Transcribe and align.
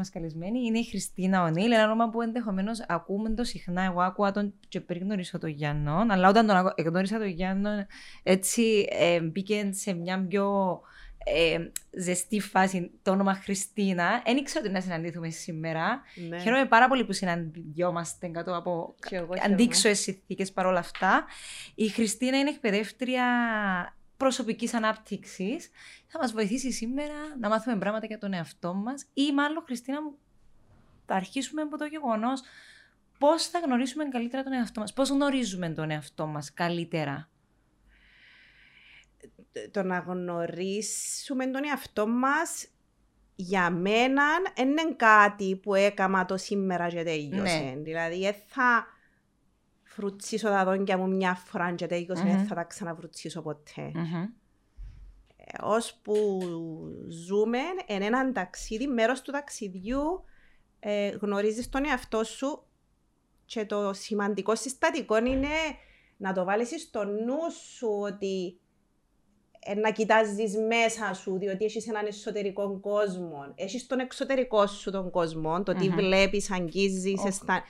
μας 0.00 0.10
καλεσμένη 0.10 0.60
είναι 0.60 0.78
η 0.78 0.84
Χριστίνα 0.84 1.42
Ονίλ. 1.42 1.72
Ένα 1.72 1.84
όνομα 1.84 2.10
που 2.10 2.22
ενδεχομένως 2.22 2.84
ακούμε 2.88 3.30
το 3.30 3.44
συχνά. 3.44 3.82
Εγώ 3.82 4.00
άκουγα 4.00 4.30
τον 4.32 4.54
και 4.68 4.80
πριν 4.80 5.02
γνωρίσω 5.02 5.38
τον 5.38 5.50
Γιάννο. 5.50 6.06
Αλλά 6.08 6.28
όταν 6.28 6.46
τον 6.46 6.86
γνώρισα 6.86 7.18
τον 7.18 7.28
Γιάννο, 7.28 7.70
έτσι 8.22 8.86
ε, 8.90 9.20
μπήκε 9.20 9.70
σε 9.72 9.92
μια 9.92 10.26
πιο 10.28 10.80
ε, 11.24 11.58
ζεστή 11.90 12.40
φάση 12.40 12.90
το 13.02 13.10
όνομα 13.10 13.34
Χριστίνα. 13.34 14.22
Δεν 14.24 14.36
ήξερα 14.36 14.64
ότι 14.64 14.72
να 14.72 14.80
συναντηθούμε 14.80 15.30
σήμερα. 15.30 16.02
Ναι. 16.28 16.38
Χαίρομαι 16.38 16.66
πάρα 16.66 16.88
πολύ 16.88 17.04
που 17.04 17.12
συναντιόμαστε 17.12 18.26
κάτω 18.26 18.56
από 18.56 18.94
αντίξωε 19.44 19.94
συνθήκε 19.94 20.44
παρόλα 20.44 20.78
αυτά. 20.78 21.24
Η 21.74 21.88
Χριστίνα 21.88 22.38
είναι 22.38 22.50
εκπαιδεύτρια 22.50 23.24
προσωπικής 24.20 24.74
ανάπτυξης. 24.74 25.70
Θα 26.06 26.18
μας 26.18 26.32
βοηθήσει 26.32 26.72
σήμερα 26.72 27.36
να 27.40 27.48
μάθουμε 27.48 27.78
πράγματα 27.78 28.06
για 28.06 28.18
τον 28.18 28.32
εαυτό 28.32 28.74
μας 28.74 29.06
ή 29.14 29.32
μάλλον, 29.32 29.62
Χριστίνα 29.66 30.02
μου, 30.02 30.18
θα 31.06 31.14
αρχίσουμε 31.14 31.62
από 31.62 31.78
το 31.78 31.84
γεγονός 31.84 32.42
πώς 33.18 33.46
θα 33.46 33.58
γνωρίσουμε 33.58 34.04
καλύτερα 34.04 34.42
τον 34.42 34.52
εαυτό 34.52 34.80
μας. 34.80 34.92
Πώς 34.92 35.08
γνωρίζουμε 35.08 35.68
τον 35.68 35.90
εαυτό 35.90 36.26
μας 36.26 36.54
καλύτερα 36.54 37.28
το 39.70 39.82
να 39.82 39.98
γνωρίσουμε 39.98 41.46
τον 41.46 41.64
εαυτό 41.64 42.06
μας 42.06 42.68
για 43.36 43.70
μένα 43.70 44.24
είναι 44.56 44.94
κάτι 44.96 45.56
που 45.56 45.74
έκανα 45.74 46.24
το 46.24 46.36
σήμερα 46.36 46.88
και 46.88 47.02
τέλειωσε. 47.02 47.58
Ναι. 47.58 47.74
Δηλαδή, 47.76 48.34
θα 48.46 48.86
φρουτσίσω 49.92 50.48
τα 50.48 50.64
δόντια 50.64 50.98
μου 50.98 51.08
μια 51.08 51.34
φορά 51.34 51.74
και 51.74 51.86
τέλειωσε, 51.86 52.22
mm-hmm. 52.26 52.44
θα 52.48 52.54
τα 52.54 52.64
ξαναφρουτσίσω 52.64 53.42
ποτέ. 53.42 53.92
Mm-hmm. 53.94 54.28
Ώσπου 55.60 56.40
ζούμε, 57.08 57.58
είναι 57.86 58.04
ένα 58.04 58.32
ταξίδι, 58.32 58.86
μέρος 58.86 59.22
του 59.22 59.32
ταξιδιού, 59.32 60.24
ε, 60.80 61.08
γνωρίζεις 61.08 61.68
τον 61.68 61.84
εαυτό 61.84 62.24
σου 62.24 62.62
και 63.44 63.66
το 63.66 63.92
σημαντικό 63.92 64.54
συστατικό 64.54 65.16
είναι 65.16 65.48
να 66.16 66.32
το 66.32 66.44
βάλεις 66.44 66.82
στο 66.82 67.04
νου 67.04 67.50
σου 67.74 67.88
ότι 68.00 68.46
ε, 68.46 68.69
να 69.76 69.90
κοιτάζεις 69.90 70.56
μέσα 70.56 71.14
σου, 71.14 71.38
διότι 71.38 71.64
έχεις 71.64 71.88
έναν 71.88 72.06
εσωτερικό 72.06 72.78
κόσμο. 72.80 73.52
Έχεις 73.54 73.86
τον 73.86 73.98
εξωτερικό 73.98 74.66
σου 74.66 74.90
τον 74.90 75.10
κόσμο, 75.10 75.62
το 75.62 75.74
τι 75.74 75.88
mm-hmm. 75.90 75.94
βλέπεις, 75.94 76.50
αγγίζεις, 76.50 77.20
oh. 77.20 77.26
αισθάνεσαι. 77.26 77.66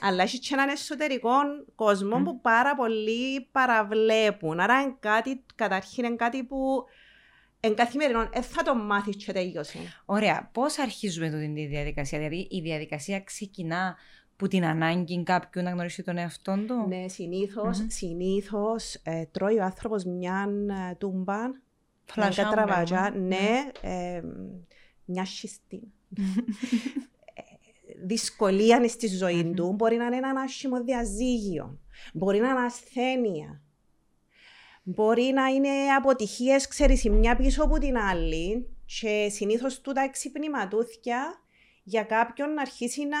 Αλλά 0.00 0.22
έχεις 0.22 0.38
και 0.38 0.54
έναν 0.54 0.68
εσωτερικό 0.68 1.32
κόσμο 1.74 2.20
mm. 2.20 2.24
που 2.24 2.40
πάρα 2.40 2.74
πολλοί 2.74 3.48
παραβλέπουν. 3.52 4.60
Άρα 4.60 4.80
είναι 4.80 4.96
κάτι, 5.00 5.44
καταρχήν 5.54 6.04
είναι 6.04 6.16
κάτι 6.16 6.44
που 6.44 6.84
εν 7.60 7.74
καθημερινό 7.74 8.28
ε, 8.32 8.42
θα 8.42 8.62
το 8.62 8.74
μάθεις 8.74 9.16
και 9.16 9.32
τελειώσει. 9.32 9.78
Ωραία. 10.04 10.50
Πώς 10.52 10.78
αρχίζουμε 10.78 11.28
την 11.28 11.54
διαδικασία, 11.54 12.18
Δηλαδή 12.18 12.48
η 12.50 12.60
διαδικασία 12.60 13.20
ξεκινά 13.20 13.96
που 14.36 14.48
την 14.48 14.64
ανάγκη 14.64 15.22
κάποιου 15.22 15.62
να 15.62 15.70
γνωρίσει 15.70 16.02
τον 16.02 16.16
εαυτό 16.16 16.58
του; 16.66 16.86
Ναι, 16.88 17.08
συνήθως 17.08 17.80
mm-hmm. 17.80 17.86
συνήθως, 17.88 18.94
ε, 18.94 19.24
τρώει 19.30 19.58
ο 19.58 19.64
άνθρωπος 19.64 20.04
μια 20.04 20.48
ε, 20.90 20.94
τούμπα. 20.94 21.38
Φλασιά. 22.04 22.48
τραβάτζα, 22.48 23.10
ναι, 23.10 23.18
ναι. 23.18 23.70
Ε, 23.80 24.22
μια 25.04 25.24
σχιστή. 25.24 25.82
Ε, 27.36 27.42
δυσκολία 28.06 28.88
στη 28.88 29.06
ζωή 29.06 29.52
του. 29.56 29.72
Μπορεί 29.72 29.96
να 29.96 30.04
είναι 30.04 30.16
ένα 30.16 30.40
άσχημο 30.40 30.82
διαζύγιο. 30.82 31.78
Μπορεί 32.12 32.38
να 32.38 32.48
είναι 32.48 32.60
ασθένεια. 32.60 33.60
Μπορεί 34.82 35.32
να 35.34 35.46
είναι 35.46 35.68
αποτυχίες, 35.96 36.68
ξέρεις, 36.68 37.04
η 37.04 37.10
μια 37.10 37.36
πίσω 37.36 37.64
από 37.64 37.78
την 37.78 37.96
άλλη. 37.96 38.68
Και 38.86 39.28
συνήθως 39.30 39.80
τούτα 39.80 40.00
εξυπνηματούθια 40.00 41.43
για 41.84 42.02
κάποιον 42.02 42.54
να 42.54 42.60
αρχίσει 42.60 43.04
να 43.04 43.18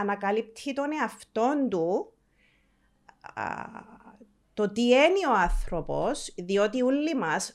ανακαλύπτει 0.00 0.72
τον 0.72 0.92
εαυτό 1.00 1.66
του 1.70 2.12
το 4.54 4.72
τι 4.72 4.82
είναι 4.82 5.26
ο 5.28 5.32
άνθρωπος, 5.32 6.32
διότι 6.36 6.82
όλοι 6.82 7.14
μας, 7.14 7.54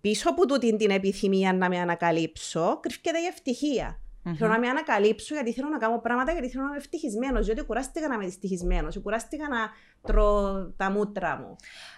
πίσω 0.00 0.30
από 0.30 0.46
τούτη 0.46 0.76
την 0.76 0.90
επιθυμία 0.90 1.52
να 1.52 1.68
με 1.68 1.78
ανακαλύψω, 1.78 2.80
κρύφκεται 2.80 3.18
η 3.18 3.24
ευτυχία. 3.24 4.03
Mm-hmm. 4.24 4.34
Θέλω 4.36 4.50
να 4.50 4.58
με 4.58 4.68
ανακαλύψω 4.68 5.34
γιατί 5.34 5.52
θέλω 5.52 5.68
να 5.68 5.78
κάνω 5.78 5.98
πράγματα, 5.98 6.32
γιατί 6.32 6.48
θέλω 6.48 6.62
να 6.62 6.68
είμαι 6.68 6.78
ευτυχισμένος. 6.78 7.46
Διότι 7.46 7.62
κουράστηκα 7.62 8.08
να 8.08 8.14
είμαι 8.14 8.24
ευτυχισμένο, 8.24 8.88
κουράστηκα 9.02 9.48
να 9.48 9.70
τρώω 10.02 10.66
τα 10.70 10.90
μούτρα 10.90 11.36
μου. 11.36 11.56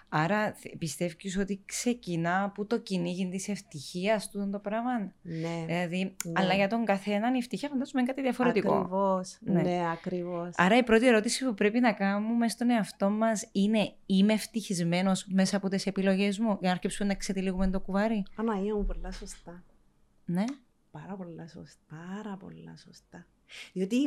Άρα 0.08 0.54
πιστεύεις 0.78 1.38
ότι 1.38 1.62
ξεκινά 1.66 2.42
από 2.44 2.64
το 2.64 2.78
κυνήγι 2.78 3.28
της 3.28 3.48
ευτυχίας 3.48 4.30
του 4.30 4.48
το 4.52 4.58
πράγμα. 4.58 4.90
Ναι. 5.22 5.64
Δηλαδή, 5.66 6.16
ναι. 6.24 6.32
Αλλά 6.34 6.54
για 6.54 6.68
τον 6.68 6.84
καθέναν 6.84 7.34
η 7.34 7.38
ευτυχία 7.38 7.68
φαντάζομαι 7.68 8.00
είναι 8.00 8.08
κάτι 8.08 8.22
διαφορετικό. 8.22 8.74
Ακριβώς. 8.74 9.38
Ναι, 9.40 9.62
ναι 9.62 9.90
ακριβώς. 9.92 10.50
Άρα 10.56 10.76
η 10.76 10.82
πρώτη 10.82 11.06
ερώτηση 11.06 11.44
που 11.44 11.54
πρέπει 11.54 11.80
να 11.80 11.92
κάνουμε 11.92 12.48
στον 12.48 12.70
εαυτό 12.70 13.10
μας 13.10 13.48
είναι 13.52 13.92
Είμαι 14.06 14.32
ευτυχισμένος 14.32 15.26
μέσα 15.28 15.56
από 15.56 15.68
τις 15.68 15.86
επιλογές 15.86 16.38
μου, 16.38 16.48
για 16.48 16.58
να 16.68 16.70
αρχίσουμε 16.70 17.08
να 17.08 17.14
ξετυλίγουμε 17.14 17.70
το 17.70 17.80
κουβάρι; 17.80 18.22
Αναία 18.36 18.74
μου, 18.74 18.84
πολλά 18.84 19.12
σωστά. 19.12 19.64
Ναι. 20.24 20.44
Πάρα 21.00 21.16
πολλά 21.16 21.48
σωστά. 21.48 21.96
Πάρα 22.14 22.36
πολλά 22.36 22.76
σωστά. 22.76 23.26
Διότι 23.72 24.04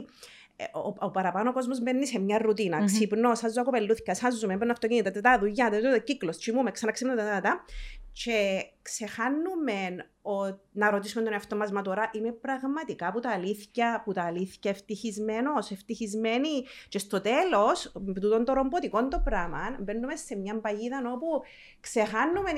ε, 0.56 0.64
ο, 0.74 0.96
ο 1.00 1.12
παραπάνω 1.12 1.54
κόσμος 1.54 1.82
μπαίνει 1.82 2.08
σε 2.08 2.20
μια 2.20 2.38
ρουτίνα. 2.38 2.82
Mm-hmm. 2.82 2.86
Ξυπνώ, 2.86 3.36
σάζω 3.36 3.64
κοπελούθηκα, 3.64 4.16
σάζομαι, 4.16 4.58
παίρνω 4.58 4.72
αυτοκίνητα, 4.72 5.22
τα 5.22 5.40
δουλειά, 5.40 5.70
τα 5.70 5.98
κύκλος, 5.98 6.38
τσιμούμε, 6.38 6.72
ξαναξυπνώ, 6.72 7.16
τα, 7.16 7.42
τα, 7.42 7.66
Και 8.12 8.66
ξεχάνουμε 8.82 10.08
ο, 10.22 10.34
να 10.72 10.90
ρωτήσουμε 10.90 11.24
τον 11.24 11.34
εαυτό 11.34 11.56
μας, 11.56 11.72
μα 11.72 11.82
τώρα 11.82 12.10
είμαι 12.14 12.32
πραγματικά 12.32 13.12
που 13.12 13.20
τα 13.20 13.30
αλήθεια, 13.30 14.02
που 14.06 14.12
τα 14.12 14.24
αλήθεια 14.24 14.72
ευτυχισμένος, 14.72 15.72
ευτυχισμένη. 15.72 16.66
Και 16.90 17.00
στο 17.00 17.22
τέλος, 17.22 17.92
με 18.06 18.14
τούτον 18.14 18.46
το 18.46 18.54
ρομποτικό 18.54 19.08
το 19.08 19.22
πράγμα, 19.24 19.78
μπαίνουμε 19.80 20.16
σε 20.16 20.36
μια 20.36 20.60
παγίδα 20.60 21.02
όπου 21.14 21.42
ξεχάνουμε 21.80 22.52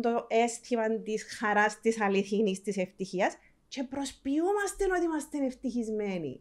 το 0.00 0.26
αίσθημα 0.28 0.90
της 0.98 1.36
χαράς, 1.38 1.80
της 1.80 2.00
αληθινής, 2.00 2.62
της 2.62 2.76
ευτυχίας 2.76 3.36
και 3.72 3.82
προσποιούμαστε 3.94 4.84
ότι 4.96 5.04
είμαστε 5.04 5.36
ευτυχισμένοι. 5.46 6.32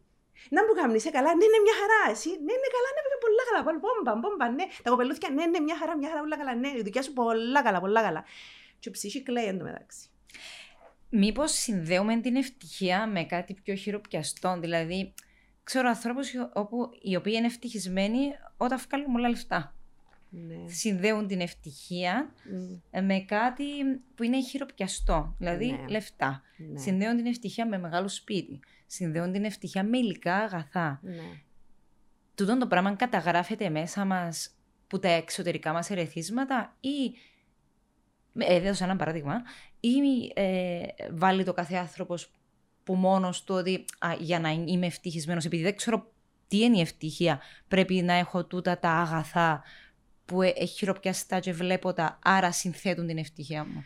Να 0.49 0.61
μου 0.65 0.73
κάνεις, 0.79 0.95
είσαι 0.95 1.09
καλά, 1.17 1.35
ναι, 1.35 1.43
είναι 1.47 1.59
μια 1.65 1.75
χαρά. 1.81 2.01
Εσύ, 2.13 2.29
ναι, 2.29 2.51
είναι 2.57 2.69
καλά, 2.75 2.89
ναι, 2.95 3.17
πολλά 3.25 3.43
καλά. 3.49 3.79
Πόμπα, 3.83 4.11
πόμπα, 4.23 4.49
ναι. 4.49 4.65
Τα 4.83 4.89
κοπελούθια, 4.89 5.29
ναι, 5.29 5.45
ναι, 5.45 5.59
μια 5.59 5.77
χαρά, 5.77 5.97
μια 5.97 6.09
χαρά, 6.09 6.19
πολλά 6.19 6.37
καλά. 6.37 6.55
Ναι, 6.55 6.67
η 6.67 6.81
δικιά 6.81 7.01
σου 7.01 7.13
πολλά 7.13 7.61
καλά, 7.61 7.79
πολλά 7.79 8.01
καλά. 8.01 8.25
Και 8.79 8.89
ο 8.89 8.91
ψυχής 8.91 9.23
κλαίει 9.23 9.45
εντωμεταξύ. 9.45 10.09
Μήπως 11.09 11.51
συνδέουμε 11.51 12.21
την 12.21 12.35
ευτυχία 12.35 13.07
με 13.07 13.23
κάτι 13.23 13.53
πιο 13.53 13.75
χειροπιαστό, 13.75 14.57
δηλαδή 14.59 15.13
ξέρω 15.63 15.87
ανθρώπους 15.87 16.33
οι 17.01 17.15
οποίοι 17.15 17.33
είναι 17.37 17.45
ευτυχισμένοι 17.45 18.31
όταν 18.57 18.79
βγάλουν 18.87 19.11
πολλά 19.11 19.29
λεφτά 19.29 19.75
ναι. 20.31 20.67
συνδέουν 20.67 21.27
την 21.27 21.39
ευτυχία 21.41 22.33
mm. 22.91 23.01
με 23.01 23.19
κάτι 23.19 23.63
που 24.15 24.23
είναι 24.23 24.41
χειροπιαστό, 24.41 25.35
δηλαδή 25.37 25.71
ναι. 25.71 25.87
λεφτά. 25.87 26.41
Ναι. 26.57 26.79
Συνδέουν 26.79 27.15
την 27.15 27.25
ευτυχία 27.25 27.67
με 27.67 27.77
μεγάλο 27.77 28.07
σπίτι. 28.07 28.59
Συνδέουν 28.85 29.31
την 29.31 29.45
ευτυχία 29.45 29.83
με 29.83 29.97
υλικά 29.97 30.35
αγαθά. 30.35 30.99
Ναι. 31.03 31.41
Τούτο 32.35 32.57
το 32.57 32.67
πράγμα 32.67 32.95
καταγράφεται 32.95 33.69
μέσα 33.69 34.05
μας 34.05 34.55
που 34.87 34.99
τα 34.99 35.09
εξωτερικά 35.09 35.73
μας 35.73 35.89
ερεθίσματα 35.89 36.75
ή 36.79 37.13
ε, 38.37 38.55
έδωσα 38.55 38.83
ένα 38.83 38.95
παράδειγμα 38.95 39.41
ή 39.79 39.89
ε, 40.33 40.81
βάλει 41.11 41.43
το 41.43 41.53
κάθε 41.53 41.75
άνθρωπος 41.75 42.31
που 42.83 42.95
μόνος 42.95 43.43
του 43.43 43.55
ότι 43.55 43.85
για 44.19 44.39
να 44.39 44.49
είμαι 44.49 44.85
ευτυχισμένος 44.85 45.45
επειδή 45.45 45.63
δεν 45.63 45.75
ξέρω 45.75 46.11
τι 46.47 46.59
είναι 46.59 46.77
η 46.77 46.81
ευτυχία 46.81 47.41
πρέπει 47.67 47.93
να 47.93 48.13
έχω 48.13 48.45
τούτα 48.45 48.79
τα 48.79 48.89
αγαθά 48.89 49.63
που 50.31 50.41
έχει 50.41 50.65
χειροπιαστά 50.65 51.39
και 51.39 51.53
βλέπω 51.53 51.93
τα, 51.93 52.19
άρα 52.23 52.51
συνθέτουν 52.51 53.07
την 53.07 53.17
ευτυχία 53.17 53.65
μου. 53.65 53.85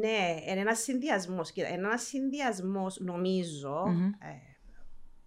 Ναι, 0.00 0.36
είναι 0.48 0.60
ένας 0.60 0.78
συνδυασμός. 0.78 1.50
Είναι 1.54 1.68
ένας 1.68 2.02
συνδυασμός, 2.02 2.98
νομίζω, 3.00 3.84
mm-hmm. 3.84 4.26
ε, 4.26 4.34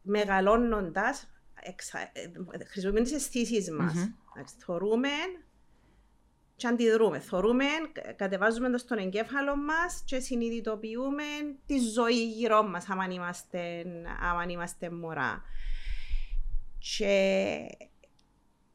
μεγαλώνοντας, 0.02 1.30
ε, 1.62 2.64
χρησιμοποιούμε 2.66 3.06
τις 3.06 3.14
αισθήσεις 3.14 3.72
μας. 3.72 3.94
Mm-hmm. 3.96 4.44
Θορούμε 4.58 5.10
και 6.56 6.68
αντιδρούμε. 6.68 7.20
Θορούμε, 7.20 7.66
κατεβάζουμε 8.16 8.70
το 8.70 8.78
στον 8.78 8.98
εγκέφαλο 8.98 9.56
μας 9.56 10.04
και 10.06 10.20
συνειδητοποιούμε 10.20 11.24
τη 11.66 11.80
ζωή 11.80 12.28
γύρω 12.28 12.64
μας, 12.64 12.90
άμα 12.90 13.06
είμαστε, 13.06 13.86
είμαστε 14.50 14.90
μωρά. 14.90 15.42
Και 16.80 17.68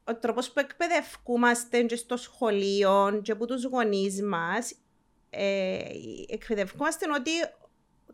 ο 0.04 0.16
τρόπος 0.16 0.50
που 0.50 0.60
εκπαιδευκούμαστε 0.60 1.82
και 1.82 1.96
στο 1.96 2.16
σχολείο 2.16 3.20
και 3.22 3.32
από 3.32 3.46
τους 3.46 3.64
γονείς 3.64 4.22
μας, 4.22 4.74
ε, 5.30 5.78
εκπαιδευκούμαστε 6.28 7.06
ότι 7.16 7.30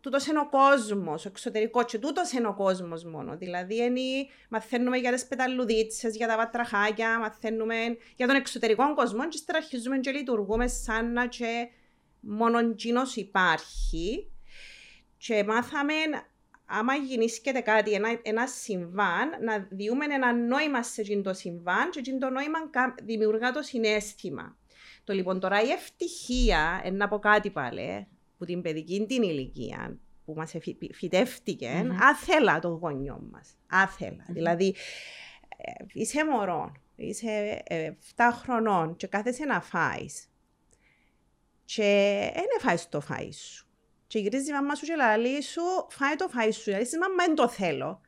τούτος 0.00 0.26
είναι 0.26 0.38
ο 0.38 0.48
κόσμος, 0.48 1.24
ο 1.24 1.28
εξωτερικός, 1.28 1.84
και 1.84 1.98
τούτος 1.98 2.32
είναι 2.32 2.46
ο 2.46 2.54
κόσμος 2.54 3.04
μόνο. 3.04 3.36
Δηλαδή, 3.36 3.76
είναι, 3.76 4.28
μαθαίνουμε 4.48 4.96
για 4.96 5.12
τι 5.12 5.24
πεταλουδίτσε, 5.28 6.08
για 6.08 6.26
τα 6.26 6.36
βατραχάκια, 6.36 7.18
μαθαίνουμε 7.18 7.76
για 8.16 8.26
τον 8.26 8.36
εξωτερικό 8.36 8.94
κόσμο, 8.94 9.28
και 9.28 9.38
τώρα 9.46 9.58
αρχίζουμε 9.58 9.98
και 9.98 10.10
λειτουργούμε 10.10 10.68
σαν 10.68 11.12
να 11.12 11.26
και 11.26 11.68
μόνο 12.20 12.58
υπάρχει. 13.14 14.30
Και 15.16 15.44
μάθαμε 15.44 15.94
άμα 16.70 16.94
γεννήσκεται 16.94 17.60
κάτι, 17.60 17.92
ένα, 17.92 18.20
ένα 18.22 18.46
συμβάν, 18.46 19.30
να 19.42 19.66
διούμε 19.70 20.04
ένα 20.04 20.32
νόημα 20.32 20.82
σε 20.82 21.00
εκείνο 21.00 21.22
το 21.22 21.34
συμβάν 21.34 21.90
και 21.90 21.98
εκείνο 21.98 22.18
το 22.18 22.30
νόημα 22.30 22.58
δημιουργά 23.02 23.52
το 23.52 23.62
συνέστημα. 23.62 24.56
Το 25.04 25.12
λοιπόν 25.12 25.40
τώρα 25.40 25.62
η 25.62 25.70
ευτυχία, 25.70 26.90
να 26.92 27.08
πω 27.08 27.18
κάτι 27.18 27.50
πάλι, 27.50 28.06
που 28.38 28.44
την 28.44 28.62
παιδική 28.62 29.06
την 29.06 29.22
ηλικία, 29.22 29.98
που 30.24 30.34
μας 30.36 30.54
φυτεύτηκε, 30.92 31.82
mm-hmm. 31.84 31.96
άθελα 32.00 32.58
το 32.58 32.68
γονιό 32.68 33.28
μας. 33.30 33.48
Άθελα. 33.70 34.24
Mm-hmm. 34.28 34.32
Δηλαδή, 34.32 34.74
ε, 35.56 35.84
είσαι 35.92 36.24
μωρό, 36.24 36.72
είσαι 36.96 37.62
7 37.68 37.72
ε, 37.74 37.92
χρονών 38.32 38.96
και 38.96 39.06
κάθεσαι 39.06 39.44
να 39.44 39.60
φάεις 39.60 40.30
και 41.64 42.30
δεν 42.34 42.60
φάεις 42.60 42.88
το 42.88 43.00
φάι 43.00 43.32
σου. 43.32 43.69
Και 44.10 44.18
γυρίζει 44.18 44.50
η 44.50 44.52
μαμά 44.52 44.74
σου 44.74 44.86
και 44.86 44.94
λέει 45.18 45.40
σου, 45.40 45.62
φάει 45.88 46.16
το 46.16 46.28
φάι 46.28 46.50
σου. 46.50 46.70
Γιατί 46.70 46.98
μαμά 46.98 47.24
δεν 47.26 47.34
το 47.34 47.48
θέλω. 47.48 48.00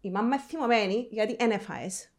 Η 0.00 0.10
μαμά 0.10 0.40
θυμωμένη 0.40 1.08
γιατί 1.10 1.36
δεν 1.36 1.50
έφαες. 1.50 2.12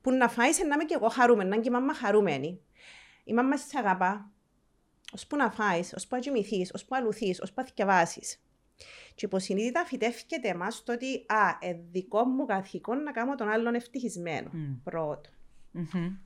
Που 0.00 0.12
να 0.12 0.28
φάεις 0.28 0.58
να 0.58 0.74
είμαι 0.74 0.84
και 0.84 0.94
εγώ 0.94 1.08
χαρούμενη, 1.08 1.48
να 1.48 1.54
είναι 1.54 1.64
και 1.64 1.70
η 1.70 1.72
μαμά 1.72 1.94
χαρούμενη. 1.94 2.60
Η 3.24 3.32
μαμά 3.32 3.56
σε 3.56 3.78
αγαπά. 3.78 4.30
Ώσπου 5.12 5.36
να 5.36 5.50
φάεις, 5.50 5.92
ώσπου 5.94 6.14
να 6.14 6.20
κοιμηθείς, 6.20 6.72
ώσπου 6.74 6.94
να 6.94 7.00
λουθείς, 7.00 7.40
ώσπου 7.40 7.60
να 7.60 7.66
θυκευάσεις. 7.66 8.42
Και 9.14 9.26
υποσυνείδητα 9.26 9.84
φυτεύκεται 9.84 10.48
εμάς 10.48 10.82
το 10.82 10.92
ότι 10.92 11.24
α, 11.26 11.56
ε, 11.60 11.80
δικό 11.90 12.24
μου 12.24 12.46
καθήκον 12.46 13.02
να 13.02 13.12
κάνω 13.12 13.34
τον 13.34 13.48
άλλον 13.48 13.74
ευτυχισμένο. 13.74 14.50
Mm. 14.54 14.80
Πρώτο. 14.84 15.30
Mm-hmm. 15.74 16.16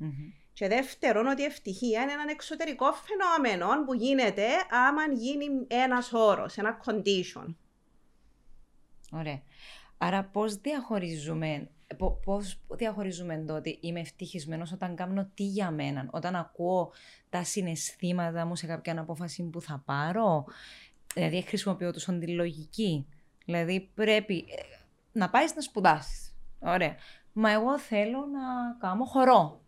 Mm-hmm. 0.00 0.39
Και 0.52 0.68
δεύτερον, 0.68 1.26
ότι 1.26 1.42
η 1.42 1.44
ευτυχία 1.44 2.02
είναι 2.02 2.12
ένα 2.12 2.30
εξωτερικό 2.30 2.86
φαινόμενο 2.92 3.84
που 3.84 3.94
γίνεται 3.94 4.46
άμα 4.88 5.02
γίνει 5.14 5.46
ένας 5.68 6.12
όρος, 6.12 6.56
ένα 6.56 6.80
condition. 6.84 7.54
Ωραία. 9.12 9.42
Άρα 9.98 10.24
πώς 10.24 10.54
διαχωρίζουμε 10.56 11.68
Πώς 12.24 12.60
διαχωρίζουμε 12.68 13.44
το 13.46 13.54
ότι 13.54 13.78
είμαι 13.80 14.00
ευτυχισμένος 14.00 14.72
όταν 14.72 14.96
κάνω 14.96 15.30
τι 15.34 15.42
για 15.42 15.70
μένα, 15.70 16.08
όταν 16.10 16.36
ακούω 16.36 16.92
τα 17.28 17.44
συναισθήματα 17.44 18.44
μου 18.44 18.56
σε 18.56 18.66
κάποια 18.66 19.00
απόφαση 19.00 19.42
που 19.42 19.60
θα 19.60 19.82
πάρω; 19.84 20.44
Δηλαδή, 21.14 21.42
χρησιμοποιώ 21.42 21.92
τους 21.92 22.04
τη 22.04 22.28
λογική. 22.28 23.06
Δηλαδή, 23.44 23.90
πρέπει 23.94 24.44
ε, 24.48 24.62
να 25.12 25.30
πάεις 25.30 25.54
να 25.54 25.60
σπουδάσεις. 25.60 26.34
Ωραία. 26.58 26.96
Μα 27.32 27.50
εγώ 27.50 27.78
θέλω 27.78 28.18
να 28.18 28.76
κάνω 28.78 29.04
χορό. 29.04 29.60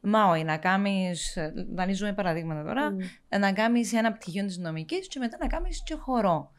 Μα 0.00 0.24
όχι, 0.24 0.44
να 0.44 0.56
κάνεις. 0.56 1.38
Δανείζουμε 1.74 2.12
παραδείγματα 2.12 2.64
τώρα. 2.64 2.94
Mm. 2.94 3.38
Να 3.38 3.52
κάνεις 3.52 3.92
ένα 3.92 4.12
πτυχίο 4.12 4.44
της 4.44 4.58
νομικής 4.58 5.08
και 5.08 5.18
μετά 5.18 5.36
να 5.40 5.46
κάνεις 5.46 5.82
και 5.82 5.94
χορό. 5.94 6.52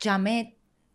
Για 0.00 0.18
με 0.18 0.30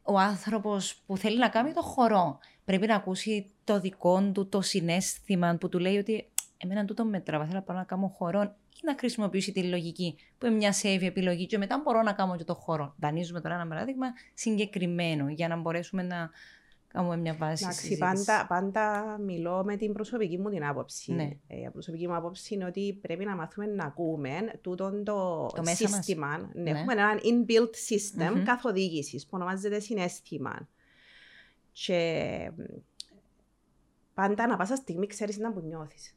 ο 0.04 0.18
άνθρωπος 0.18 1.02
που 1.06 1.18
θέλει 1.18 1.38
να 1.38 1.50
κάνει 1.50 1.74
το 1.74 1.82
χορό 1.82 2.40
πρέπει 2.66 2.88
να 2.88 2.96
ακούσει 2.96 3.52
το 3.64 3.80
δικό 3.80 4.32
του 4.34 4.50
το 4.50 4.62
συνέστημα 4.62 5.56
που 5.60 5.70
του 5.70 5.80
λέει 5.80 5.98
ότι 5.98 6.30
εμένα 6.58 6.86
τούτο 6.86 7.06
με 7.06 7.20
τραβά, 7.20 7.46
θέλω 7.46 7.64
να 7.68 7.74
να 7.74 7.84
κάνω 7.84 8.08
χορό 8.08 8.42
ή 8.76 8.80
να 8.84 8.96
χρησιμοποιήσει 9.00 9.52
τη 9.52 9.64
λογική 9.64 10.16
που 10.38 10.46
είναι 10.46 10.56
μια 10.56 10.74
safe 10.82 11.02
επιλογή 11.02 11.46
και 11.46 11.58
μετά 11.58 11.82
μπορώ 11.84 12.02
να 12.02 12.14
κάνω 12.14 12.38
και 12.38 12.44
το 12.44 12.54
χώρο. 12.54 12.96
Δανείζουμε 13.00 13.42
τώρα 13.42 13.56
ένα 13.56 13.68
παράδειγμα 13.68 14.08
συγκεκριμένο 14.34 15.30
για 15.30 15.48
να 15.48 15.56
μπορέσουμε 15.56 16.04
να 16.04 16.30
κάνουμε 16.92 17.18
μια 17.18 17.34
βάση 17.34 17.64
Εντάξει, 17.64 17.98
πάντα, 17.98 18.46
πάντα 18.48 19.18
μιλώ 19.26 19.64
με 19.64 19.76
την 19.76 19.94
προσωπική 19.94 20.38
μου 20.38 20.50
την 20.50 20.66
άποψη. 20.66 21.14
Ναι. 21.14 21.30
Ε, 21.48 21.58
η 21.58 21.70
προσωπική 21.72 22.08
μου 22.08 22.16
άποψη 22.16 22.54
είναι 22.54 22.66
ότι 22.66 23.00
πρέπει 23.02 23.26
να 23.26 23.36
μάθουμε 23.36 23.66
να 23.66 23.86
ακούμε 23.86 24.30
τούτο 24.62 25.04
το, 25.04 25.46
το 25.56 25.64
σύστημα. 25.64 26.38
Ναι, 26.38 26.62
ναι. 26.62 26.70
Έχουμε 26.70 26.94
ένα 26.94 27.14
inbuilt 27.14 27.74
system 27.90 28.38
mm-hmm. 28.38 28.44
καθοδήγησης 28.46 29.24
που 29.24 29.32
ονομάζεται 29.34 29.80
συνέστημα. 29.80 30.68
Και 31.72 32.52
πάντα 34.14 34.48
να 34.48 34.58
πάσα 34.58 34.76
στιγμή 34.76 35.08
ξέρεις 35.08 35.38
να 35.38 35.54
που 35.54 35.60
νιώθεις. 35.60 36.16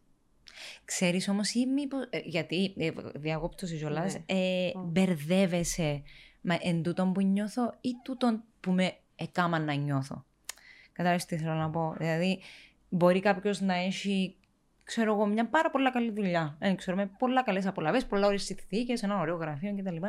Ξέρεις 0.84 1.28
όμως, 1.28 1.54
ή 1.54 1.66
μήπως. 1.66 2.06
Ε, 2.10 2.18
γιατί 2.24 2.74
ε, 2.76 2.90
διακόπτω 3.14 3.66
η 3.66 3.76
ζωλά, 3.76 4.04
ναι. 4.04 4.22
ε, 4.26 4.72
μπερδεύεσαι 4.84 6.02
με 6.40 6.58
εν 6.62 6.82
τούτον 6.82 7.12
που 7.12 7.20
νιώθω 7.22 7.74
ή 7.80 7.90
τούτον 8.04 8.44
που 8.60 8.72
με 8.72 8.96
έκαμα 9.16 9.58
να 9.58 9.74
νιώθω; 9.74 10.24
Κατάλαβε 10.94 11.24
τι 11.28 11.36
θέλω 11.36 11.54
να 11.54 11.70
πω. 11.70 11.94
Δηλαδή, 11.98 12.40
μπορεί 12.88 13.20
κάποιος 13.20 13.60
να 13.60 13.74
έχει 13.74 14.36
ξέρω 14.84 15.14
εγώ, 15.14 15.26
μια 15.26 15.46
πάρα 15.48 15.70
πολύ 15.70 15.90
καλή 15.90 16.10
δουλειά. 16.10 16.56
Ε, 16.58 16.74
ξέρω, 16.74 16.96
με 16.96 17.10
πολλά 17.18 17.42
καλές 17.42 17.66
απολαυέ, 17.66 18.00
πολλά 18.00 18.26
ωραίες 18.26 18.42
συνθήκες, 18.42 19.02
ένα 19.02 19.20
ωραίο 19.20 19.36
γραφείο 19.36 19.74
κτλ. 19.76 20.06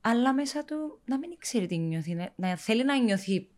Αλλά 0.00 0.32
μέσα 0.32 0.64
του 0.64 1.00
να 1.04 1.18
μην 1.18 1.30
ξέρει 1.38 1.66
τι 1.66 1.78
νιώθει. 1.78 2.14
Να, 2.14 2.32
να 2.36 2.56
θέλει 2.56 2.84
να 2.84 2.98
νιώθει 2.98 3.48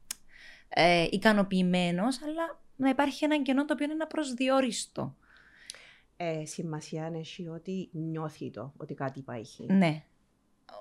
ε, 0.68 1.06
ικανοποιημένος, 1.10 2.22
αλλά 2.22 2.60
να 2.76 2.88
υπάρχει 2.88 3.24
ένα 3.24 3.42
κενό 3.42 3.64
το 3.64 3.72
οποίο 3.72 3.86
είναι 3.92 4.06
προσδιορίστο. 4.06 5.16
Ε, 6.16 6.44
σημασία 6.44 7.12
έχει 7.14 7.48
ότι 7.48 7.88
νιώθει 7.92 8.50
το, 8.50 8.72
ότι 8.76 8.94
κάτι 8.94 9.18
υπάρχει. 9.18 9.66
Ναι. 9.72 10.02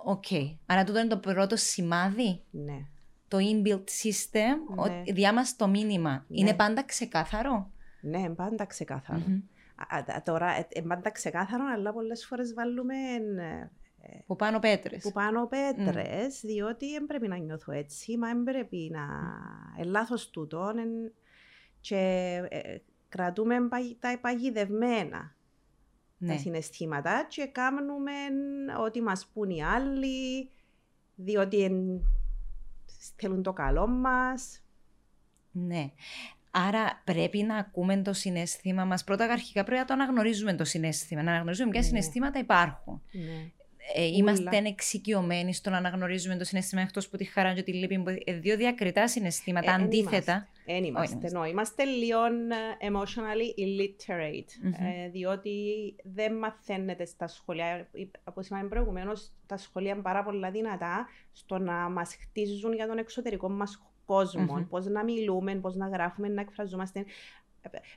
Ok. 0.04 0.24
Okay. 0.30 0.56
Άρα 0.66 0.84
τούτο 0.84 1.00
είναι 1.00 1.08
το 1.08 1.18
πρώτο 1.18 1.56
σημάδι; 1.56 2.42
Ναι 2.52 2.88
το 3.34 3.40
inbuilt 3.40 3.90
system, 4.04 4.76
ναι. 4.76 4.82
ότι 4.82 5.12
διά 5.12 5.34
μας 5.34 5.56
το 5.56 5.68
μήνυμα. 5.68 6.12
Ναι. 6.12 6.40
Είναι 6.40 6.54
πάντα 6.54 6.84
ξεκάθαρο; 6.84 7.72
Ναι, 8.02 8.30
πάντα 8.30 8.66
ξεκάθαρο. 8.66 9.22
Mm-hmm. 9.28 9.42
Α, 9.88 10.22
τώρα, 10.24 10.58
ε, 10.58 10.68
ε, 10.70 10.82
πάντα 10.82 11.12
ξεκάθαρο, 11.12 11.64
αλλά 11.74 11.94
πολλές 11.94 12.26
φορές 12.26 12.54
βάλουμε... 12.54 12.96
Ε, 14.02 14.18
που 14.26 14.36
πάνω 14.36 14.60
πέτρες. 14.60 15.04
Πουπάνω 15.04 15.48
πέτρες, 15.48 16.38
mm. 16.38 16.42
διότι 16.44 16.92
δεν 16.92 17.06
πρέπει 17.06 17.28
να 17.28 17.38
νιώθω 17.38 17.72
έτσι, 17.72 18.18
μα 18.18 18.28
δεν 18.28 18.44
πρέπει 18.44 18.90
να... 18.92 19.02
Mm. 19.78 19.82
Ε, 19.82 19.84
λάθος 19.84 20.30
τούτο, 20.30 20.74
εν, 20.78 21.14
και 21.80 21.98
ε, 22.50 22.78
κρατούμε 23.10 23.56
τα 24.00 24.18
παγιδευμένα 24.22 25.36
ναι. 26.18 26.34
τα 26.34 26.38
συναισθήματα 26.38 27.26
και 27.30 27.46
κάνουμε 27.46 28.12
ό,τι 28.86 29.02
μας 29.02 29.28
πούν 29.34 29.50
οι 29.50 29.64
άλλοι, 29.64 30.50
διότι 31.16 31.82
θέλουν 33.16 33.44
το 33.44 33.54
καλό 33.54 33.88
μας. 33.88 34.62
Ναι. 35.52 35.92
Άρα 36.52 37.02
πρέπει 37.04 37.44
να 37.44 37.56
ακούμε 37.58 37.98
το 37.98 38.14
συνέστημα 38.14 38.86
μας. 38.86 39.04
Πρώτα 39.04 39.26
αρχικά 39.26 39.64
πρέπει 39.64 39.80
να 39.80 39.86
το 39.86 39.94
αναγνωρίζουμε 39.94 40.54
το 40.54 40.66
συνέστημα. 40.66 41.24
Να 41.24 41.32
αναγνωρίζουμε 41.32 41.70
ποια 41.70 41.80
ναι. 41.80 41.86
συναισθήματα 41.86 42.40
υπάρχουν. 42.40 43.02
Ναι. 43.12 43.52
Ε, 43.96 44.06
είμαστε 44.06 44.58
εξοικειωμένοι 44.58 45.54
στο 45.54 45.70
να 45.70 45.78
αναγνωρίζουμε 45.78 46.38
το 46.38 46.44
συνέστημα 46.44 46.82
εκτός 46.82 47.10
που 47.10 47.18
τη 47.18 47.24
χαρά 47.24 47.54
και 47.54 47.64
τη 47.64 47.74
λύπη. 47.74 48.04
Ε, 48.24 48.34
δύο 48.34 48.58
διακριτά 48.58 49.08
συναισθήματα, 49.08 49.72
ε, 49.72 49.74
αντίθετα. 49.74 50.48
Δεν 50.66 50.84
είμαστε. 50.84 51.16
είμαστε. 51.16 51.40
No, 51.40 51.50
είμαστε 51.50 51.84
λίγο 51.84 52.20
ε, 52.26 52.90
emotionally 52.90 53.60
illiterate. 53.60 54.68
Mm-hmm. 54.68 55.04
Ε, 55.06 55.10
διότι 55.10 55.52
δεν 56.04 56.34
μαθαίνετε 56.34 57.06
στα 57.06 57.28
σχολεία. 57.28 57.90
Όπως 58.24 58.46
είπαμε 58.46 58.68
προηγουμένως, 58.68 59.32
τα 59.46 59.58
σχολεία 59.58 59.92
είναι 59.92 60.02
πάρα 60.02 60.24
πολύ 60.24 60.50
δυνατά 60.52 61.08
στο 61.32 61.58
να 61.58 61.74
μας 61.90 62.16
χτίζουν 62.16 62.74
για 62.74 62.88
τον 62.88 62.98
εξωτερικό 62.98 63.50
μας 63.50 63.82
κόσμο. 64.06 64.56
Mm-hmm. 64.58 64.68
Πώς 64.70 64.86
να 64.86 65.04
μιλούμε, 65.04 65.56
πώς 65.56 65.76
να 65.76 65.88
γράφουμε, 65.88 66.28
να 66.28 66.42
εκφραζόμαστε 66.42 67.06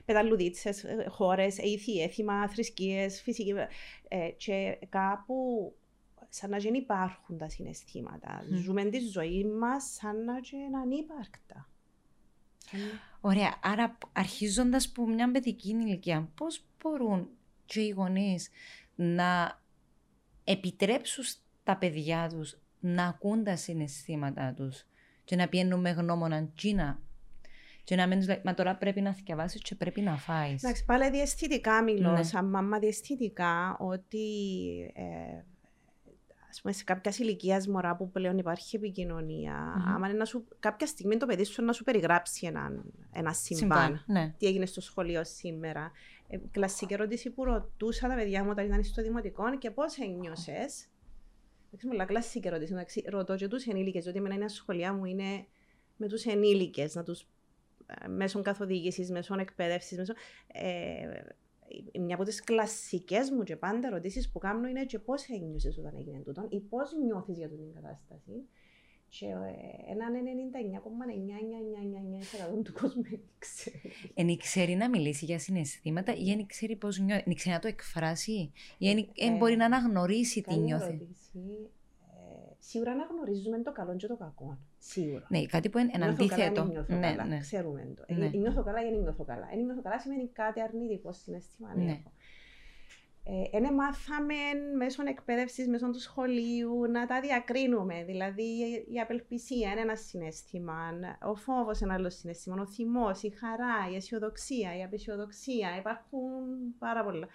πεταλουδίτσε, 0.05 0.73
χώρες, 1.09 1.57
ήθη, 1.57 2.01
έθιμα, 2.01 2.49
θρησκείες, 2.49 3.21
φυσική. 3.21 3.53
Ε, 4.07 4.29
και 4.37 4.79
κάπου 4.89 5.73
σαν 6.29 6.49
να 6.49 6.57
δεν 6.57 6.73
υπάρχουν 6.73 7.37
τα 7.37 7.49
συναισθήματα. 7.49 8.41
Mm. 8.41 8.53
Ζούμε 8.53 8.85
τη 8.85 8.99
ζωή 8.99 9.45
μας 9.45 9.93
σαν 9.93 10.23
να 10.23 10.33
είναι 10.33 10.77
ανύπαρκτα. 10.77 11.69
Ωραία. 13.21 13.59
Άρα, 13.61 13.97
αρχίζοντας 14.13 14.87
από 14.87 15.07
μια 15.07 15.31
παιδική 15.31 15.69
ηλικία, 15.69 16.31
πώς 16.35 16.65
μπορούν 16.81 17.29
και 17.65 17.81
οι 17.81 17.89
γονείς 17.89 18.49
να 18.95 19.61
επιτρέψουν 20.43 21.23
στα 21.23 21.77
παιδιά 21.77 22.29
τους 22.29 22.57
να 22.79 23.05
ακούν 23.05 23.43
τα 23.43 23.55
συναισθήματά 23.55 24.53
τους 24.53 24.85
και 25.23 25.35
να 25.35 25.47
πιένουν 25.47 25.79
με 25.79 25.89
γνώμονα 25.89 26.49
τσίνα 26.55 26.99
και 27.87 27.95
να 27.95 28.07
μην 28.07 28.23
λέει, 28.23 28.41
μα 28.43 28.53
τώρα 28.53 28.75
πρέπει 28.75 29.01
να 29.01 29.13
θυκευάσεις 29.13 29.61
και 29.61 29.75
πρέπει 29.75 30.01
να 30.01 30.17
φάεις. 30.17 30.63
Εντάξει, 30.63 30.85
πάλι 30.85 31.09
διαισθητικά 31.09 31.83
μιλώ, 31.83 32.11
ναι. 32.11 32.23
σαν 32.23 32.49
μαμά 32.49 32.79
διαισθητικά, 32.79 33.77
ότι 33.79 34.27
ε, 34.93 35.43
ας 36.49 36.61
πούμε, 36.61 36.73
σε 36.73 36.83
κάποια 36.83 37.13
ηλικίας 37.17 37.67
μωρά 37.67 37.95
που 37.95 38.11
πλέον 38.11 38.37
υπάρχει 38.37 38.75
επικοινωνία, 38.75 39.53
mm-hmm. 39.53 39.93
άμα 39.95 40.07
είναι 40.07 40.17
να 40.17 40.25
σου, 40.25 40.47
κάποια 40.59 40.87
στιγμή 40.87 41.17
το 41.17 41.25
παιδί 41.25 41.43
σου 41.43 41.63
να 41.63 41.73
σου 41.73 41.83
περιγράψει 41.83 42.47
ένα, 42.47 42.83
ένα 43.11 43.33
συμβάν. 43.33 44.03
Ναι. 44.07 44.33
Τι 44.37 44.47
έγινε 44.47 44.65
στο 44.65 44.81
σχολείο 44.81 45.23
σήμερα. 45.23 45.91
Ε, 46.27 46.37
κλασική 46.51 46.93
ερώτηση 46.93 47.29
που 47.29 47.43
ρωτούσα 47.43 48.07
τα 48.07 48.15
παιδιά 48.15 48.43
μου 48.43 48.49
όταν 48.49 48.65
ήταν 48.65 48.83
στο 48.83 49.01
δημοτικό 49.01 49.57
και 49.57 49.71
πώς 49.71 49.97
ένιωσες. 49.97 50.89
Εντάξει, 51.67 51.87
πολλά 51.87 52.05
κλασική 52.05 52.47
ερώτηση. 52.47 52.73
Εντάξει, 52.73 53.03
ρωτώ 53.07 53.35
και 53.35 53.47
τους 53.47 53.65
ενήλικες, 53.65 54.07
ότι 54.07 54.19
με 54.19 54.33
ένα 54.33 54.47
σχολεία 54.47 54.93
μου 54.93 55.05
είναι 55.05 55.45
με 55.97 56.07
τους 56.07 56.25
ενήλικες, 56.25 56.95
να 56.95 57.03
τους 57.03 57.27
ε, 57.87 58.07
μέσω 58.07 58.41
καθοδήγησης, 58.41 59.11
μέσω 59.11 59.35
εκπαίδευσης. 59.39 59.97
Μέσω, 59.97 60.13
ε, 60.47 61.99
μια 61.99 62.15
από 62.15 62.23
τις 62.23 62.43
κλασικές 62.43 63.29
μου 63.29 63.43
και 63.43 63.55
πάντα 63.55 63.87
ερωτήσεις 63.87 64.31
που 64.31 64.39
κάνω 64.39 64.67
είναι 64.67 64.85
και 64.85 64.99
πώς 64.99 65.27
ένιωσες 65.27 65.77
όταν 65.77 65.95
έγινε 65.97 66.19
τούτο 66.19 66.45
ή 66.49 66.59
πώς 66.59 66.93
νιώθεις 67.03 67.37
για 67.37 67.49
την 67.49 67.73
κατάσταση. 67.73 68.47
Και 69.09 69.25
ε, 69.25 69.31
έναν 69.91 70.13
99,999% 72.59 72.63
του 72.63 72.73
κόσμου 72.73 73.03
δεν 73.03 73.19
ξέρει. 73.37 73.81
Εν 74.13 74.37
ξέρει 74.37 74.75
να 74.75 74.89
μιλήσει 74.89 75.25
για 75.25 75.39
συναισθήματα 75.39 76.15
ή 76.15 76.23
δεν 76.23 76.45
ξέρει 76.45 76.75
πώς 76.75 76.99
νιώθει. 76.99 77.23
Δεν 77.25 77.35
ξέρει 77.35 77.55
να 77.55 77.61
το 77.61 77.67
εκφράσει 77.67 78.51
ή 78.77 79.07
δεν 79.15 79.37
μπορεί 79.37 79.55
να 79.55 79.65
αναγνωρίσει 79.65 80.41
τι 80.41 80.55
νιώθει; 80.55 81.07
Σίγουρα 82.69 82.95
να 82.95 83.03
γνωρίζουμε 83.03 83.61
το 83.61 83.71
καλό 83.71 83.95
και 83.95 84.07
το 84.07 84.15
κακό. 84.15 84.57
Σίγουρα. 84.77 85.25
Ναι, 85.29 85.45
κάτι 85.45 85.69
που 85.69 85.77
είναι 85.77 86.05
αντίθετο. 86.05 86.63
Νιώθω 86.63 86.95
ναι, 86.95 87.09
καλά, 87.09 87.25
ναι. 87.25 87.39
Ξέρουμε 87.39 87.93
το. 87.95 88.13
Ναι. 88.13 88.25
Ε, 88.25 88.29
νιώθω 88.29 88.63
καλά 88.63 88.81
ή 88.81 88.89
δεν 88.89 88.99
νιώθω 88.99 89.23
καλά. 89.23 89.47
Ε, 89.53 89.55
νιώθω 89.55 89.81
καλά 89.81 89.99
σημαίνει 89.99 90.27
κάτι 90.27 90.61
αρνητικό 90.61 91.13
συναισθήμα. 91.13 91.75
Ναι. 91.75 91.91
Έχω. 91.91 92.11
Ε, 93.51 93.59
ναι, 93.59 93.71
μάθαμε 93.71 94.35
μέσω 94.77 95.03
εκπαίδευσης, 95.07 95.67
μέσω 95.67 95.89
του 95.89 95.99
σχολείου 95.99 96.91
να 96.91 97.05
τα 97.05 97.19
διακρίνουμε. 97.21 98.03
Δηλαδή, 98.03 98.49
η 98.93 98.99
απελπισία 98.99 99.71
είναι 99.71 99.81
ένα 99.81 99.95
συνέστημα, 99.95 100.89
ο 101.21 101.35
φόβος 101.35 101.79
είναι 101.79 101.89
ένα 101.89 101.99
άλλο 101.99 102.09
συνέστημα, 102.09 102.61
ο 102.61 102.65
θυμός, 102.65 103.23
η 103.23 103.29
χαρά, 103.29 103.91
η 103.91 103.95
αισιοδοξία, 103.95 104.77
η 104.77 104.83
απεσιοδοξία. 104.83 105.77
Υπάρχουν 105.79 106.29
πάρα 106.79 107.03
πολλά 107.03 107.27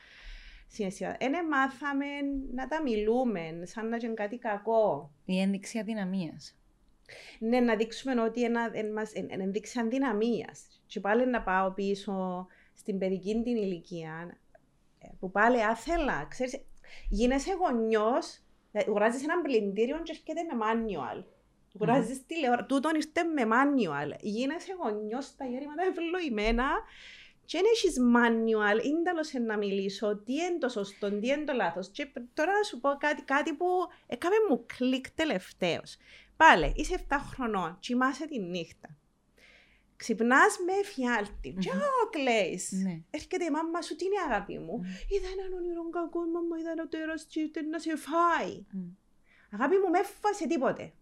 συναισθήματα. 0.73 1.25
Είναι 1.25 1.43
μάθαμε 1.43 2.07
να 2.55 2.69
τα 2.69 2.83
μιλούμε, 2.83 3.61
σαν 3.63 3.89
να 3.89 3.97
είναι 4.03 4.15
κάτι 4.15 4.39
κακό. 4.39 5.11
Η 5.25 5.41
ένδειξη 5.41 5.79
αδυναμίας. 5.79 6.57
Ναι, 7.39 7.61
να 7.61 7.77
δείξουμε 7.77 8.21
ότι 8.21 8.41
είναι 8.41 8.61
ένδειξη 9.29 9.79
αδυναμίας. 9.79 10.83
Και 10.87 11.01
πάλι 11.01 11.27
να 11.27 11.43
πάω 11.43 11.71
πίσω 11.71 12.47
στην 12.75 12.99
παιδική 12.99 13.43
την 13.45 13.57
ηλικία, 13.57 14.39
ε, 14.99 15.09
που 15.21 15.31
πάλι 15.31 15.65
άθελα, 15.65 16.27
ξέρεις, 16.29 16.61
γίνεσαι 17.09 17.53
γονιός, 17.53 18.43
αγοράζεις 18.73 19.23
ένα 19.23 19.41
πλυντήριο 19.43 20.03
και 20.03 20.13
έρχεται 20.13 20.55
με 20.55 20.65
manual. 20.65 21.25
Αγοράζεις 21.75 22.19
mm. 22.19 22.25
τηλεόραση, 22.27 22.67
τούτον 22.67 22.95
ήρθε 22.95 23.23
με 23.23 23.43
manual. 23.43 24.17
Γίνεσαι 24.21 24.73
γονιός, 24.83 25.37
τα 25.37 25.45
γέρηματα 25.45 25.83
ευλογημένα 25.83 26.65
και 27.45 27.59
δεν 27.59 27.67
έχεις 27.75 27.97
manual, 28.15 28.85
είναι 28.85 29.03
τέλος 29.03 29.33
να 29.33 29.57
μιλήσω, 29.57 30.17
τι 30.17 30.33
είναι 30.33 30.59
το 30.59 30.69
σωστό, 30.69 31.19
τι 31.19 31.29
είναι 31.29 31.45
το 31.45 31.53
λάθος. 31.53 31.89
Και 31.89 32.13
τώρα 32.35 32.53
να 32.53 32.63
σου 32.63 32.81
πω 32.81 32.89
κάτι, 32.99 33.23
κάτι 33.23 33.53
που 33.53 33.67
έκαμε 34.07 34.35
μου 34.49 34.65
κλικ 34.77 35.11
τελευταίος. 35.11 35.97
Πάλε, 36.37 36.73
είσαι 36.75 37.05
7 37.09 37.17
χρονών, 37.33 37.77
κοιμάσαι 37.81 38.27
τη 38.27 38.39
νύχτα. 38.39 38.97
Ξυπνάς 39.97 40.57
με 40.67 40.73
εφιάλτη. 40.73 41.55
Mm-hmm. 41.57 41.61
Και 41.61 41.71
κλαίει. 42.11 42.61
Ναι. 42.71 43.01
Έρχεται 43.11 43.45
η 43.45 43.51
μάμα 43.51 43.83
σου, 43.83 43.97
τι 43.97 44.05
είναι 44.05 44.33
αγάπη 44.33 44.59
μου; 44.59 44.81
Mm. 44.83 45.13
Είδα 45.13 45.29
έναν 45.37 45.53
όνειρο 45.63 45.91
κακό, 45.91 46.21
μαμά, 46.21 46.59
είδα 46.59 46.71
ένα 46.71 46.89
τεράστιο 46.89 47.51
να 47.71 47.79
σε 47.79 47.97
φάει. 47.97 48.65
Mm. 48.75 48.97
Αγάπη 49.51 49.77
μου, 49.77 49.91
με 49.91 50.03
φάσε 50.03 50.47
τίποτε. 50.47 50.93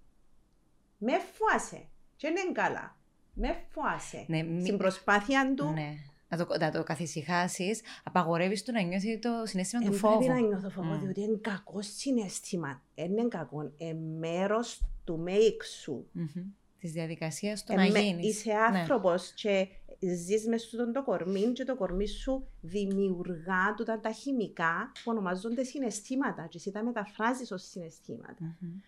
Με 0.99 1.13
φάσε. 1.19 1.89
Και 2.17 2.27
είναι 2.27 2.53
καλά. 2.53 2.97
Με 3.35 3.65
φάσε. 3.71 4.25
Ναι, 4.29 4.61
Στην 4.61 4.77
προσπάθεια 4.77 5.55
του. 5.55 5.71
Ναι. 5.71 5.95
Να 6.31 6.37
το, 6.37 6.57
να 6.61 6.71
το 6.71 6.83
καθησυχάσεις, 6.83 7.81
απαγορεύεις 8.05 8.63
του 8.63 8.73
να 8.73 8.81
νιώθει 8.81 9.19
το 9.19 9.31
συνέστημα 9.45 9.83
του 9.83 9.93
φόβου. 9.93 10.19
Δεν 10.19 10.27
πρέπει 10.27 10.43
να 10.43 10.49
νιώθω 10.49 10.71
φόβο, 10.71 10.95
mm. 10.95 10.99
διότι 10.99 11.21
είναι 11.21 11.39
κακό 11.41 11.83
συνέστημα. 11.83 12.83
Είναι 12.95 13.29
κακό. 13.29 13.73
Είναι 13.77 14.01
μέρος 14.19 14.83
του 15.05 15.25
make 15.27 15.65
σου. 15.83 16.07
Mm-hmm 16.17 16.45
της 16.81 16.93
διαδικασίας 16.93 17.65
του 17.65 17.73
ε, 17.73 17.75
να 17.75 17.85
γίνεις. 17.85 18.27
Είσαι 18.27 18.53
άνθρωπος 18.53 19.23
ναι. 19.23 19.35
και 19.35 19.69
ζεις 20.15 20.47
μες 20.47 20.63
στον 20.63 20.93
το 20.93 21.05
κορμί 21.05 21.53
και 21.53 21.65
το 21.65 21.77
κορμί 21.77 22.07
σου 22.07 22.47
δημιουργά 22.61 23.75
τούτα 23.77 24.01
τα 24.01 24.11
χημικά 24.11 24.93
που 24.95 25.03
ονομαζόνται 25.05 25.65
συναισθήματα. 25.65 26.47
Και 26.47 26.57
εσύ 26.57 26.71
τα 26.71 26.85
μεταφράζεις 26.85 27.51
ως 27.51 27.63
συναισθήματα. 27.63 28.57
Mm-hmm. 28.61 28.81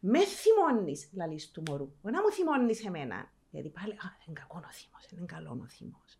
Με 0.00 0.18
θυμώνεις, 0.18 1.08
λαλή 1.12 1.40
του 1.52 1.62
μωρού. 1.68 1.92
Να 2.02 2.20
μου 2.22 2.30
θυμώνεις 2.30 2.84
εμένα. 2.84 3.32
Γιατί 3.50 3.68
πάλι, 3.68 3.92
α, 3.92 4.06
είναι 4.26 4.40
κακό 4.40 4.62
ο 4.64 4.72
θύμος, 4.72 5.10
είναι 5.10 5.26
καλό 5.26 5.58
ο 5.62 5.66
θύμος. 5.66 6.18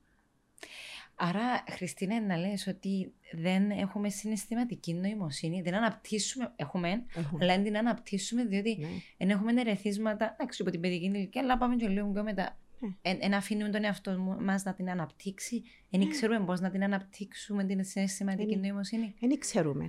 Άρα, 1.16 1.64
Χριστίνα, 1.70 2.20
να 2.20 2.36
λες 2.36 2.66
ότι 2.66 3.12
δεν 3.32 3.70
έχουμε 3.70 4.08
συναισθηματική 4.08 4.94
νοημοσύνη, 4.94 5.62
δεν 5.62 5.74
αναπτύσσουμε, 5.74 6.52
έχουμε, 6.56 7.04
έχουμε. 7.14 7.44
αλλά 7.44 7.54
δεν 7.54 7.64
την 7.64 7.76
αναπτύσσουμε 7.76 8.44
διότι 8.44 8.76
ναι. 8.80 8.88
δεν 9.18 9.30
έχουμε 9.30 9.60
ερεθίσματα, 9.60 10.32
εντάξει, 10.32 10.62
από 10.62 10.70
την 10.70 10.80
παιδική 10.80 11.04
ηλικία, 11.04 11.42
αλλά 11.42 11.58
πάμε 11.58 11.76
και 11.76 11.88
λίγο 11.88 12.06
πιο 12.06 12.22
μετά. 12.22 12.58
Ναι. 12.78 13.16
Εν, 13.20 13.34
αφήνουμε 13.34 13.68
τον 13.68 13.84
εαυτό 13.84 14.18
μας 14.40 14.62
να 14.62 14.74
την 14.74 14.90
αναπτύξει, 14.90 15.62
δεν 15.90 16.00
ναι. 16.00 16.06
ξέρουμε 16.06 16.44
πώς 16.44 16.60
να 16.60 16.70
την 16.70 16.84
αναπτύξουμε 16.84 17.64
την 17.64 17.84
συναισθηματική 17.84 18.56
νοημοσύνη. 18.56 19.14
Δεν 19.20 19.38
ξέρουμε. 19.38 19.88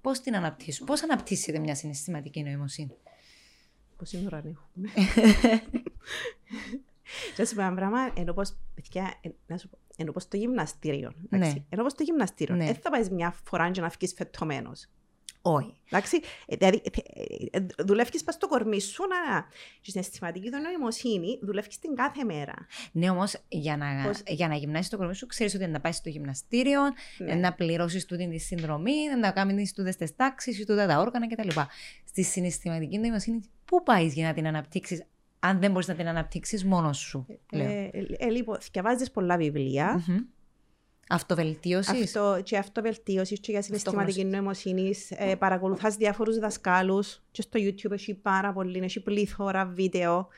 Πώς 0.00 0.20
την 0.20 0.36
αναπτύσσουμε, 0.36 0.86
πώς 0.86 1.02
αναπτύσσεται 1.02 1.58
μια 1.58 1.74
συναισθηματική 1.74 2.42
νοημοσύνη; 2.42 2.96
Πόση 3.96 4.22
ώρα 4.26 4.36
έχουμε; 4.36 4.90
Θα 7.36 7.46
σου 7.46 7.54
πω 7.54 7.60
ένα 7.60 7.74
πράγμα, 7.74 8.12
ενώ 8.16 8.32
πως, 8.32 8.56
παιδιά, 8.74 9.20
να 9.46 9.56
σου 9.56 9.68
πω, 9.68 9.78
ενώ 9.96 10.12
πως 10.12 10.28
το 10.28 10.36
γυμναστήριο. 10.36 11.12
Ναι. 11.28 11.52
Ενώ 11.68 11.82
πως 11.82 11.94
το 11.94 12.02
γυμναστήριο. 12.02 12.56
Δεν 12.56 12.66
ναι. 12.66 12.72
θα 12.72 12.90
πάεις 12.90 13.10
μια 13.10 13.34
φορά 13.44 13.70
και 13.70 13.80
να 13.80 13.90
φύγεις 13.90 14.14
φετωμένος. 14.14 14.88
Όχι. 15.46 15.74
Εντάξει, 15.90 16.20
ε, 16.46 16.56
δηλαδή 16.56 16.82
ε, 17.50 17.58
ε, 17.58 17.66
δουλεύει 17.78 18.24
πας 18.24 18.34
στο 18.34 18.48
κορμί 18.48 18.80
σου 18.80 19.02
να. 19.02 19.46
Στην 19.80 20.00
αισθηματική 20.00 20.50
του 20.50 20.58
νοημοσύνη 20.58 21.38
δουλεύει 21.42 21.68
την 21.80 21.94
κάθε 21.94 22.24
μέρα. 22.24 22.54
Ναι, 22.92 23.10
όμως 23.10 23.36
για 23.48 23.76
να, 23.76 24.02
Πώς... 24.06 24.22
για 24.26 24.48
να 24.48 24.54
γυμνάσεις 24.54 24.90
το 24.90 24.96
κορμί 24.96 25.14
σου, 25.14 25.26
ξέρεις 25.26 25.54
ότι 25.54 25.66
να 25.66 25.80
πάεις 25.80 25.96
στο 25.96 26.08
γυμναστήριο, 26.08 26.80
ναι. 27.18 27.34
να 27.34 27.54
πληρώσεις 27.54 28.04
τούτη 28.04 28.28
τη 28.28 28.38
συνδρομή, 28.38 28.92
να 29.20 29.30
κάνεις 29.30 29.72
τούτες 29.72 29.96
τις 29.96 30.16
τάξεις, 30.16 30.66
τούτα 30.66 30.86
τα 30.86 31.00
όργανα 31.00 31.28
κτλ. 31.28 31.60
Στη 32.04 32.22
συναισθηματική 32.22 32.98
νοημοσύνη, 32.98 33.40
πού 33.64 33.82
πάεις 33.82 34.14
για 34.14 34.26
να 34.26 34.34
την 34.34 34.46
αναπτύξεις, 34.46 35.02
αν 35.44 35.60
δεν 35.60 35.70
μπορείς 35.70 35.88
να 35.88 35.94
την 35.94 36.08
αναπτύξεις 36.08 36.64
μόνος 36.64 36.98
σου. 36.98 37.26
Ε, 37.50 37.62
ε, 37.62 37.90
ε, 38.18 38.28
λοιπόν, 38.28 38.58
διαβάζει 38.72 39.10
πολλά 39.10 39.36
βιβλία. 39.36 40.00
Mm-hmm. 40.00 40.24
Αυτοβελτίωσης. 41.08 42.02
Αυτό, 42.16 42.40
και 42.42 42.58
αυτοβελτίωσης 42.58 43.40
και 43.40 43.50
για 43.50 43.62
συναισθηματική 43.62 44.24
νοημοσύνης. 44.24 45.10
Ε, 45.10 45.34
Παρακολουθάς 45.34 45.96
διάφορους 45.96 46.38
δασκάλους. 46.38 47.22
Και 47.30 47.42
στο 47.42 47.60
YouTube 47.62 47.90
έχει 47.90 48.14
πάρα 48.14 48.52
πολύ, 48.52 48.78
έχει 48.78 49.00
πλήθωρα 49.00 49.66
βίντεο. 49.66 50.28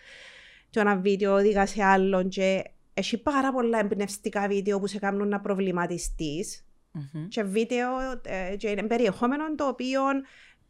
Το 0.70 0.80
ένα 0.80 0.96
βίντεο 0.96 1.34
οδηγά 1.34 1.66
σε 1.66 1.82
άλλον. 1.82 2.28
Και 2.28 2.64
έχει 2.94 3.18
πάρα 3.22 3.52
πολλά 3.52 3.78
εμπνευστικά 3.78 4.48
βίντεο 4.48 4.80
που 4.80 4.86
σε 4.86 4.98
κάνουν 4.98 5.28
να 5.28 5.40
προβληματιστείς. 5.40 6.64
Mm-hmm. 6.94 7.26
Και 7.28 7.42
βίντεο 7.42 7.88
ε, 8.22 8.56
και 8.56 8.68
είναι 8.68 8.82
περιεχόμενο 8.82 9.54
το 9.54 9.66
οποίο 9.66 10.00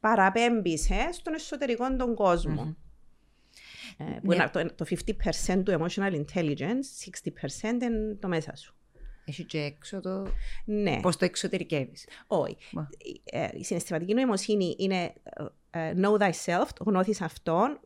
παραπέμπει 0.01 0.73
ε, 0.73 1.13
στον 1.13 1.35
εσωτερικό 1.35 1.97
τον 1.97 2.15
κόσμο. 2.15 2.65
Mm-hmm. 2.69 2.86
Ε, 3.97 4.05
που 4.25 4.33
είναι 4.33 4.51
το, 4.53 4.75
το 4.75 4.85
50% 4.89 5.63
του 5.65 5.79
emotional 5.79 6.25
intelligence, 6.25 7.09
60% 7.61 7.83
είναι 7.83 8.17
το 8.21 8.29
μέσα 8.29 8.57
σου. 8.57 8.75
Έχει 9.25 9.45
και 9.45 9.59
έξω 9.59 10.01
το... 10.01 10.27
Ναι. 10.65 11.01
Πώς 11.01 11.17
το 11.17 11.25
εξωτερικεύεις. 11.25 12.09
Όχι. 12.27 12.57
Ε, 13.25 13.49
η 13.55 13.65
συναισθηματική 13.65 14.15
νοημοσύνη 14.15 14.75
είναι 14.79 15.13
ε, 15.71 15.93
know 16.03 16.19
thyself, 16.19 16.69
γνώθεις 16.81 17.21
αυτόν, 17.21 17.81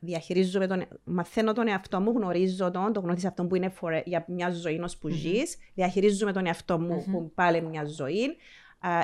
διαχειρίζομαι 0.00 0.66
τον, 0.66 0.86
μαθαίνω 1.04 1.52
τον 1.52 1.68
εαυτό 1.68 2.00
μου, 2.00 2.10
γνωρίζω 2.10 2.70
τον, 2.70 2.92
το 2.92 3.00
γνώθεις 3.00 3.24
αυτόν 3.24 3.48
που 3.48 3.54
είναι 3.54 3.72
for, 3.80 4.02
για 4.04 4.24
μια 4.28 4.50
ζωή 4.50 4.80
ως 4.80 4.98
που 4.98 5.08
mm-hmm. 5.08 5.12
ζεις, 5.12 5.56
διαχειρίζομαι 5.74 6.32
τον 6.32 6.46
εαυτό 6.46 6.80
μου 6.80 7.00
mm-hmm. 7.00 7.10
που 7.10 7.32
πάλι 7.34 7.62
μια 7.62 7.84
ζωή, 7.84 8.36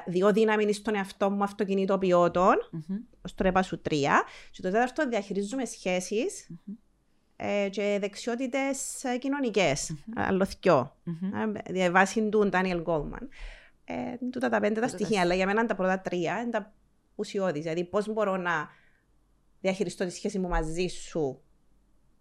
δύο 0.07 0.33
δύναμη 0.33 0.73
στον 0.73 0.95
εαυτό 0.95 1.31
μου 1.31 1.43
αυτοκινητοποιώτων, 1.43 2.55
mm-hmm. 2.73 3.19
στο 3.25 3.43
ρεπά 3.43 3.63
σου 3.63 3.81
τρία. 3.81 4.25
Και 4.51 4.63
το 4.63 4.71
τέταρτο 4.71 5.09
διαχειρίζουμε 5.09 5.65
σχέσεις 5.65 6.51
mm-hmm. 6.51 6.73
ε, 7.37 7.69
και 7.69 7.99
δεξιότητες 8.01 9.05
κοινωνικές. 9.19 9.93
Mm-hmm. 9.93 10.13
Αλλοθκιό. 10.17 10.97
Mm-hmm. 11.07 11.89
Βάσει 11.91 12.29
του 12.29 12.49
Ντάνιελ 12.49 12.81
Γκόλμαν. 12.81 13.29
Ε, 13.85 14.27
τούτα 14.31 14.49
τα 14.49 14.61
πέντε 14.61 14.81
τα 14.81 14.89
στοιχεία, 14.89 15.21
αλλά 15.21 15.35
για 15.35 15.47
μένα 15.47 15.67
τα 15.67 15.75
πρώτα 15.75 16.01
τρία 16.01 16.41
είναι 16.41 16.51
τα 16.51 16.73
ουσιώδη. 17.15 17.61
Δηλαδή, 17.61 17.85
πώς 17.85 18.13
μπορώ 18.13 18.37
να 18.37 18.69
διαχειριστώ 19.61 20.05
τη 20.05 20.11
σχέση 20.11 20.39
μου 20.39 20.49
μαζί 20.49 20.87
σου, 20.87 21.41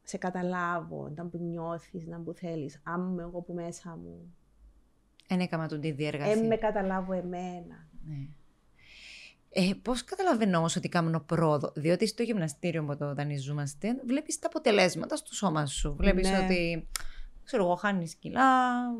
σε 0.04 0.18
καταλάβω, 0.18 1.12
να 1.16 1.26
που 1.26 1.38
νιώθεις, 1.38 2.06
να 2.08 2.20
που 2.20 2.34
θέλεις, 2.34 2.82
αν 2.84 3.10
είμαι 3.12 3.22
εγώ 3.22 3.42
που 3.42 3.54
μέσα 3.54 4.00
μου, 4.04 4.36
δεν 5.28 5.40
έκανα 5.40 5.68
τον 5.68 5.82
τη 5.82 5.92
διεργασία. 5.92 6.36
Δεν 6.36 6.46
με 6.46 6.56
καταλάβω 6.56 7.14
εμένα. 7.14 7.88
Ναι. 8.08 8.28
Ε, 9.50 9.72
Πώς 9.82 10.04
καταλαβαίνω 10.04 10.58
όμως 10.58 10.76
ότι 10.76 10.90
κάνω 10.90 11.20
πρόοδο, 11.20 11.72
Διότι 11.76 12.08
στο 12.08 12.24
γυμναστήριο 12.24 12.84
που 12.84 12.98
το 12.98 13.14
δανειζόμαστε, 13.14 13.96
βλέπεις 14.06 14.40
τα 14.40 14.48
αποτελέσματα 14.48 15.16
στο 15.16 15.34
σώμα 15.34 15.66
σου. 15.66 15.96
Βλέπεις 16.00 16.30
ναι. 16.30 16.38
ότι 16.38 16.88
ξέρω 17.44 17.64
εγώ, 17.64 17.76
χάνεις 17.76 18.16
κιλά, 18.16 18.42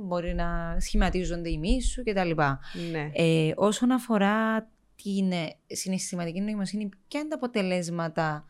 μπορεί 0.04 0.34
να 0.34 0.78
σχηματίζονται 0.80 1.50
οι 1.50 1.58
μυς 1.58 1.88
σου 1.88 2.04
κτλ. 2.04 2.32
Ναι. 2.92 3.12
Ε, 3.14 3.54
όσον 3.56 3.92
αφορά 3.92 4.68
την 5.04 5.32
συναισθηματική 5.68 6.42
νοημοσύνη, 6.42 6.90
ποια 7.08 7.20
είναι 7.20 7.30
τα 7.30 7.36
αποτελέσματα 7.36 8.46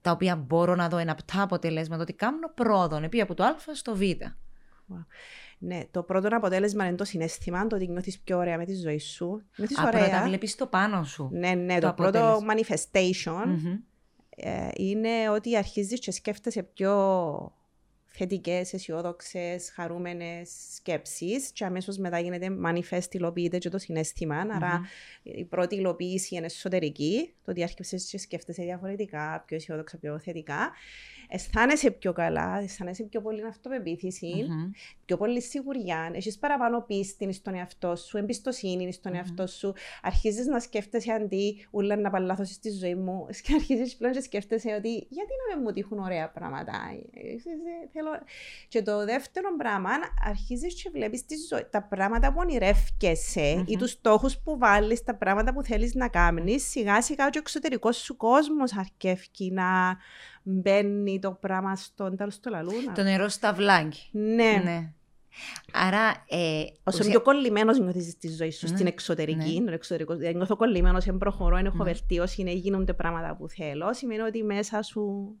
τα 0.00 0.10
οποία 0.10 0.36
μπορώ 0.36 0.74
να 0.74 0.88
δω, 0.88 0.96
εναπτά 0.96 1.42
αποτελέσματα, 1.42 2.02
ότι 2.02 2.12
κάνω 2.12 2.52
πρόοδο, 2.54 2.96
επί 2.96 3.20
από 3.20 3.34
το 3.34 3.44
Α 3.44 3.54
στο 3.72 3.96
Β; 3.96 4.00
Ναι, 5.66 5.82
το 5.90 6.02
πρώτο 6.02 6.28
αποτέλεσμα 6.30 6.86
είναι 6.86 6.96
το 6.96 7.04
συνέστημα, 7.04 7.66
το 7.66 7.76
ότι 7.76 7.88
νιώθεις 7.88 8.18
πιο 8.18 8.38
ωραία 8.38 8.56
με 8.58 8.64
τη 8.64 8.74
ζωή 8.74 8.98
σου. 8.98 9.42
Νιώθεις 9.56 9.78
Α, 9.78 9.82
ωραία. 9.86 10.00
πρώτα 10.08 10.22
βλέπεις 10.22 10.54
το 10.54 10.66
πάνω 10.66 11.04
σου. 11.04 11.28
Ναι, 11.32 11.50
ναι, 11.54 11.78
το, 11.78 11.86
το 11.86 11.92
πρώτο 11.94 12.18
αποτέλεσμα. 12.18 12.54
manifestation 12.54 13.46
Μμμ. 13.46 13.76
ε, 14.36 14.68
είναι 14.76 15.30
ότι 15.30 15.56
αρχίζεις 15.56 16.00
και 16.00 16.12
σκέφτεσαι 16.12 16.62
πιο 16.62 16.92
θετικές, 18.16 18.72
αισιόδοξες, 18.72 19.70
χαρούμενες 19.74 20.50
σκέψεις 20.74 21.50
και 21.52 21.64
αμέσως 21.64 21.98
μετά 21.98 22.18
γίνεται 22.18 22.48
manifest, 22.66 23.14
υλοποιείται 23.14 23.58
και 23.58 23.68
το 23.68 23.78
συνέστημα. 23.78 24.36
Άρα 24.36 24.80
η 25.22 25.44
πρώτη 25.44 25.74
υλοποίηση 25.74 26.34
είναι 26.34 26.46
εσωτερική, 26.46 27.34
το 27.44 27.50
ότι 27.50 27.62
άρχισες 27.62 28.04
και 28.10 28.18
σκέφτεσαι 28.18 28.62
διαφορετικά, 28.62 29.42
πιο 29.46 29.56
αισιόδοξα, 29.56 29.98
πιο 29.98 30.18
θετικά. 30.18 30.72
Αισθάνεσαι 31.28 31.90
πιο 31.90 32.12
καλά, 32.12 32.58
αισθάνεσαι 32.58 33.02
πιο 33.02 33.20
πολύ 33.20 33.46
αυτοπεποίθηση, 33.46 34.46
Μμμ. 34.48 34.70
πιο 35.04 35.16
πολύ 35.16 35.42
σιγουριά, 35.42 36.10
έχεις 36.14 36.38
παραπάνω 36.38 36.80
πίστη 36.82 37.32
στον 37.32 37.54
εαυτό 37.54 37.96
σου, 37.96 38.16
εμπιστοσύνη 38.16 38.92
στον 38.92 39.12
Μμμ. 39.12 39.18
εαυτό 39.18 39.46
σου. 39.46 39.72
Αρχίζεις 40.02 40.46
να 40.46 40.60
σκέφτεσαι 40.60 41.12
αντί 41.12 41.66
ούλα 41.70 41.96
να 41.96 42.10
παλάθω 42.10 42.44
στη 42.44 42.70
ζωή 42.70 42.94
μου 42.94 43.26
και 43.42 43.54
αρχίζεις 43.54 43.96
πλέον 43.96 44.12
και 44.12 44.20
σκέφτεσαι 44.20 44.74
ότι 44.74 44.92
γιατί 44.92 45.30
να 45.48 45.54
μην 45.54 45.64
μου 45.66 45.72
τύχουν 45.72 45.98
ωραία 45.98 46.30
πράγματα. 46.30 46.72
Ε, 47.12 47.20
ε, 47.20 47.32
ε, 47.92 48.02
θέλω... 48.04 48.22
Και 48.68 48.82
το 48.82 49.04
δεύτερο 49.04 49.56
πράγμα, 49.56 49.90
αρχίζεις 50.28 50.82
και 50.82 50.90
βλέπεις 50.92 51.24
τη 51.26 51.34
ζωή, 51.50 51.66
τα 51.70 51.82
πράγματα 51.82 52.28
που 52.28 52.36
ονειρεύκεσαι 52.38 53.54
Μμμ. 53.56 53.64
ή 53.66 53.76
τους 53.76 53.90
στόχους 53.90 54.38
που 54.38 54.58
βάλεις, 54.58 55.02
τα 55.02 55.14
πράγματα 55.14 55.52
που 55.54 55.62
θέλεις 55.62 55.94
να 55.94 56.08
κάνεις, 56.08 56.70
σιγά 56.70 57.02
σιγά 57.02 57.30
και 57.30 57.38
ο 57.38 57.40
εξωτερικός 57.40 57.96
σου 57.96 58.16
κόσμος 58.16 58.76
αρκεύει 58.76 59.50
να 59.52 59.96
μπαίνει 60.42 61.18
το 61.18 61.30
πράγμα 61.40 61.76
στον 61.76 62.16
τέλος 62.16 62.40
του 62.40 62.50
λαλούνα. 62.50 62.92
Το 62.92 63.02
νερό 63.02 63.28
στα 63.28 63.52
βλάκι. 63.52 64.08
Ναι. 64.12 64.60
Ναι. 64.64 64.90
Άρα, 65.72 66.24
ε, 66.28 66.62
Όσο 66.84 66.98
ουσια- 66.98 67.10
πιο 67.10 67.22
κολλημένος 67.22 67.78
νιώθεις 67.78 68.10
στη 68.10 68.28
ζωή 68.28 68.50
σου, 68.50 68.66
Ναι, 68.66 68.74
στην 68.74 68.86
εξωτερική, 68.86 69.60
ναι. 69.60 69.66
το 69.66 69.72
εξωτερικό, 69.72 70.14
δηλαδή 70.16 70.34
νιώθω 70.36 70.56
κολλημένος, 70.56 71.04
δεν 71.04 71.18
προχωρώ, 71.18 71.56
δεν 71.56 71.66
έχω 71.66 71.76
Ναι. 71.76 71.84
βελτίωση, 71.84 72.42
ναι, 72.42 72.50
γίνονται 72.50 72.92
πράγματα 72.92 73.36
που 73.36 73.48
θέλω, 73.48 73.92
σημαίνει 73.94 74.20
ότι 74.20 74.42
μέσα 74.42 74.82
σου. 74.82 75.34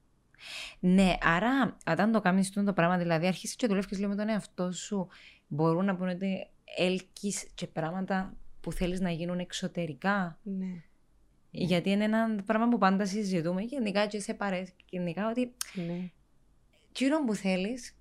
Ναι, 0.80 1.12
άρα 1.22 1.76
όταν 1.86 2.12
το 2.12 2.20
κάνεις 2.20 2.50
το 2.50 2.72
πράγμα, 2.72 2.98
δηλαδή 2.98 3.26
αρχίσεις 3.26 3.56
και 3.56 3.66
δουλεύεις 3.66 3.98
λίγο 3.98 4.08
με 4.08 4.16
τον 4.16 4.28
εαυτό 4.28 4.72
σου, 4.72 5.08
μπορούν 5.46 5.84
να 5.84 5.96
πούνε 5.96 6.10
ότι 6.10 6.46
έλκεις 6.76 7.46
και 7.54 7.66
πράγματα 7.66 8.36
που 8.60 8.72
θέλεις 8.72 9.00
να 9.00 9.10
γίνουν 9.10 9.38
εξωτερικά; 9.38 10.38
Ναι. 10.42 10.82
Γιατί 11.50 11.90
είναι 11.90 12.04
ένα 12.04 12.42
πράγμα 12.46 12.68
που 12.68 12.78
πάντα 12.78 13.06
συζητούμε 13.06 13.62
γενικά 13.62 14.06
και 14.06 14.20
σε 14.20 14.34
παρέες 14.34 14.72
γενικά 14.90 15.28
ότι 15.28 15.54
ναι. 15.74 16.10
τσίνο 16.92 17.24
που 17.24 17.34
θέλεις 17.34 17.96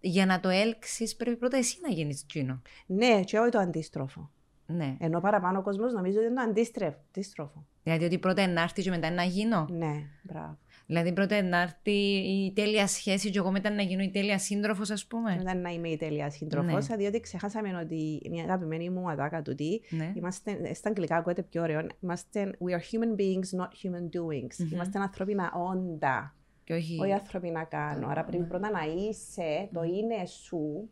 για 0.00 0.26
να 0.26 0.40
το 0.40 0.48
έλξεις 0.48 1.16
πρέπει 1.16 1.36
πρώτα 1.36 1.56
εσύ 1.56 1.78
να 1.82 1.88
γίνεις 1.92 2.26
τσίνο. 2.26 2.62
Ναι, 2.86 3.22
και 3.24 3.38
όχι 3.38 3.50
το 3.50 3.58
αντίστροφο. 3.58 4.30
Ναι. 4.66 4.96
Ενώ 4.98 5.20
παραπάνω 5.20 5.58
ο 5.58 5.62
κόσμος 5.62 5.92
νομίζω 5.92 6.18
ότι 6.18 6.26
είναι 6.26 6.34
το 6.34 6.40
αντίστρεφ- 6.40 6.98
αντίστροφο. 7.08 7.66
Δηλαδή 7.82 8.04
ότι 8.04 8.18
πρώτα 8.18 8.46
να 8.46 8.62
έρθει 8.62 8.82
και 8.82 8.90
μετά 8.90 9.10
να 9.10 9.22
γίνω. 9.22 9.66
Ναι, 9.70 10.02
μπράβο. 10.22 10.58
Δηλαδή 10.86 11.12
πρώτα 11.12 11.42
να 11.42 11.60
έρθει 11.60 11.90
η 12.16 12.52
τέλεια 12.54 12.86
σχέση 12.86 13.30
και 13.30 13.38
εγώ 13.38 13.50
μετά 13.50 13.70
να 13.70 13.82
γίνω 13.82 14.02
η 14.02 14.10
τέλεια 14.10 14.38
σύντροφος 14.38 14.90
ας 14.90 15.06
πούμε. 15.06 15.34
Μετά 15.36 15.54
να 15.54 15.70
είμαι 15.70 15.88
η 15.88 15.96
τέλεια 15.96 16.30
σύντροφος, 16.30 16.88
Ναι. 16.88 16.96
διότι 16.96 17.20
ξεχάσαμε 17.20 17.76
ότι 17.82 18.20
μια 18.30 18.42
αγαπημένη 18.42 18.90
μου 18.90 19.10
ατάκα 19.10 19.42
τούτη. 19.42 19.82
Ναι. 19.90 20.12
Είμαστε, 20.16 20.74
στα 20.74 20.88
αγγλικά 20.88 21.16
ακούγεται 21.16 21.42
πιο 21.42 21.62
ωραίο. 21.62 21.86
Είμαστε, 22.00 22.50
we 22.64 22.70
are 22.70 22.80
human 22.80 23.20
beings, 23.20 23.60
not 23.60 23.68
human 23.68 24.04
doings. 24.18 24.56
Μμμ. 24.58 24.68
Είμαστε 24.72 24.98
ανθρώπινα 24.98 25.52
όντα. 25.54 26.34
Και 26.64 26.72
όχι... 26.74 26.98
όχι 27.00 27.12
ανθρώπινα 27.12 27.64
κάνω. 27.64 28.08
Άρα 28.08 28.24
πρέπει 28.24 28.42
Ναι. 28.42 28.48
πρώτα 28.48 28.70
να 28.70 28.80
είσαι 28.84 29.68
το 29.72 29.82
είναι 29.82 30.26
σου 30.26 30.90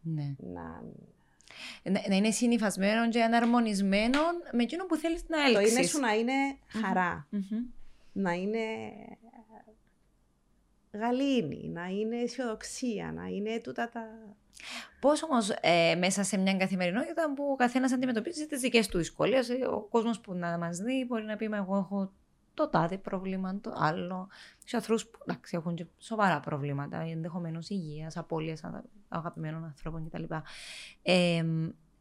Ναι. 0.00 0.34
να. 0.38 0.82
Να, 1.82 2.00
να 2.08 2.16
είναι 2.16 2.30
συνυφασμένο 2.30 3.08
και 3.08 3.22
αναρμονισμένο 3.22 4.18
με 4.52 4.62
εκείνο 4.62 4.86
που 4.86 4.96
θέλεις 4.96 5.24
να 5.28 5.52
Το 5.52 5.58
έλξεις. 5.58 5.76
είναι 5.78 5.86
σου 5.86 6.00
να 6.00 6.12
είναι 6.14 6.32
χαρά. 6.66 7.26
Μμμ. 7.30 7.42
Να 8.12 8.32
είναι 8.32 8.58
γαλήνη, 10.92 11.68
να 11.68 11.86
είναι 11.86 12.16
αισιοδοξία, 12.16 13.12
να 13.12 13.26
είναι 13.26 13.60
τούτα 13.60 13.88
τα. 13.88 14.00
Πώς 15.00 15.22
όμως 15.22 15.50
ε, 15.60 15.94
μέσα 15.94 16.22
σε 16.22 16.38
μια 16.38 16.56
καθημερινότητα 16.56 17.32
που 17.34 17.44
ο 17.52 17.56
καθένας 17.56 17.92
αντιμετωπίζει 17.92 18.46
τις 18.46 18.60
δικές 18.60 18.88
του 18.88 18.98
δυσκολίες, 18.98 19.50
ο 19.70 19.80
κόσμος 19.80 20.20
που 20.20 20.34
να 20.34 20.58
μας 20.58 20.78
δει 20.78 21.04
μπορεί 21.08 21.24
να 21.24 21.36
πει: 21.36 21.48
Μα 21.48 21.56
εγώ 21.56 21.76
έχω 21.76 22.12
το 22.54 22.68
τάδε 22.68 22.98
πρόβλημα, 22.98 23.60
το 23.60 23.72
άλλο. 23.76 24.28
Σε 24.64 24.76
ανθρώπου 24.76 25.02
που 25.10 25.18
εντάξει, 25.26 25.56
έχουν 25.56 25.74
και 25.74 25.86
σοβαρά 25.98 26.40
προβλήματα, 26.40 27.00
ενδεχομένως 27.00 27.68
υγείας, 27.68 28.16
απώλειας 28.16 28.60
αγαπημένων 29.08 29.64
ανθρώπων 29.64 30.08
κτλ. 30.08 30.22
Ε, 31.02 31.44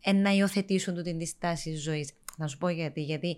ε, 0.02 0.12
να 0.12 0.30
υιοθετήσουν 0.30 0.95
τούτη 0.95 1.17
τη 1.17 1.26
στάση 1.26 1.76
ζωής. 1.76 2.13
Να 2.38 2.48
σου 2.48 2.58
πω 2.58 2.69
γιατί. 2.69 3.02
Γιατί 3.02 3.38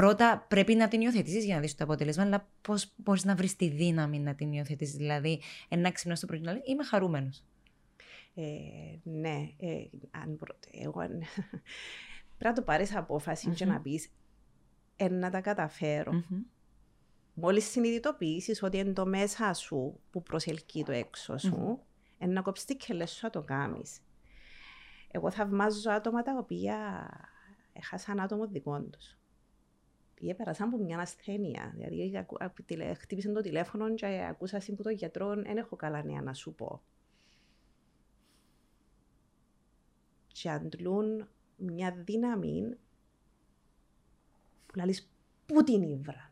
πρώτα 0.00 0.44
πρέπει 0.48 0.74
να 0.74 0.88
την 0.88 1.00
υιοθετήσεις 1.00 1.44
για 1.44 1.54
να 1.54 1.60
δεις 1.60 1.74
το 1.74 1.84
αποτέλεσμα, 1.84 2.22
αλλά 2.22 2.48
πώς 2.62 2.92
μπορείς 2.96 3.24
να 3.24 3.34
βρεις 3.34 3.56
τη 3.56 3.68
δύναμη 3.68 4.18
να 4.20 4.34
την 4.34 4.52
υιοθετήσεις. 4.52 4.96
Δηλαδή, 4.96 5.40
ένα 5.68 5.90
ξυπνά 5.92 6.14
στο 6.16 6.26
πρωί 6.26 6.40
να 6.40 6.52
λέει: 6.52 6.62
Είμαι 6.64 6.84
χαρούμενος. 6.84 7.44
Ε, 8.34 8.42
ναι, 9.02 9.36
ε, 9.58 9.84
αν 10.10 10.36
προ... 10.36 10.56
εγώ 10.70 11.00
αν- 11.00 11.18
πρέπει 12.38 12.44
να 12.44 12.52
το 12.52 12.62
πάρεις 12.62 12.96
απόφαση 12.96 13.50
και 13.50 13.64
Μμμ. 13.64 13.72
να 13.72 13.80
πεις 13.80 14.08
ε, 14.96 15.08
να 15.08 15.30
τα 15.30 15.40
καταφέρω. 15.40 16.12
Μμμ. 16.12 16.40
Μόλις 17.34 17.64
συνειδητοποιήσεις 17.70 18.62
ότι 18.62 18.78
είναι 18.78 18.92
το 18.92 19.06
μέσα 19.06 19.52
σου 19.52 20.00
που 20.10 20.22
προσελκύει 20.22 20.82
το 20.82 20.92
έξω 20.92 21.36
σου, 21.38 21.56
Μμμ. 21.56 21.76
ε, 22.18 22.26
να 22.26 22.42
κόψεις 22.42 22.66
τις 22.66 22.76
κελές 22.86 23.10
σου 23.10 23.20
να 23.22 23.30
το 23.30 23.42
κάνεις. 23.42 23.98
Εγώ 25.10 25.30
θαυμάζω 25.30 25.90
άτομα 25.90 26.22
τα 26.22 26.36
οποία 26.38 26.76
έχασαν 27.72 28.20
άτομο 28.20 28.46
δικό 28.46 28.80
τους. 28.82 29.16
Ή 30.20 30.28
έπερασαν 30.28 30.68
από 30.68 30.82
μια 30.84 30.98
ασθένεια. 30.98 31.72
Δηλαδή, 31.76 32.16
ακου- 32.18 32.42
ακου- 32.42 32.64
τηλε- 32.66 32.98
χτύπησε 32.98 33.32
το 33.32 33.40
τηλέφωνο 33.40 33.94
και 33.94 34.26
ακούσα 34.30 34.60
από 34.68 34.82
τον 34.82 34.92
γιατρό, 34.92 35.34
δεν 35.34 35.56
έχω 35.56 35.76
καλά 35.76 36.02
νέα 36.04 36.22
να 36.22 36.34
σου 36.34 36.54
πω. 36.54 36.82
Και 40.26 40.50
αντλούν 40.50 41.28
μια 41.56 41.94
δύναμη 42.04 42.76
που 44.66 44.72
λαλείς 44.76 45.10
πού 45.46 45.64
την 45.64 45.82
ήβρα. 45.82 46.30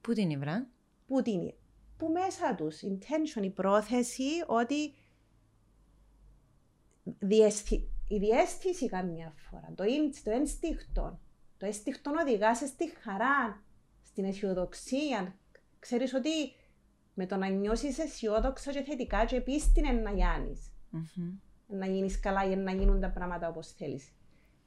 Πού 0.00 0.12
την 0.12 0.30
ήβρα. 0.30 0.66
Πού 1.06 1.22
την 1.22 1.40
ή- 1.40 1.54
Που 1.96 2.08
μέσα 2.08 2.54
τους, 2.54 2.80
intention, 2.82 3.42
η 3.42 3.50
πρόθεση 3.50 4.28
ότι 4.46 4.94
διαισθη... 7.18 7.88
η 8.08 8.18
διέστηση 8.18 8.86
καμιά 8.88 9.34
φορά, 9.36 9.72
το, 9.74 9.84
ίν- 9.84 10.22
το 10.24 10.30
ένστικτο, 10.30 11.18
το 11.62 11.68
ένστικτο 11.68 12.10
οδηγάς 12.22 12.58
σε 12.58 12.66
στη 12.66 12.92
χαρά, 13.02 13.62
στην 14.04 14.24
αισιοδοξία. 14.24 15.36
Ξέρεις 15.78 16.14
ότι 16.14 16.30
με 17.14 17.26
το 17.26 17.36
να 17.36 17.48
νιώσεις 17.48 17.98
αισιόδοξα 17.98 18.72
και 18.72 18.82
θετικά 18.82 19.24
και 19.24 19.40
πίστη 19.40 19.80
είναι 19.80 19.92
να 19.92 20.10
γιάνεις. 20.10 20.72
Μμμ. 20.90 21.32
Να 21.66 21.86
γίνεις 21.86 22.20
καλά 22.20 22.44
ή 22.50 22.56
να 22.56 22.72
γίνουν 22.72 23.00
τα 23.00 23.10
πράγματα 23.10 23.48
όπως 23.48 23.72
θέλεις. 23.72 24.12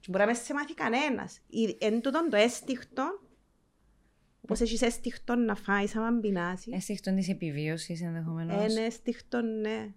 Και 0.00 0.06
μπορεί 0.10 0.24
να 0.24 0.30
μην 0.30 0.40
σε 0.40 0.54
μάθει 0.54 0.74
κανένας. 0.74 1.40
Ή- 1.46 1.76
Εν 1.80 2.00
τούτον 2.00 2.28
το 2.30 2.36
ένστικτο, 2.36 3.20
όπως 4.40 4.60
έχεις 4.60 4.82
ένστικτο 4.82 5.34
να 5.34 5.54
φάεις 5.54 5.96
άμα 5.96 6.20
πεινάσεις, 6.20 6.72
Αίσθηκτον 6.74 7.14
της 7.16 7.28
επιβίωσης 7.28 8.02
ενδεχομένως. 8.02 8.72
είναι 8.72 8.84
ένστικτο, 8.84 9.40
ναι. 9.40 9.92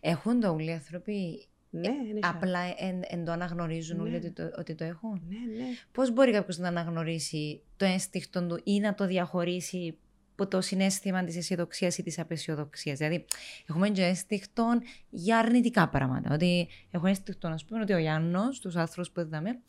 Έχουν 0.00 0.40
το 0.40 0.50
όλοι 0.52 0.68
οι 0.70 0.72
άνθρωποι. 0.72 1.46
Ναι, 1.70 1.88
είναι 2.08 2.18
Απλά 2.22 2.60
εν, 2.76 3.00
εν 3.08 3.24
το 3.24 3.32
αναγνωρίζουν 3.32 4.00
όλοι 4.00 4.10
Ναι. 4.10 4.16
ότι 4.16 4.30
το, 4.30 4.50
ότι 4.58 4.74
το 4.74 4.84
έχουν. 4.84 5.22
Ναι, 5.28 5.56
ναι. 5.58 5.64
Πώς 5.92 6.12
μπορεί 6.12 6.32
κάποιος 6.32 6.58
να 6.58 6.68
αναγνωρίσει 6.68 7.60
το 7.76 7.84
ένστικτο 7.84 8.46
του 8.46 8.60
ή 8.64 8.80
να 8.80 8.94
το 8.94 9.06
διαχωρίσει 9.06 9.96
από 10.32 10.50
το 10.50 10.60
συνέστημα 10.60 11.24
της 11.24 11.36
αισιοδοξίας 11.36 11.98
ή 11.98 12.02
της 12.02 12.18
απεσιοδοξίας; 12.18 12.98
Δηλαδή, 12.98 13.24
έχουμε 13.68 13.88
και 13.88 14.02
ένστικτο 14.04 14.78
για 15.10 15.38
αρνητικά 15.38 15.88
πράγματα. 15.88 16.34
Ότι 16.34 16.68
έχω 16.90 17.06
ένστικτο, 17.06 17.48
να 17.48 17.58
πούμε, 17.66 17.80
ότι 17.80 17.92
ο 17.92 17.98
Γιάννος, 17.98 18.60
τους 18.60 18.76
άνθρωπους 18.76 19.10
που 19.12 19.20
είδαμε, 19.20 19.60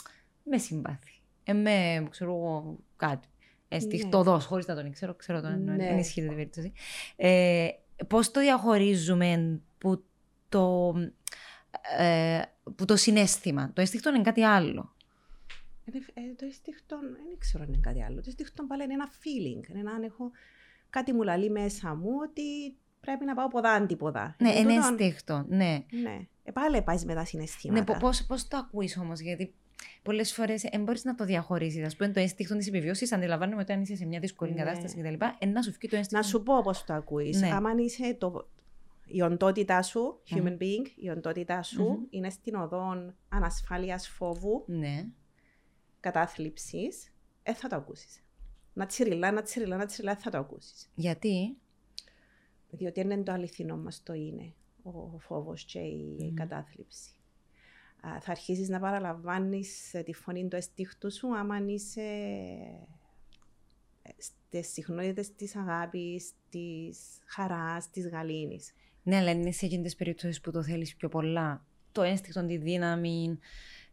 με 0.43 0.57
συμπάθει. 0.57 1.21
Ε, 1.43 1.53
με, 1.53 2.07
ξέρω 2.09 2.31
εγώ, 2.31 2.77
κάτι. 2.95 3.27
Ένστικτο 3.67 4.39
χωρίς 4.47 4.65
να 4.65 4.75
τον 4.75 4.91
ξέρω, 4.91 5.13
ξέρω 5.15 5.41
τον 5.41 5.63
Ναι. 5.63 5.73
ναι. 5.73 5.87
ενισχύεται 5.87 6.27
την 6.27 6.35
περίπτωση. 6.35 6.71
Ε, 7.15 7.67
Πώς 8.07 8.31
το 8.31 8.39
διαχωρίζουμε 8.39 9.59
που 9.77 10.03
το, 10.49 10.93
ε, 11.97 12.41
που 12.75 12.85
το 12.85 12.95
συνέστημα. 12.95 13.71
Το 13.73 13.81
ένστικτο 13.81 14.09
είναι 14.09 14.21
κάτι 14.21 14.43
άλλο. 14.43 14.93
Είναι, 15.85 16.05
ε, 16.13 16.21
το 16.35 16.45
ένστικτο, 16.45 16.99
δεν 16.99 17.37
ξέρω 17.39 17.63
αν 17.63 17.69
είναι 17.73 17.81
κάτι 17.81 18.03
άλλο. 18.03 18.15
Το 18.15 18.23
ένστικτο 18.25 18.63
πάλι 18.65 18.83
είναι 18.83 18.93
ένα 18.93 19.09
feeling. 19.09 19.69
Είναι 19.69 19.79
ένα, 19.79 19.91
έχω 20.05 20.31
κάτι 20.89 21.13
μου 21.13 21.21
λαλεί 21.23 21.49
μέσα 21.49 21.95
μου 21.95 22.09
ότι 22.29 22.75
πρέπει 22.99 23.25
να 23.25 23.33
πάω 23.35 23.47
ποδά 23.47 23.71
αντίποδα. 23.71 24.35
Ναι, 24.39 24.49
Ε, 24.49 24.59
είναι 24.59 24.75
τούτον- 24.75 24.99
ένστικτο, 24.99 25.45
ναι. 25.47 25.83
Ναι. 26.03 26.27
Ε, 26.43 26.51
πάλι 26.51 26.81
πάεις 26.81 27.05
με 27.05 27.13
τα 27.13 27.19
Ναι, 27.19 27.25
συναισθήματα. 27.25 27.97
πώς 27.97 28.23
πώς 28.25 28.47
το 28.47 28.57
ακούει 28.57 28.89
όμως, 29.01 29.19
γιατί 29.19 29.53
πολλές 30.03 30.33
φορές 30.33 30.61
δεν 30.71 30.83
μπορείς 30.83 31.03
να 31.03 31.15
το 31.15 31.25
διαχωρίσει. 31.25 31.81
Α 31.81 31.91
πούμε, 31.97 32.09
το 32.11 32.19
ένστικτο 32.19 32.57
της 32.57 32.67
επιβίωσης, 32.67 33.11
αντιλαμβάνομαι 33.11 33.61
ότι 33.61 33.71
αν 33.71 33.81
είσαι 33.81 33.95
σε 33.95 34.05
μια 34.05 34.19
δύσκολη 34.19 34.51
Ναι. 34.53 34.63
κατάσταση 34.63 34.97
κτλ., 34.97 35.25
ε, 35.39 35.45
να 35.45 35.61
σου 35.61 35.71
βγει 35.71 35.87
το 35.89 35.95
ένστικτο. 35.95 36.17
Να 36.17 36.23
σου 36.23 36.43
πω 36.43 36.61
πώς 36.61 36.83
το 36.83 36.93
ακούεις. 36.93 37.41
Ναι. 37.41 37.51
Άμα 37.53 37.69
είσαι 37.77 38.13
το... 38.19 38.47
η 39.11 39.21
οντότητά 39.21 39.81
σου, 39.81 40.21
human 40.29 40.57
being, 40.57 40.87
η 40.95 41.09
οντότητά 41.09 41.63
σου 41.63 42.07
είναι 42.09 42.29
στην 42.29 42.55
οδόν 42.55 43.15
ανασφάλειας 43.29 44.07
φόβου, 44.07 44.63
ναι. 44.67 45.05
κατάθλιψης, 45.99 47.13
δεν 47.43 47.55
θα 47.55 47.67
το 47.67 47.75
ακούσεις. 47.75 48.23
Να 48.73 48.85
τσιριλά, 48.85 49.31
να 49.31 49.41
τσιριλά, 49.41 49.77
να 49.77 49.85
τσιριλά, 49.85 50.15
θα 50.15 50.29
το 50.29 50.37
ακούσεις. 50.37 50.91
Γιατί; 50.95 51.57
Διότι 52.69 52.99
είναι 52.99 53.23
το 53.23 53.31
αληθινό 53.31 53.77
μας 53.77 54.03
το 54.03 54.13
είναι, 54.13 54.53
ο 54.83 55.19
φόβος 55.19 55.63
και 55.63 55.79
η 55.79 56.33
κατάθλιψη. 56.35 57.11
θα 58.01 58.31
αρχίσεις 58.31 58.69
να 58.69 58.79
παραλαμβάνεις 58.79 59.95
τη 60.05 60.13
φωνή 60.13 60.47
του 60.47 60.55
εστίχτου 60.55 61.11
σου 61.11 61.37
άμα 61.37 61.65
είσαι 61.65 62.01
στις 64.17 64.71
συχνότητες 64.71 65.35
της 65.35 65.55
αγάπης, 65.55 66.31
της 66.49 66.99
χαράς, 67.25 67.89
της 67.89 68.07
γαλήνης. 68.07 68.73
Ναι, 69.09 69.17
αλλά 69.17 69.31
είναι 69.31 69.51
σε 69.51 69.65
εκείνες 69.65 69.85
τις 69.85 69.95
περιπτώσεις 69.95 70.41
που 70.41 70.51
το 70.51 70.63
θέλεις 70.63 70.95
πιο 70.95 71.09
πολλά. 71.09 71.65
Το 71.91 72.01
ένστικτο, 72.01 72.45
τη 72.45 72.57
δύναμη, 72.57 73.39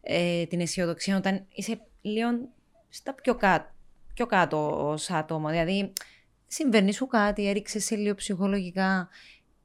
ε, 0.01 0.47
την 0.47 0.61
αισιοδοξία, 0.61 1.17
όταν 1.17 1.47
είσαι 1.55 1.81
λίγο 2.03 2.29
στα 2.89 3.15
πιο 3.15 3.35
κάτω, 3.35 3.71
πιο 4.15 4.27
κάτω 4.27 4.89
ως 4.91 5.11
άτομο. 5.11 5.49
Δηλαδή, 5.49 5.93
συμβαίνει 6.47 6.93
σου 6.93 7.07
κάτι, 7.07 7.49
έριξες 7.49 7.85
σε 7.85 7.97
λίγο 7.97 8.15
ψυχολογικά, 8.15 9.09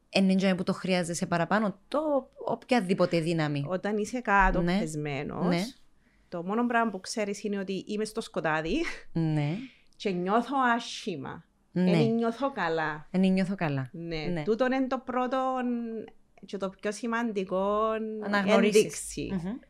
είναι 0.10 0.56
που 0.56 0.64
το 0.64 0.74
χρειάζεσαι 0.74 1.26
παραπάνω, 1.26 1.80
το 1.88 2.30
οποιαδήποτε 2.46 3.20
δύναμη. 3.20 3.66
Όταν 3.68 3.98
είσαι 3.98 4.22
κάτω 4.22 4.62
ναι. 4.62 4.84
ναι. 5.48 5.64
το 6.30 6.44
μόνο 6.44 6.66
πράγμα 6.68 6.92
που 6.92 7.00
ξέρεις 7.00 7.44
είναι 7.44 7.60
ότι 7.60 7.84
είμαι 7.88 8.06
στο 8.06 8.22
σκοτάδι. 8.22 8.76
Ναι 9.12 9.58
και 10.02 10.10
νιώθω 10.10 10.56
άσχημα. 10.76 11.46
Ναι. 11.72 11.92
Δεν 11.92 12.14
νιώθω 12.14 12.52
καλά. 12.52 13.08
Δεν 13.12 13.32
νιώθω 13.32 13.56
καλά. 13.56 13.90
Ναι. 13.92 14.18
ναι. 14.18 14.44
Τούτο 14.44 14.66
είναι 14.66 14.88
το 14.88 14.98
πρώτο 15.00 15.56
και 16.46 16.58
το 16.58 16.70
πιο 16.70 16.92
σημαντικό 16.92 17.90
ένδειξη. 18.48 19.30
Mm-hmm. 19.34 19.66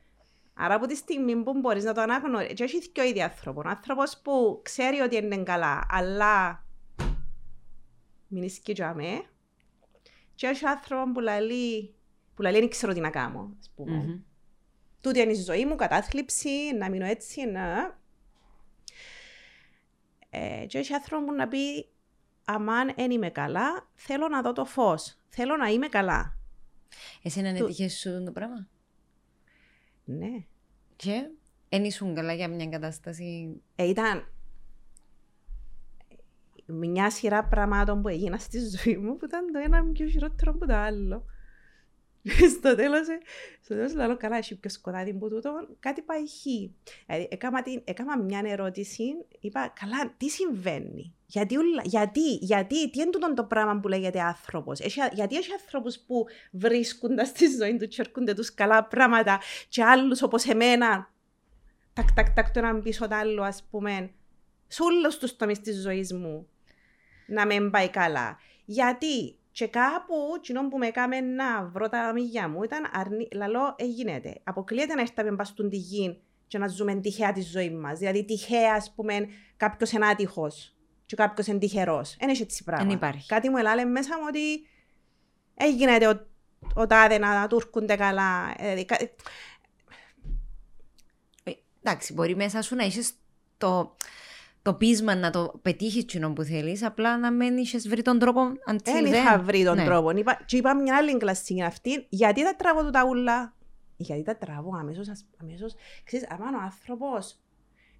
Άρα 0.53 0.75
από 0.75 0.85
τη 0.85 0.95
στιγμή 0.95 1.35
που 1.43 1.59
μπορείς 1.59 1.83
να 1.83 1.93
το 1.93 2.01
αναγνωρίσει, 2.01 2.53
και 2.53 2.63
έχει 2.63 2.89
και 2.89 3.01
ο 3.01 3.03
ίδιο 3.03 3.23
άνθρωπο. 3.23 3.61
Άνθρωπος 3.65 4.19
που 4.23 4.61
ξέρει 4.63 4.99
ότι 4.99 5.15
είναι 5.15 5.37
καλά, 5.37 5.85
αλλά 5.89 6.65
μην 8.27 8.43
ισχύει 8.43 8.71
για 8.71 8.93
με. 8.93 9.23
Και 10.35 10.47
έχει 10.47 10.65
άνθρωπος 10.65 11.13
που 11.13 11.19
λέει, 11.19 11.95
που 12.35 12.41
λέει, 12.41 12.51
δεν 12.51 12.69
ξέρω 12.69 12.93
τι 12.93 12.99
να 12.99 13.09
κάνω, 13.09 13.55
ας 13.59 13.71
πούμε. 13.75 14.05
Mm-hmm. 14.05 14.21
Τούτη 15.01 15.19
είναι 15.19 15.31
η 15.31 15.41
ζωή 15.41 15.65
μου, 15.65 15.75
κατάθλιψη, 15.75 16.49
να 16.77 16.89
μείνω 16.89 17.05
έτσι, 17.05 17.45
να... 17.45 17.99
Ε, 20.33 20.65
και 20.65 20.77
έχει 20.77 20.93
άνθρωπο 20.93 21.31
να 21.31 21.47
πει 21.47 21.89
αμάν 22.45 22.93
δεν 22.95 23.11
είμαι 23.11 23.29
καλά, 23.29 23.89
θέλω 23.95 24.27
να 24.27 24.41
δω 24.41 24.53
το 24.53 24.65
φως, 24.65 25.17
θέλω 25.29 25.57
να 25.57 25.67
είμαι 25.67 25.87
καλά. 25.87 26.37
Εσύ 27.21 27.41
να 27.41 27.47
έτυχε 27.47 27.89
σου 27.89 28.23
το 28.23 28.31
πράγμα; 28.31 28.67
Ναι. 30.03 30.45
Και 30.95 31.29
δεν 31.69 31.83
ήσουν 31.83 32.15
καλά 32.15 32.33
για 32.33 32.47
μια 32.47 32.69
κατάσταση; 32.69 33.61
Ε, 33.75 33.87
ήταν 33.87 34.27
μια 36.65 37.09
σειρά 37.09 37.47
πραγμάτων 37.47 38.01
που 38.01 38.07
έγιναν 38.07 38.39
στη 38.39 38.59
ζωή 38.59 38.97
μου 38.97 39.15
που 39.17 39.25
ήταν 39.25 39.51
το 39.51 39.59
ένα 39.59 39.85
πιο 39.91 40.07
χειρότερο 40.07 40.51
από 40.51 40.65
το 40.65 40.75
άλλο. 40.75 41.25
στο 42.57 42.75
τέλος, 42.75 43.05
στο 43.61 43.75
τέλος 43.75 43.93
λέω 43.93 44.17
καλά, 44.17 44.37
έχει 44.37 44.55
πιο 44.55 44.69
σκοτάδι 44.69 45.13
που 45.13 45.29
τούτο, 45.29 45.67
κάτι 45.79 46.01
πάει 46.01 46.27
χ. 46.27 46.43
Δηλαδή, 47.05 47.81
έκανα, 47.83 48.17
μια 48.21 48.41
ερώτηση, 48.45 49.03
είπα, 49.39 49.73
καλά, 49.79 50.13
τι 50.17 50.29
συμβαίνει; 50.29 51.13
Γιατί, 51.25 51.55
γιατί, 51.83 52.33
γιατί, 52.33 52.89
τι 52.89 53.01
είναι 53.01 53.09
τούτο 53.09 53.33
το 53.33 53.43
πράγμα 53.43 53.79
που 53.79 53.87
λέγεται 53.87 54.21
άνθρωπος; 54.21 54.79
Γιατί 55.13 55.35
έχει 55.35 55.51
ανθρώπου 55.51 55.93
που 56.07 56.25
βρίσκονται 56.51 57.25
στη 57.25 57.47
ζωή 57.47 57.77
του 57.77 57.87
και 57.87 58.01
έρχονται 58.01 58.33
τους 58.33 58.53
καλά 58.53 58.83
πράγματα 58.83 59.39
και 59.69 59.83
άλλους 59.83 60.21
όπως 60.21 60.45
εμένα, 60.45 61.11
τακ, 61.93 62.11
τακ, 62.11 62.29
τακ, 62.29 62.51
το 62.51 62.59
έναν 62.59 62.81
πίσω 62.81 63.07
το 63.07 63.15
άλλο, 63.15 63.43
ας 63.43 63.67
πούμε, 63.71 64.11
σε 64.67 64.83
όλους 64.83 65.17
τους 65.17 65.35
τομείς 65.35 65.59
της 65.59 65.81
ζωής 65.81 66.13
μου, 66.13 66.47
να 67.27 67.45
μην 67.45 67.71
πάει 67.71 67.89
καλά. 67.89 68.37
Γιατί 68.65 69.35
και 69.51 69.67
κάπου, 69.67 70.15
κοινό 70.41 70.67
που 70.67 70.77
με 70.77 70.87
έκαμε 70.87 71.21
να 71.21 71.63
βρω 71.63 71.89
τα 71.89 72.11
μηγιά 72.13 72.47
μου, 72.47 72.63
ήταν 72.63 72.89
αρνη... 72.93 73.27
λαλό, 73.33 73.75
ε, 73.77 73.85
γίνεται. 73.85 74.41
Αποκλείεται 74.43 74.93
να 74.93 75.01
έρθουμε 75.01 75.31
μπας 75.31 75.53
τη 75.53 75.77
γη 75.77 76.21
και 76.47 76.57
να 76.57 76.67
ζούμε 76.67 76.95
τυχαία 76.95 77.31
τη 77.31 77.41
ζωή 77.41 77.69
μας. 77.69 77.99
Δηλαδή, 77.99 78.25
τυχαία, 78.25 78.73
ας 78.75 78.93
πούμε, 78.95 79.27
κάποιος 79.57 79.91
είναι 79.91 80.07
άτυχος 80.07 80.75
και 81.05 81.15
κάποιος 81.15 81.47
είναι 81.47 81.59
τυχερός. 81.59 82.15
Δεν 82.19 82.29
έχει 82.29 82.41
έτσι 82.41 82.63
πράγμα. 82.63 82.93
υπάρχει. 82.93 83.27
Κάτι 83.27 83.49
μου 83.49 83.57
έλεγε 83.57 83.85
μέσα 83.85 84.17
μου 84.17 84.23
ότι 84.27 84.67
έγινε 85.53 86.07
ο, 86.07 86.27
ο 86.73 86.87
τάδε 86.87 87.17
να 87.17 87.47
του 87.47 87.55
έρχονται 87.55 87.95
καλά. 87.95 88.53
Ε, 88.57 88.85
ε, 91.43 91.51
εντάξει, 91.83 92.13
μπορεί 92.13 92.35
μέσα 92.35 92.61
σου 92.61 92.75
να 92.75 92.83
είσαι 92.83 93.13
το 93.57 93.95
το 94.61 94.73
πείσμα 94.73 95.15
να 95.15 95.29
το 95.29 95.59
πετύχεις 95.61 96.05
τσινό 96.05 96.33
που 96.33 96.43
θέλεις, 96.43 96.83
απλά 96.83 97.17
να 97.17 97.31
μην 97.31 97.57
είχες 97.57 97.87
βρει 97.87 98.01
τον 98.01 98.19
τρόπο 98.19 98.41
Δεν 98.83 99.05
είχα 99.05 99.39
βρει 99.39 99.63
τον 99.63 99.75
ναι. 99.75 99.85
τρόπο. 99.85 100.09
Είπα, 100.09 100.43
και 100.45 100.57
είπα 100.57 100.75
μια 100.75 100.95
άλλη 100.95 101.17
κλασική 101.17 101.63
αυτή, 101.63 102.05
γιατί 102.09 102.43
τα 102.43 102.55
τραβώ 102.55 102.83
του 102.83 102.89
τα 102.89 103.05
ούλα; 103.05 103.55
Γιατί 103.97 104.23
τα 104.23 104.37
τραβώ 104.37 104.71
αμέσως. 104.79 105.07
αμέσως 105.41 105.75
ξέρεις, 106.03 106.27
άμα 106.29 106.45
ο 106.45 106.63
άνθρωπος 106.63 107.39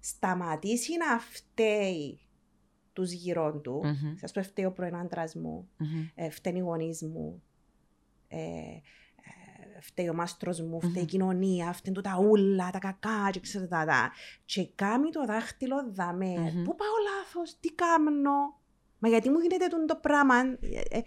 σταματήσει 0.00 0.96
να 0.96 1.18
φταίει 1.18 2.20
τους 2.92 3.12
γύρω 3.12 3.60
του, 3.60 3.80
mm-hmm. 3.84 4.28
α 4.28 4.32
πούμε, 4.32 4.44
φταίει 4.44 4.64
ο 4.64 4.72
πρώην 4.72 4.96
άντρα 4.96 5.24
μου, 5.34 5.68
mm-hmm. 5.78 6.10
ε, 6.14 6.30
φταίνει 6.30 6.58
οι 6.58 6.62
γονείς 6.62 7.02
μου, 7.02 7.42
ε, 8.28 8.38
φταίει 9.82 10.08
ο 10.08 10.14
μάστρος 10.14 10.60
μου, 10.60 10.80
φταίει 10.80 11.02
η 11.02 11.06
κοινωνία, 11.06 11.72
φταίνει 11.72 12.00
τα 12.00 12.18
ούλα, 12.18 12.70
τα 12.70 12.78
κακά 12.78 13.30
και 13.30 13.40
ξέρω 13.40 13.66
τα 13.66 13.84
τα. 13.84 14.12
Και 14.44 14.68
κάνει 14.74 15.10
το 15.10 15.24
δάχτυλο 15.24 15.76
δαμέ. 15.92 16.34
Πού 16.64 16.74
πάω 16.76 16.96
λάθος, 17.14 17.56
τι 17.60 17.72
κάνω. 17.72 18.60
Μα 18.98 19.08
γιατί 19.08 19.30
μου 19.30 19.38
γίνεται 19.38 19.66
το 19.86 19.96
πράγμα; 19.96 20.34
Ε, 20.38 20.98
ε, 20.98 21.02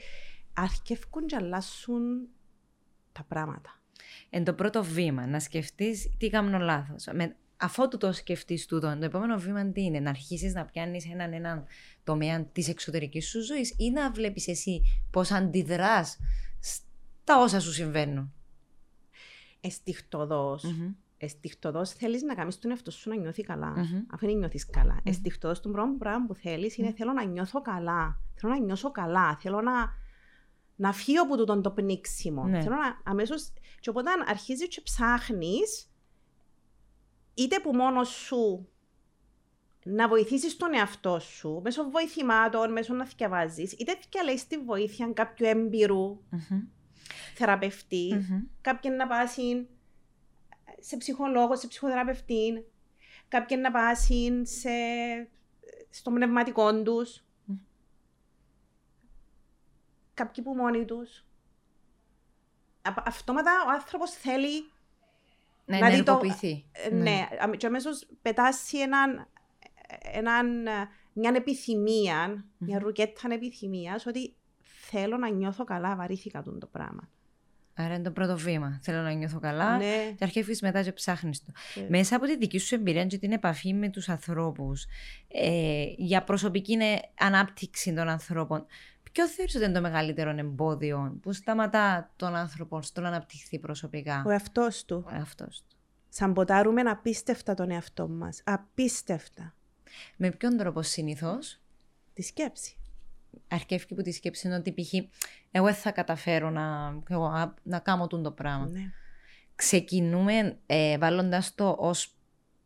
αρκεύκουν 0.54 1.26
και 1.26 1.36
αλλάσουν 1.36 2.28
τα 3.12 3.24
πράγματα. 3.28 3.80
Εν 4.30 4.44
το 4.44 4.54
πρώτο 4.54 4.84
βήμα, 4.84 5.28
να 5.28 5.40
σκεφτείς 5.40 6.10
τι 6.18 6.30
κάνω 6.30 6.58
λάθος. 6.58 7.08
Με, 7.14 7.36
αφού 7.58 7.88
το 7.88 8.12
σκεφτείς 8.12 8.66
τούτο, 8.66 8.98
το 9.00 9.06
επόμενο 9.06 9.38
βήμα 9.38 9.66
τι 9.66 9.84
είναι, 9.84 10.00
να 10.00 10.10
αρχίσεις 10.10 10.54
να 10.54 10.66
πιάνεις 10.66 11.06
έναν, 11.06 11.34
έναν 11.34 11.66
τομέα 12.04 12.46
της 12.46 12.68
εξωτερικής 12.68 13.30
σου 13.30 13.42
ζωής 13.42 13.74
ή 13.78 13.90
να 13.92 14.12
βλέπεις 14.12 14.48
εσύ 14.48 14.82
πώς 15.12 15.32
αντιδράς 15.32 16.18
στα 16.60 17.40
όσα 17.40 17.60
σου 17.60 17.74
συμβαίνουν 17.74 18.34
εστιχτοδός. 19.66 20.64
Mm-hmm. 20.66 21.84
θέλεις 21.98 22.22
να 22.22 22.36
κάνεις 22.36 22.60
τον 22.60 22.72
εαυτό 22.72 22.92
σου 22.92 23.10
να 23.10 23.16
νιώθει 23.16 23.44
καλά, 23.44 23.74
mm-hmm. 23.78 24.06
αφού 24.12 24.26
δεν 24.26 24.38
νιώθεις 24.38 24.66
καλά. 24.66 24.98
Mm-hmm. 25.00 25.10
Εστιχτοδός 25.10 25.60
το 25.60 25.70
πρώτο 25.70 25.96
πράγμα 26.00 26.26
που 26.26 26.36
θέλεις 26.36 26.78
είναι 26.78 26.92
θέλω 26.92 27.12
να 27.12 27.24
νιώθω 27.24 27.62
καλά, 27.62 28.20
θέλω 28.34 28.54
να 28.54 28.60
νιώσω 28.60 28.92
καλά, 28.92 29.36
θέλω 29.36 29.62
να, 29.62 29.74
να 30.76 30.94
φύγω 30.94 31.22
από 31.22 31.38
τούτο 31.38 31.62
το 31.62 31.72
πνίξιμο. 31.72 32.44
Ναι. 32.44 32.62
Θέλω 32.62 32.76
να 32.76 33.02
αμέσως... 33.04 33.54
Και 33.80 33.90
οπότε 33.90 34.10
αρχίζεις 34.28 34.68
και 34.68 34.82
ψάχνεις 34.82 35.90
είτε 37.34 37.60
που 37.60 37.76
μόνος 37.76 38.10
σου 38.10 38.68
να 39.84 40.08
βοηθήσεις 40.08 40.58
τον 40.58 40.74
εαυτό 40.74 41.20
σου 41.20 41.62
μέσω 41.64 41.90
βοηθημάτων, 41.90 42.72
μέσω 42.72 42.94
να 42.94 43.04
διαβάζει, 43.04 43.64
είτε 43.64 43.98
διαλέγει 44.12 44.44
τη 44.48 44.58
βοήθεια 44.58 45.12
κάποιου 45.14 45.46
έμπειρου 45.50 46.22
θεραπευτή, 47.36 48.14
mm-hmm. 48.14 48.48
κάποιον 48.62 48.96
να 48.96 49.08
πάσει 49.08 49.68
σε 50.80 50.98
ψυχολόγο, 50.98 51.56
σε 51.56 51.68
ψυχοθεραπευτή, 51.68 52.66
κάποιον 53.28 53.62
να 53.62 53.72
πάσει 53.72 54.46
σε, 54.46 54.70
στο 55.90 56.12
πνευματικό 56.12 56.82
τους. 56.84 57.24
Mm. 57.52 57.54
Κάποιοι 60.14 60.44
που 60.44 60.56
μόνοι 60.56 60.86
τους. 60.86 61.26
Αυτόματα 63.06 63.52
ο 63.68 63.72
άνθρωπος 63.72 64.12
θέλει 64.12 64.72
να, 65.66 65.80
να 65.80 65.88
ενεργοποιηθεί. 65.88 66.66
Το... 66.90 66.96
Ναι, 66.96 67.28
ναι. 67.48 67.56
και 67.58 67.66
αμέσω 67.66 67.90
πετάσει 68.22 68.78
έναν, 68.80 69.28
έναν, 70.12 70.64
μια 71.14 71.32
επιθυμία, 71.36 72.28
mm-hmm. 72.28 72.56
μια 72.58 72.80
ρουκέτα 72.80 73.34
επιθυμίας, 73.34 74.06
ότι 74.06 74.36
θέλω 74.90 75.18
να 75.18 75.30
νιώθω 75.30 75.64
καλά, 75.64 75.96
βαρύθηκα 75.96 76.42
τον 76.42 76.60
το 76.60 76.68
πράγμα. 76.68 77.10
Άρα 77.78 77.94
είναι 77.94 78.04
το 78.04 78.12
πρώτο 78.12 78.38
βήμα. 78.38 78.80
Θέλω 78.84 79.02
να 79.02 79.12
νιώθω 79.12 79.40
καλά 79.40 79.78
ναι. 79.78 80.14
και 80.18 80.24
αρχίζεις 80.24 80.62
μετά 80.62 80.84
και 80.84 80.92
ψάχνεις 80.92 81.44
το. 81.44 81.52
Ναι. 81.76 81.88
Μέσα 81.90 82.16
από 82.16 82.26
τη 82.26 82.38
δική 82.38 82.58
σου 82.58 82.76
εμπειρία 82.76 83.06
και 83.06 83.18
την 83.18 83.32
επαφή 83.32 83.74
με 83.74 83.90
τους 83.90 84.10
ανθρώπους, 84.10 84.86
ε, 85.28 85.84
για 85.98 86.24
προσωπική 86.24 86.78
ανάπτυξη 87.20 87.94
των 87.94 88.08
ανθρώπων, 88.08 88.66
ποιο 89.12 89.28
θεωρείς 89.28 89.56
ότι 89.56 89.64
είναι 89.64 89.74
το 89.74 89.82
μεγαλύτερο 89.82 90.30
εμπόδιο 90.30 91.18
που 91.22 91.34
σταματά 91.34 92.14
τον 92.16 92.36
άνθρωπο 92.36 92.82
στο 92.82 93.02
να 93.02 93.08
αναπτυχθεί 93.08 93.60
προσωπικά; 93.60 94.24
Ο 94.26 94.30
εαυτός 94.30 94.86
του. 94.86 95.04
Ο 95.08 95.16
εαυτός 95.16 95.64
του. 95.70 95.76
Σαμποτάρουμε 96.10 96.82
απίστευτα 96.82 97.54
τον 97.54 97.72
εαυτό 97.72 98.08
μας. 98.08 98.42
Απίστευτα. 98.46 99.54
Με 100.18 100.30
ποιον 100.30 100.58
τρόπο 100.58 100.82
συνήθως; 100.82 101.60
Τη 102.14 102.22
σκέψη. 102.22 102.78
Αρκεύει 103.48 103.96
που 103.96 104.02
τη 104.02 104.12
σκέψη 104.12 104.48
είναι 104.48 104.56
ότι 104.56 104.74
π.χ. 104.74 104.94
εγώ 105.52 105.66
δεν 105.66 105.74
θα 105.74 105.92
καταφέρω 105.92 106.50
να, 106.50 106.98
εγώ, 107.10 107.54
να 107.64 107.80
κάνω 107.80 108.08
το 108.08 108.32
πράγμα. 108.32 108.66
Ναι. 108.66 108.92
Ξεκινούμε 109.56 110.58
ε, 110.66 110.98
βάλλοντα 110.98 111.44
το 111.56 111.76
ως 111.80 112.16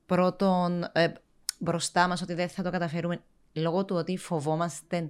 πρώτον 0.05 0.83
ε, 0.91 1.13
μπροστά 1.59 2.07
μας 2.07 2.21
ότι 2.21 2.33
δεν 2.33 2.49
θα 2.49 2.63
το 2.63 2.69
καταφέρουμε 2.69 3.21
λόγω 3.53 3.85
του 3.85 3.95
ότι 3.95 4.17
φοβόμαστε 4.17 5.07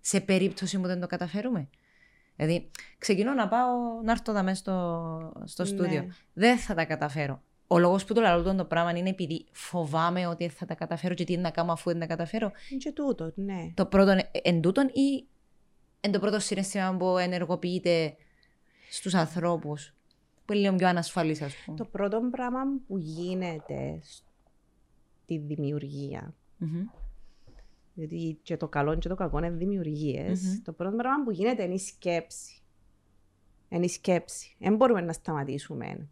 σε 0.00 0.20
περίπτωση 0.20 0.78
που 0.78 0.86
δεν 0.86 1.00
το 1.00 1.06
καταφέρουμε. 1.06 1.68
Δηλαδή, 2.36 2.70
ξεκινώ 2.98 3.32
να 3.32 3.48
πάω 3.48 3.70
να 4.04 4.12
έρθω 4.12 4.32
μέσα 4.32 4.54
στο, 4.54 5.32
στο 5.44 5.64
στούντιο. 5.64 6.00
Ναι. 6.00 6.06
Δεν 6.32 6.58
θα 6.58 6.74
τα 6.74 6.84
καταφέρω. 6.84 7.42
Ο 7.72 7.78
λόγος 7.78 8.04
που 8.04 8.14
το 8.14 8.20
λέω 8.20 8.54
το 8.54 8.64
πράγμα 8.64 8.98
είναι 8.98 9.08
επειδή 9.08 9.44
φοβάμαι 9.52 10.26
ότι 10.26 10.48
θα 10.48 10.66
τα 10.66 10.74
καταφέρω 10.74 11.14
και 11.14 11.24
τι 11.24 11.32
είναι 11.32 11.42
να 11.42 11.50
κάνω 11.50 11.72
αφού 11.72 11.90
δεν 11.90 12.00
τα 12.00 12.06
καταφέρω. 12.06 12.52
Και 12.78 12.92
τούτο, 12.92 13.32
ναι. 13.34 13.72
Το 13.74 13.86
πρώτο 13.86 14.16
εν 14.42 14.60
τούτον 14.60 14.86
ή 14.86 15.26
εν 16.00 16.12
το 16.12 16.18
πρώτο 16.18 16.38
συνέστημα 16.38 16.96
που 16.96 17.18
ενεργοποιείται 17.18 18.16
στους 18.90 19.14
ανθρώπους. 19.14 19.94
Που 20.44 20.52
είναι 20.52 20.62
λίγο 20.62 20.76
πιο 20.76 20.88
ανασφαλής, 20.88 21.42
ας 21.42 21.54
πούμε. 21.64 21.76
Το 21.76 21.84
πρώτο 21.84 22.20
πράγμα 22.30 22.60
που 22.86 22.98
γίνεται 22.98 24.00
στη 24.02 25.38
δημιουργία. 25.38 26.34
Mm-hmm. 26.60 27.00
Γιατί 27.94 28.38
και 28.42 28.56
το 28.56 28.68
καλό 28.68 28.98
και 28.98 29.08
το 29.08 29.14
κακό 29.14 29.38
είναι 29.38 29.50
δημιουργίες. 29.50 30.40
Mm-hmm. 30.40 30.62
Το 30.64 30.72
πρώτο 30.72 30.96
πράγμα 30.96 31.24
που 31.24 31.30
γίνεται 31.30 31.62
είναι 31.62 31.74
η 31.74 31.78
σκέψη. 31.78 32.62
Είναι 33.68 33.84
η 33.84 33.88
σκέψη. 33.88 34.56
Δεν 34.58 34.76
μπορούμε 34.76 35.00
να 35.00 35.12
σταματήσουμε 35.12 36.08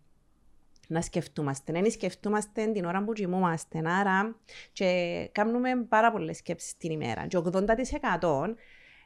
να 0.90 1.00
σκεφτούμαστε. 1.00 1.72
Δεν 1.72 1.90
σκεφτούμαστε 1.90 2.66
την 2.66 2.84
ώρα 2.84 3.04
που 3.04 3.12
κοιμούμαστε. 3.12 3.82
Άρα, 3.84 4.36
και 4.72 5.28
κάνουμε 5.32 5.84
πάρα 5.88 6.12
πολλές 6.12 6.36
σκέψεις 6.36 6.76
την 6.76 6.90
ημέρα. 6.90 7.26
Και 7.26 7.36
80% 7.36 8.54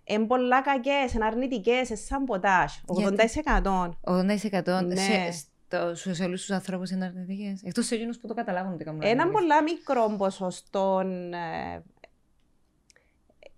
είναι 0.04 0.24
πολλά 0.24 0.62
κακές, 0.62 1.12
είναι 1.12 1.24
αρνητικές, 1.24 1.90
σαν 2.06 2.24
ποτάζ. 2.24 2.72
80%. 2.86 3.88
80% 4.02 4.84
ναι. 4.84 4.96
σε, 4.96 5.94
σε, 5.94 6.14
σε 6.14 6.24
όλους 6.24 6.40
τους 6.40 6.50
ανθρώπους 6.50 6.90
είναι 6.90 7.04
αρνητικές. 7.04 7.62
Εκτός 7.62 7.86
σε 7.86 7.94
εκείνους 7.94 8.18
που 8.18 8.26
το 8.26 8.34
καταλάβουν 8.34 8.72
ότι 8.72 8.84
κάνουν. 8.84 9.00
Ένα 9.04 9.28
πολλά 9.28 9.62
μικρό 9.62 10.14
ποσοστό. 10.18 11.02
Ε, 11.30 11.82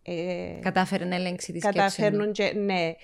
ε, 0.08 0.58
Κατάφερε 0.60 1.04
να 1.04 1.14
ελέγξει 1.14 1.52
τη 1.52 1.58
σκέψη. 1.58 1.78
Καταφέρνουν 1.78 2.32
και, 2.32 2.52
ναι. 2.52 2.94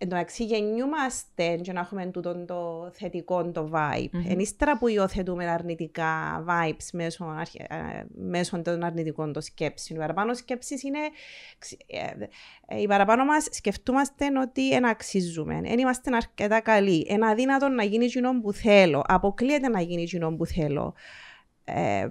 Εν 0.00 0.08
τω 0.08 0.14
μεταξύ 0.14 0.44
γεννιούμαστε 0.44 1.56
και 1.56 1.72
να 1.72 1.80
έχουμε 1.80 2.06
τούτο 2.06 2.44
το 2.44 2.90
θετικό 2.92 3.50
το 3.50 3.70
vibe. 3.72 4.04
Mm-hmm. 4.04 4.28
Εν 4.28 4.38
ύστερα 4.38 4.78
που 4.78 4.88
υιοθετούμε 4.88 5.46
αρνητικά 5.50 6.44
vibes 6.48 6.88
μέσω, 6.92 7.34
ε, 7.52 7.76
μέσω 8.14 8.62
των 8.62 8.84
αρνητικών 8.84 9.32
των 9.32 9.42
σκέψεων. 9.42 9.98
Οι 9.98 10.02
παραπάνω 10.02 10.34
σκέψει 10.34 10.74
είναι... 10.82 10.98
Οι 12.80 12.86
παραπάνω 12.86 13.24
μας 13.24 13.46
σκεφτούμαστε 13.50 14.26
ότι 14.40 14.72
εν 14.72 14.86
αξίζουμε. 14.86 15.60
Εν 15.64 15.78
είμαστε 15.78 16.16
αρκετά 16.16 16.60
καλοί. 16.60 17.06
Εν 17.08 17.24
αδύνατο 17.24 17.68
να 17.68 17.82
γίνει 17.82 18.06
κοινό 18.06 18.40
που 18.40 18.52
θέλω. 18.52 19.02
Αποκλείεται 19.06 19.68
να 19.68 19.80
γίνει 19.80 20.04
κοινό 20.04 20.36
που 20.36 20.46
θέλω. 20.46 20.94
Ε, 21.64 22.08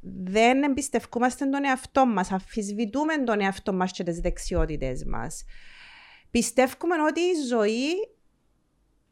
δεν 0.00 0.62
εμπιστευκούμαστε 0.62 1.46
τον 1.46 1.64
εαυτό 1.64 2.06
μας, 2.06 2.32
αφισβητούμε 2.32 3.18
τον 3.24 3.40
εαυτό 3.40 3.72
μας 3.72 3.92
και 3.92 4.02
τις 4.02 4.20
δεξιότητες 4.20 5.04
μας. 5.04 5.44
Πιστεύουμε 6.32 6.94
ότι 7.08 7.20
η 7.20 7.34
ζωή 7.48 8.08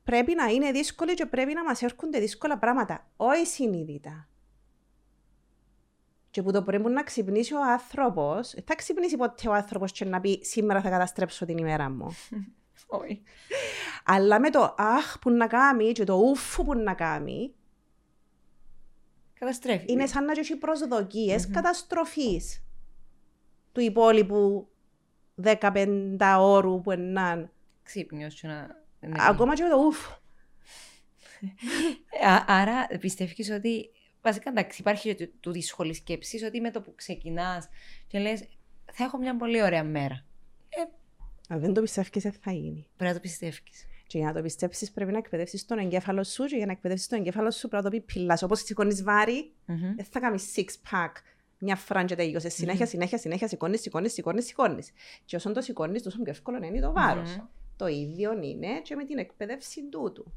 πρέπει 0.04 0.35
να 0.35 0.44
είναι 0.46 0.70
δύσκολη 0.70 1.14
και 1.14 1.26
πρέπει 1.26 1.54
να 1.54 1.64
μας 1.64 1.83
έρχονται 1.83 2.18
δύσκολα 2.18 2.59
πράγματα, 2.59 3.11
όχι 3.16 3.46
συνείδητα. 3.46 4.28
Και 6.30 6.42
που 6.42 6.52
το 6.52 6.62
πρέπει 6.62 6.90
να 6.90 7.02
ξυπνήσει 7.02 7.54
ο 7.54 7.62
άνθρωπος, 7.62 8.54
θα 8.64 8.74
ξυπνήσει 8.74 9.16
ποτέ 9.16 9.48
ο 9.48 9.52
άνθρωπος 9.52 9.92
και 9.92 10.04
να 10.04 10.20
πει 10.20 10.40
σήμερα 10.42 10.80
θα 10.80 10.90
καταστρέψω 10.90 11.44
την 11.44 11.56
ημέρα 11.56 11.90
μου. 11.90 12.16
Όχι. 12.87 13.22
Αλλά 14.04 14.40
με 14.40 14.50
το 14.50 14.74
αχ 14.78 15.18
που 15.18 15.30
να 15.30 15.46
κάνει 15.46 15.92
και 15.92 16.04
το 16.04 16.14
ουφ 16.14 16.56
που 16.56 16.74
να 16.74 16.94
κάνει, 16.94 17.54
Καταστρέφει. 19.40 19.85
Είναι 19.88 20.06
σαν 20.06 20.24
να 20.24 20.33
έχεις 20.33 20.59
προσδοκίες 20.59 21.46
mm-hmm. 21.46 21.52
καταστροφής 21.52 22.64
του 23.72 23.80
υπόλοιπου 23.80 24.68
15 25.44 26.16
ώρου 26.38 26.81
που 26.81 26.92
είναι. 26.92 27.50
Ξύπνιος 27.83 28.42
να. 28.42 28.68
Ακόμα 29.29 29.55
και 29.55 29.62
με 29.62 29.68
το 29.68 29.76
ουφ. 29.76 30.09
Άρα 32.46 32.87
πιστεύεις 33.00 33.50
ότι. 33.50 33.90
Βασικά 34.22 34.50
εντάξει, 34.50 34.81
υπάρχει 34.81 35.14
και 35.14 35.29
του 35.40 35.53
δύσκολη 35.53 35.94
σκέψης 35.94 36.42
ότι 36.42 36.61
με 36.61 36.70
το 36.70 36.81
που 36.81 36.94
ξεκινάς 36.94 37.68
και 38.07 38.18
λες, 38.18 38.48
θα 38.92 39.05
έχω 39.05 39.18
μια 39.18 39.37
πολύ 39.37 39.62
ωραία 39.62 39.85
μέρα. 39.85 40.24
Ε, 40.68 40.81
Αν 41.48 41.61
δεν 41.61 41.74
το 41.74 41.81
πιστεύεις, 41.81 42.22
δεν 42.22 42.33
θα 42.33 42.53
γίνει. 42.53 42.87
Πρέπει 42.96 43.12
να 43.12 43.14
το 43.14 43.20
πιστεύεις. 43.20 43.62
Και 44.07 44.18
για 44.18 44.26
να 44.26 44.33
το 44.33 44.42
πιστέψεις, 44.42 44.90
πρέπει 44.90 45.12
να 45.12 45.18
εκπαιδεύσεις 45.18 45.66
τον 45.66 45.79
εγκέφαλο 45.79 46.24
σου, 46.24 46.44
και 46.44 46.57
για 46.57 46.66
να 46.66 46.72
εκπαιδεύσεις 46.72 47.07
τον 47.09 47.18
εγκέφαλο 47.18 47.50
σου, 47.50 47.68
πρέπει 47.68 47.85
να 47.85 47.90
το 47.90 47.96
πει 47.96 48.03
πιλά. 48.12 48.38
Όπως 48.42 48.61
σηκώνει 48.61 48.94
βάρη, 49.03 49.53
δεν 49.66 49.96
mm-hmm. 49.98 50.05
θα 50.11 50.20
κάνεις 50.20 50.55
six 50.57 50.64
pack 50.90 51.12
μια 51.61 51.77
φράντζα 51.77 52.14
τελείωσε. 52.14 52.49
Mm-hmm. 52.49 52.53
Συνέχεια, 52.53 52.87
συνέχεια, 52.87 53.18
συνέχεια, 53.18 53.49
σηκώνεις, 53.49 53.81
σηκώνεις, 53.81 54.12
σηκώνεις, 54.12 54.44
σηκώνεις. 54.44 54.90
Και 55.25 55.37
όσο 55.37 55.53
το 55.53 55.61
σηκώνεις, 55.61 56.03
τόσο 56.03 56.23
πιο 56.23 56.33
εύκολο 56.33 56.59
είναι 56.62 56.81
το 56.81 56.92
βάρος. 56.92 57.37
Mm-hmm. 57.37 57.49
Το 57.77 57.87
ίδιο 57.87 58.33
είναι 58.42 58.81
και 58.83 58.94
με 58.94 59.05
την 59.05 59.18
εκπαίδευση 59.18 59.88
τούτου. 59.88 60.33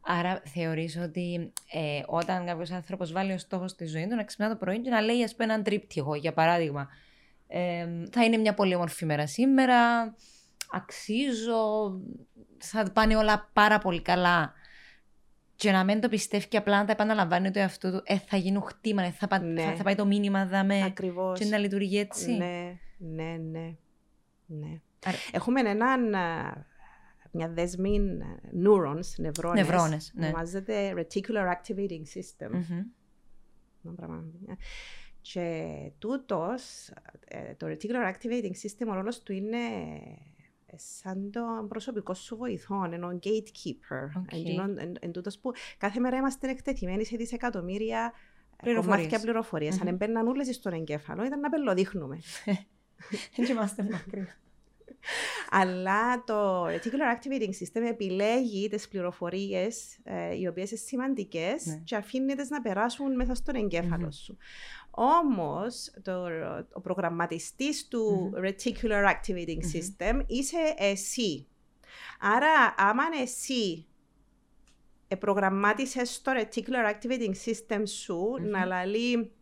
Άρα 0.00 0.42
θεωρείς 0.44 0.96
ότι 0.96 1.52
ε, 1.72 2.02
όταν 2.06 2.46
κάποιος 2.46 2.70
άνθρωπος 2.70 3.12
βάλει 3.12 3.32
ως 3.32 3.40
στόχος 3.40 3.70
στη 3.70 3.86
ζωή 3.86 4.06
του 4.06 4.14
να 4.14 4.24
ξυπνά 4.24 4.48
το 4.48 4.56
πρωί 4.56 4.80
και 4.80 4.90
να 4.90 5.00
λέει 5.00 5.24
ας 5.24 5.32
πούμε 5.32 5.44
έναν 5.44 5.62
τρίπτυχο, 5.62 6.14
για 6.14 6.32
παράδειγμα. 6.32 6.88
Ε, 7.48 7.86
θα 8.10 8.24
είναι 8.24 8.36
μια 8.36 8.54
πολύ 8.54 8.74
όμορφη 8.74 9.04
μέρα 9.04 9.26
σήμερα, 9.26 10.14
αξίζω, 10.70 11.92
θα 12.58 12.90
πάνε 12.92 13.16
όλα 13.16 13.50
πάρα 13.52 13.78
πολύ 13.78 14.02
καλά 14.02 14.52
και 15.56 15.70
να 15.70 15.84
μην 15.84 16.00
το 16.00 16.08
πιστεύει 16.08 16.48
και 16.48 16.56
απλά 16.56 16.78
να 16.78 16.84
τα 16.84 16.92
επαναλαμβάνει 16.92 17.50
το 17.50 17.58
εαυτό 17.58 17.90
του, 17.90 18.02
ε, 18.04 18.18
θα 18.18 18.36
γίνουν 18.36 18.62
χτύμα, 18.62 19.02
ε, 19.02 19.10
θα, 19.10 19.38
ναι. 19.38 19.62
θα, 19.62 19.76
θα, 19.76 19.82
πάει 19.82 19.94
το 19.94 20.06
μήνυμα 20.06 20.46
δάμε 20.46 20.82
Ακριβώς. 20.82 21.38
και 21.38 21.44
να 21.44 21.58
λειτουργεί 21.58 21.98
έτσι. 21.98 22.32
Ναι, 22.32 22.78
ναι, 22.98 23.36
ναι. 23.50 23.76
ναι. 24.46 24.80
Άρα... 25.04 25.16
Έχουμε 25.32 25.60
έναν, 25.60 26.08
μια 27.30 27.48
δεσμή 27.48 28.00
neurons, 28.52 29.06
νευρώνες, 29.16 29.54
νευρώνες 29.54 30.12
ναι. 30.14 30.26
ονομάζεται 30.26 30.94
Reticular 30.96 31.52
Activating 31.54 32.02
System. 32.14 32.50
Mm-hmm. 32.54 32.84
Και 35.20 35.76
τούτος, 35.98 36.90
ε, 37.24 37.54
το 37.54 37.66
Reticular 37.66 38.12
Activating 38.12 38.52
System, 38.62 38.86
ο 38.90 38.94
ρόλος 38.94 39.22
του 39.22 39.32
είναι 39.32 39.58
σαν 40.76 41.30
το 41.30 41.40
προσωπικό 41.68 42.14
σου 42.14 42.36
βοηθό, 42.36 42.88
ενώ 42.92 43.18
gatekeeper. 43.22 44.20
Okay. 44.20 44.76
Εν, 44.78 44.96
εν, 45.00 45.12
τούτος 45.12 45.38
που 45.38 45.52
κάθε 45.78 46.00
μέρα 46.00 46.16
είμαστε 46.16 46.48
εκτεθειμένοι 46.50 47.04
σε 47.04 47.16
δισεκατομμύρια 47.16 48.12
κομμάτια 48.74 49.20
πληροφορίες. 49.20 49.76
Mm-hmm. 49.76 49.80
Αν 49.80 49.86
έμπαιναν 49.86 50.26
όλες 50.26 50.54
στον 50.54 50.72
εγκέφαλο, 50.72 51.24
ήταν 51.24 51.40
να 51.40 51.48
πελοδείχνουμε. 51.48 52.18
Δεν 53.36 53.46
είμαστε 53.46 53.82
μακριά. 53.82 54.36
Αλλά 55.50 56.24
το 56.24 56.66
Reticular 56.66 57.16
Activating 57.16 57.48
System 57.48 57.82
επιλέγει 57.88 58.68
τις 58.68 58.88
πληροφορίες 58.88 59.98
ε, 60.04 60.36
οι 60.38 60.46
οποίες 60.46 60.70
είναι 60.70 60.80
σημαντικές 60.80 61.66
ναι. 61.66 61.80
και 61.84 61.96
αφήνει 61.96 62.34
να 62.48 62.60
περάσουν 62.60 63.14
μέσα 63.14 63.34
στον 63.34 63.54
εγκέφαλο 63.54 64.06
mm-hmm. 64.06 64.24
σου. 64.24 64.36
Όμως, 64.90 65.90
ο 66.72 66.80
προγραμματιστής 66.80 67.88
του 67.88 68.32
Reticular 68.36 69.04
Activating 69.04 69.60
System 69.74 70.22
είσαι 70.26 70.74
εσύ. 70.76 71.46
Άρα, 72.20 72.74
άμα 72.76 73.02
εσύ 73.22 73.86
προγραμμάτισες 75.16 76.22
το 76.22 76.32
Reticular 76.34 76.92
Activating 76.92 77.34
System 77.44 77.82
σου 77.84 78.36
να 78.40 78.86
λέει 78.86 79.32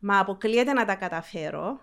«Μα 0.00 0.18
αποκλείεται 0.18 0.72
να 0.72 0.84
τα 0.84 0.94
καταφέρω», 0.94 1.80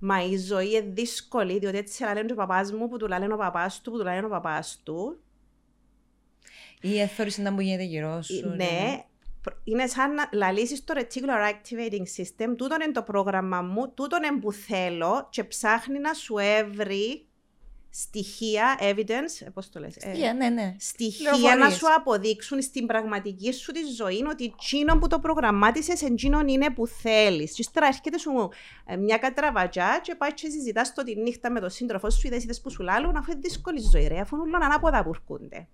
Μα 0.00 0.24
η 0.24 0.36
ζωή 0.36 0.70
είναι 0.70 0.80
δύσκολη, 0.80 1.58
διότι 1.58 1.78
έτσι 1.78 2.02
λένε 2.02 2.32
ο 2.32 2.34
παπάς 2.34 2.72
μου, 2.72 2.88
που 2.88 2.96
του 2.96 3.06
λένε 3.06 3.34
ο 3.34 3.36
παπάς 3.36 3.80
του, 3.80 3.90
που 3.90 3.98
του 3.98 4.04
λένε 4.04 4.26
ο 4.26 4.28
παπάς 4.28 4.80
του. 4.84 5.20
Ή 6.80 7.00
εθώρηση 7.00 7.42
να 7.42 7.52
μου 7.52 7.60
γίνεται 7.60 7.82
γύρω 7.82 8.22
σου. 8.22 8.48
Ναι, 8.48 8.54
ναι 8.54 9.04
είναι 9.64 9.86
σαν 9.86 10.14
να 10.14 10.28
λαλήσεις 10.32 10.84
το 10.84 10.94
Reticular 10.96 11.52
Activating 11.52 12.22
System, 12.22 12.54
τούτο 12.56 12.74
είναι 12.74 12.92
το 12.92 13.02
πρόγραμμα 13.02 13.62
μου, 13.62 13.92
τούτο 13.94 14.16
είναι 14.16 14.40
που 14.40 14.52
θέλω 14.52 15.28
και 15.30 15.44
ψάχνει 15.44 15.98
να 15.98 16.14
σου 16.14 16.38
έβρει 16.38 17.26
στοιχεία, 17.90 18.78
evidence, 18.80 19.52
πώς 19.54 19.70
το 19.70 19.80
λες, 19.80 19.92
στοιχεία, 19.92 20.28
ε, 20.28 20.32
ναι, 20.32 20.48
ναι. 20.48 20.74
στοιχεία 20.78 21.56
να 21.56 21.70
σου 21.70 21.86
αποδείξουν 21.96 22.62
στην 22.62 22.86
πραγματική 22.86 23.52
σου 23.52 23.72
τη 23.72 23.80
ζωή 23.96 24.24
ότι 24.30 24.44
εκείνο 24.44 24.98
που 24.98 25.06
το 25.06 25.18
προγραμμάτισες 25.18 26.02
εκείνο 26.02 26.40
είναι 26.46 26.70
που 26.70 26.86
θέλεις. 26.86 27.52
Και 27.52 27.60
ύστερα 27.60 27.86
έρχεται 27.86 28.18
σου 28.18 28.48
ε, 28.86 28.96
μια 28.96 29.18
κατραβατζά 29.18 30.00
και 30.02 30.14
πάει 30.14 30.34
και 30.34 30.48
συζητάς 30.48 30.94
το 30.94 31.02
τη 31.02 31.16
νύχτα 31.16 31.50
με 31.50 31.60
τον 31.60 31.70
σύντροφο 31.70 32.10
σου, 32.10 32.26
είδες 32.26 32.60
που 32.60 32.70
σου 32.70 32.82
λάλλουν, 32.82 33.16
αφού 33.16 33.30
είναι 33.30 33.40
δύσκολη 33.40 33.80
ζωή 33.92 34.06
ρε, 34.06 34.20
αφού 34.20 34.36
είναι 34.46 34.56
ανάποδα 34.56 35.02
που 35.02 35.10
έρχονται. 35.14 35.68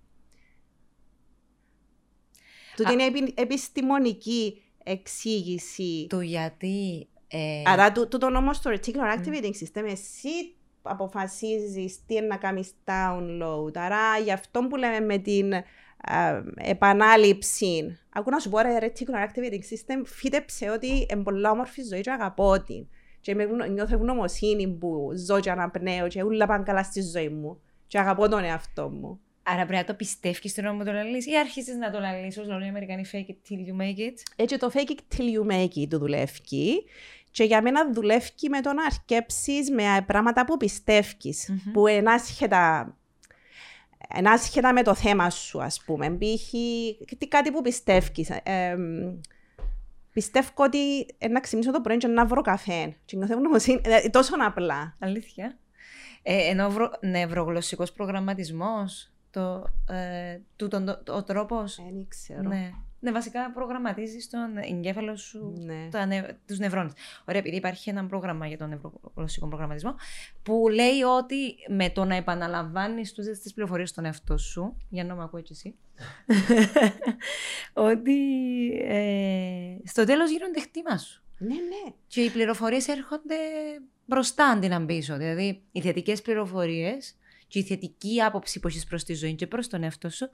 Τούτη 2.75 2.93
είναι 2.93 3.31
επιστημονική 3.35 4.61
εξήγηση. 4.83 6.07
Το 6.09 6.21
γιατί 6.21 7.07
Ε... 7.27 7.61
Άρα 7.65 7.91
τούτο 7.91 8.27
όμως 8.35 8.61
το 8.61 8.69
reticular 8.69 9.17
activating 9.17 9.51
system, 9.51 9.83
εσύ 9.85 10.55
αποφασίζεις 10.89 12.05
τι 12.05 12.15
είναι 12.15 12.27
να 12.27 12.37
κάνεις 12.37 12.71
download. 12.85 13.71
Άρα 13.75 14.17
γι' 14.23 14.31
αυτό 14.31 14.67
που 14.67 14.75
λέμε 14.75 14.99
με 14.99 15.17
την 15.17 15.51
ε, 15.51 15.63
επανάληψη. 16.57 17.97
Ακούω 18.13 18.33
να 18.33 18.39
σου 18.39 18.49
πω, 18.49 18.59
ρε, 18.59 18.77
reticular 18.81 19.27
activating 19.27 19.53
system 19.53 20.01
φύτεψε 20.05 20.69
ότι 20.69 21.07
είναι 21.09 21.23
πολλά 21.23 21.51
όμορφη 21.51 21.83
ζωή 21.83 22.01
και 22.01 22.11
αγαπώ 22.11 22.63
την. 22.63 22.87
Και 23.19 23.35
με, 23.35 23.45
νιώθω 23.45 23.95
ευγνωμοσύνη 23.95 24.67
που 24.67 25.09
ζω 25.27 25.39
και 25.39 25.51
αναπνέω 25.51 26.07
και 26.07 26.23
όλα 26.23 26.45
πάνε 26.45 26.63
καλά 26.63 26.83
στη 26.83 27.01
ζωή 27.01 27.29
μου. 27.29 27.61
Και 27.87 27.99
αγαπώ 27.99 28.29
τον 28.29 28.43
εαυτό 28.43 28.89
μου. 28.89 29.19
Άρα 29.49 29.65
πρέπει 29.65 29.73
να 29.75 29.83
το 29.83 29.93
πιστεύεις 29.93 30.51
στον 30.51 30.63
νόμο 30.63 30.83
το 30.83 30.91
λαλείς 30.91 31.25
ή 31.25 31.37
αρχίζεις 31.37 31.75
να 31.75 31.91
το 31.91 31.99
λαλείς 31.99 32.37
ως 32.37 32.47
λένε 32.47 32.65
οι 32.65 32.67
Αμερικανοί 32.67 33.03
fake 33.11 33.15
it 33.15 33.49
till 33.49 33.61
you 33.69 33.81
make 33.81 33.99
it; 33.99 34.13
Έτσι 34.35 34.57
το 34.57 34.71
fake 34.73 34.89
it 34.89 35.15
till 35.15 35.25
you 35.35 35.51
make 35.51 35.83
it 35.83 35.87
το 35.89 35.97
δουλεύει. 35.97 36.83
Και 37.37 37.43
για 37.43 37.61
μένα 37.61 37.91
δουλεύει 37.91 38.49
με 38.49 38.61
το 38.61 38.73
να 38.73 38.83
αρκέψεις 38.85 39.71
με 39.71 39.83
πράγματα 40.05 40.45
που 40.45 40.57
πιστεύει. 40.57 41.15
Mm-hmm. 41.21 41.71
Που 41.73 41.87
είναι 41.87 42.11
άσχετα 42.11 42.95
Εν 44.07 44.27
άσχετα 44.27 44.73
με 44.73 44.83
το 44.83 44.93
θέμα 44.95 45.29
σου, 45.29 45.61
ας 45.61 45.83
πούμε, 45.85 46.09
μπήχει 46.09 46.97
κάτι 47.27 47.51
που 47.51 47.61
πιστεύεις. 47.61 48.29
Ε, 48.29 48.75
πιστεύω 50.13 50.49
ότι 50.55 51.05
να 51.29 51.39
ξυπνήσω 51.39 51.71
το 51.71 51.81
πρωί 51.81 51.97
και 51.97 52.07
να 52.07 52.25
βρω 52.25 52.41
καφέ. 52.41 52.95
Και 53.05 53.15
νιώθω 53.17 53.33
ευγνωμοσύνη, 53.33 53.81
ε, 53.83 54.09
τόσο 54.09 54.33
απλά. 54.45 54.95
Αλήθεια. 54.99 55.57
Ε, 56.21 56.49
ενώ 56.49 56.69
βρο, 56.69 56.91
νευρογλωσσικός 57.01 57.91
προγραμματισμός, 57.91 59.11
το, 59.29 59.63
ε, 59.89 60.39
το, 60.55 60.67
το, 60.67 61.03
το, 61.03 61.15
ο 61.15 61.23
τρόπος... 61.23 61.75
Δεν 61.75 62.07
ξέρω. 62.07 62.41
Ναι. 62.41 62.71
Ναι, 63.07 63.13
βασικά 63.13 63.51
προγραμματίζεις 63.51 64.29
τον 64.29 64.57
εγκέφαλο 64.57 65.15
σου, 65.15 65.53
ναι. 65.65 65.89
τους 66.47 66.57
νευρώνε. 66.59 66.91
Ωραία, 67.25 67.41
επειδή 67.41 67.55
υπάρχει 67.55 67.89
ένα 67.89 68.05
πρόγραμμα 68.05 68.47
για 68.47 68.57
τον 68.57 68.69
νευρογλωσσικό 68.69 69.47
προγραμματισμό 69.47 69.95
που 70.43 70.67
λέει 70.69 71.01
ότι 71.01 71.55
με 71.67 71.89
το 71.89 72.05
να 72.05 72.15
επαναλαμβάνεις 72.15 73.13
τις 73.13 73.53
πληροφορίες 73.53 73.89
στον 73.89 74.05
εαυτό 74.05 74.37
σου, 74.37 74.77
για 74.89 75.03
να 75.03 75.15
με 75.15 75.23
ακούει 75.23 75.41
και 75.41 75.53
εσύ, 75.53 75.75
ότι 77.91 78.17
ε, 78.87 79.77
στο 79.83 80.03
τέλος 80.03 80.31
γίνονται 80.31 80.59
χτήμα 80.59 80.97
σου. 80.97 81.23
Ναι, 81.37 81.53
ναι. 81.53 81.93
Και 82.07 82.21
οι 82.21 82.29
πληροφορίες 82.29 82.87
έρχονται 82.87 83.35
μπροστά 84.05 84.45
αντί 84.45 84.67
να 84.67 84.85
πίσω. 84.85 85.17
Δηλαδή, 85.17 85.61
οι 85.71 85.81
θετικές 85.81 86.21
πληροφορίες 86.21 87.15
και 87.47 87.59
η 87.59 87.63
θετική 87.63 88.21
άποψη 88.21 88.59
που 88.59 88.67
έχεις 88.67 88.85
προς 88.85 89.03
τη 89.03 89.13
ζωή 89.13 89.35
και 89.35 89.47
προς 89.47 89.67
τον 89.67 89.83
εαυτό 89.83 90.09
σου 90.09 90.29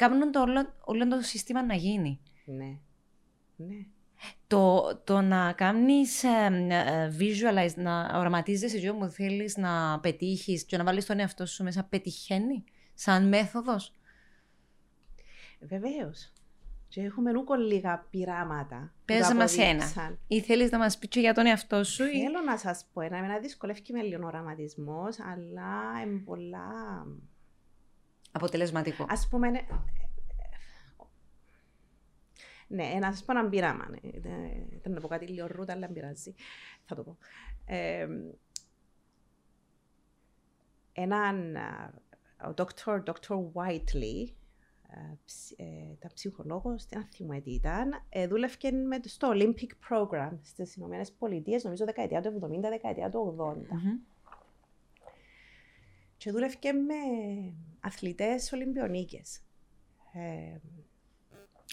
κάνουν 0.00 0.32
το 0.32 0.40
όλο, 0.40 0.74
όλο 0.84 1.08
το 1.08 1.20
σύστημα 1.20 1.64
να 1.64 1.74
γίνει. 1.74 2.20
Ναι. 2.44 2.78
ναι. 3.56 3.86
Το, 4.46 4.96
το 5.04 5.20
να 5.20 5.52
κάνεις 5.52 6.24
ε, 6.24 6.66
ε, 6.68 7.16
visualize, 7.18 7.74
να 7.76 8.18
οραματίζεσαι 8.18 8.76
αυτό 8.76 8.94
που 8.98 9.06
θέλεις 9.06 9.56
να 9.56 10.00
πετύχεις 10.00 10.64
και 10.64 10.76
να 10.76 10.84
βάλεις 10.84 11.06
τον 11.06 11.18
εαυτό 11.18 11.46
σου 11.46 11.62
μέσα, 11.64 11.84
πετυχαίνει 11.84 12.64
σαν 12.94 13.28
μέθοδος. 13.28 13.94
Βεβαίως. 15.60 16.32
Και 16.88 17.00
έχουμε 17.00 17.36
ούκο 17.36 17.54
λίγα 17.54 18.06
πειράματα. 18.10 18.92
Πες 19.04 19.32
μας 19.32 19.58
ένα. 19.58 20.18
Ή 20.26 20.40
θέλεις 20.40 20.70
να 20.70 20.78
μας 20.78 20.98
πεις 20.98 21.20
για 21.20 21.34
τον 21.34 21.46
εαυτό 21.46 21.84
σου. 21.84 22.04
Θέλω 22.04 22.42
ή... 22.42 22.44
να 22.46 22.58
σας 22.58 22.86
πω 22.92 23.00
ένα. 23.00 23.16
Εμένα 23.16 23.38
δυσκολεύει 23.38 23.82
με 23.92 24.02
λίγο 24.02 24.26
οραματισμός, 24.26 25.20
αλλά 25.20 26.02
είναι 26.06 26.18
πολλά 26.18 26.68
αποτελεσματικό. 28.32 29.02
Α 29.02 29.28
πούμε, 29.30 29.50
ναι, 29.50 29.60
ναι, 32.68 32.98
να 33.00 33.12
σας 33.12 33.24
πω 33.24 33.32
έναν 33.32 33.48
πείραμα. 33.48 33.88
Ναι. 33.88 33.98
Ήταν 34.72 34.92
να 34.92 35.00
πω 35.00 35.08
κάτι 35.08 35.26
λίγο 35.26 35.46
ρούτα, 35.46 35.72
αλλά 35.72 35.88
πειράζει. 35.88 36.34
Θα 36.84 36.94
το 36.94 37.02
πω. 37.02 37.16
Ε, 37.64 38.06
έναν, 40.92 41.56
ο 42.46 42.54
Dr. 42.56 43.02
Dr. 43.04 43.36
Whiteley, 43.52 44.32
ήταν 45.92 46.10
ψυχολόγος, 46.14 46.86
δεν 46.86 47.06
θυμάμαι 47.12 47.40
τι 47.40 47.50
ήταν, 47.50 47.90
ε, 48.08 48.26
δούλευε 48.26 48.70
με, 48.70 49.00
στο 49.04 49.30
Olympic 49.32 49.70
Program 49.88 50.38
στις 50.42 50.76
Ηνωμένες 50.76 51.12
Πολιτείες, 51.12 51.64
νομίζω 51.64 51.84
δεκαετία 51.84 52.20
του 52.20 52.40
70, 52.42 52.60
δεκαετία 52.60 53.10
του 53.10 53.36
80. 53.38 53.52
Mm-hmm. 53.52 54.09
Και 56.20 56.30
δούλευε 56.30 56.72
με 56.72 56.94
αθλητές 57.80 58.52
Ολυμπιονίκες. 58.52 59.40
Ε, 60.12 60.58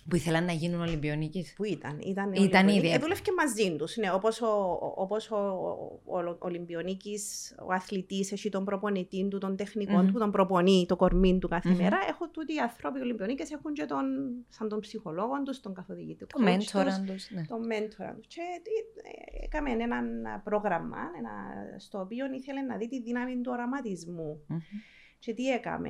που 0.09 0.15
ήθελαν 0.15 0.45
να 0.45 0.51
γίνουν 0.51 0.81
Ολυμπιονίκοι. 0.81 1.45
Που 1.55 1.63
ήταν. 1.63 1.99
Ήταν, 1.99 2.33
ήταν 2.33 2.67
ήδη. 2.67 2.91
Ε, 2.91 2.97
δούλευε 2.97 3.21
και 3.21 3.31
μαζί 3.37 3.75
τους. 3.75 3.97
Ναι, 3.97 4.11
Όπως 4.11 4.41
ο, 4.41 4.79
όπως 4.95 5.31
ο, 5.31 5.35
ο, 5.35 6.17
ο 6.17 6.37
Ολυμπιονίκης, 6.39 7.55
ο 7.67 7.73
αθλητής, 7.73 8.31
έχει 8.31 8.49
τον 8.49 8.65
προπονητή 8.65 9.27
του, 9.27 9.37
τον 9.37 9.55
τεχνικό 9.55 9.99
mm-hmm. 9.99 10.05
του, 10.05 10.19
τον 10.19 10.31
προπονεί 10.31 10.85
το 10.87 10.95
κορμί 10.95 11.39
του 11.39 11.47
κάθε 11.47 11.71
mm-hmm. 11.71 11.77
μέρα. 11.77 11.97
Έχω 12.09 12.29
τούτοι 12.29 12.53
οι 12.53 12.59
άνθρωποι 12.59 12.99
Ολυμπιονίκες 12.99 13.51
έχουν 13.51 13.73
και 13.73 13.85
τον, 13.85 14.05
σαν 14.49 14.69
τον 14.69 14.79
ψυχολόγο 14.79 15.43
τους, 15.43 15.59
τον 15.59 15.73
καθοδηγητή 15.73 16.25
τους. 16.25 16.27
Το 16.27 16.43
μέντορα 16.43 17.03
τους. 17.07 17.29
Ναι. 17.29 17.45
Το 17.45 17.57
μέντορα 17.59 18.13
τους. 18.13 18.27
Και 18.27 18.41
ε, 18.41 19.45
έκαμε 19.45 19.71
ένα 19.71 20.41
πρόγραμμα 20.43 20.97
ένα, 21.17 21.31
στο 21.77 21.99
οποίο 21.99 22.25
ήθελε 22.33 22.61
να 22.61 22.77
δει 22.77 22.87
τη 22.87 23.01
δύναμη 23.01 23.41
του 23.41 23.51
οραματισμού. 23.53 24.41
Mm-hmm. 24.49 24.95
Και 25.19 25.33
τι 25.33 25.51
έκαμε, 25.51 25.89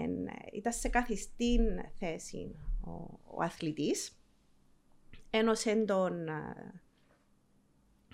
ήταν 0.54 0.74
σε 0.74 0.90
καθιστή 0.90 1.60
θέση 2.00 2.56
ο, 2.88 3.20
ο 3.26 3.44
αθλητής, 3.44 4.20
ένωσε 5.30 5.76
τον 5.76 6.28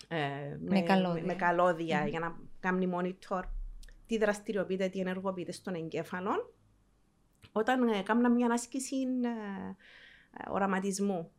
ε, 0.08 0.58
με, 0.60 0.82
καλώδια, 0.82 1.24
με, 1.24 1.34
καλώδια 1.34 2.08
για 2.08 2.20
να 2.20 2.40
κάνει 2.60 2.92
monitor 2.94 3.42
τι 4.06 4.18
δραστηριοποιείται, 4.18 4.88
τι 4.88 5.00
ενεργοποιείται 5.00 5.52
στον 5.52 5.74
εγκέφαλο, 5.74 6.54
όταν 7.52 7.88
έκανα 7.88 8.30
μια 8.30 8.52
άσκηση 8.52 8.96
ε, 9.02 10.50
οραματισμού. 10.50 11.32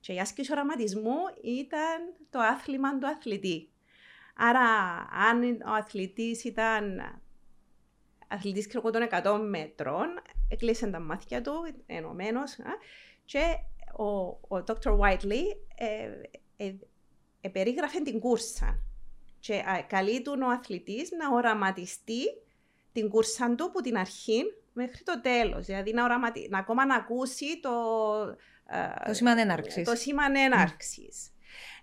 Και 0.00 0.12
η 0.12 0.20
άσκηση 0.20 0.52
οραματισμού 0.52 1.16
ήταν 1.42 2.14
το 2.30 2.38
άθλημα 2.38 2.98
του 2.98 3.06
αθλητή. 3.06 3.70
Άρα, 4.36 4.60
αν 5.28 5.42
ο 5.42 5.72
αθλητής 5.72 6.44
ήταν 6.44 7.00
αθλητής 8.28 8.66
και 8.66 8.78
των 8.78 9.08
100 9.10 9.40
μέτρων, 9.48 10.06
έκλεισε 10.52 10.86
τα 10.86 11.00
μάτια 11.00 11.40
του, 11.40 11.52
ενωμένος. 11.86 12.56
Και 13.24 13.42
ο, 13.96 14.04
ο 14.56 14.64
Dr. 14.66 14.98
Whiteley 14.98 15.44
ε, 15.76 16.10
ε, 16.56 16.74
ε, 17.40 17.48
περίγραφε 17.48 18.00
την 18.00 18.20
κούρσα. 18.20 18.78
Και 19.38 19.62
καλεί 19.86 20.22
του 20.22 20.38
ο 20.42 20.50
αθλητής 20.50 21.10
να 21.10 21.34
οραματιστεί 21.34 22.22
την 22.92 23.08
κούρσα 23.08 23.54
του 23.54 23.64
από 23.64 23.80
την 23.80 23.96
αρχή 23.96 24.42
μέχρι 24.72 25.02
το 25.02 25.20
τέλος. 25.20 25.66
Δηλαδή 25.66 25.92
να, 25.92 26.04
οραματι... 26.04 26.48
να 26.50 26.58
ακόμα 26.58 26.86
να 26.86 26.94
ακούσει 26.94 27.60
το, 27.60 27.70
το 29.06 29.14
σήμα 29.14 29.40
έναρξης. 29.40 29.84
Το 29.84 29.94
σήμα 29.94 30.24
έναρξης. 30.44 31.32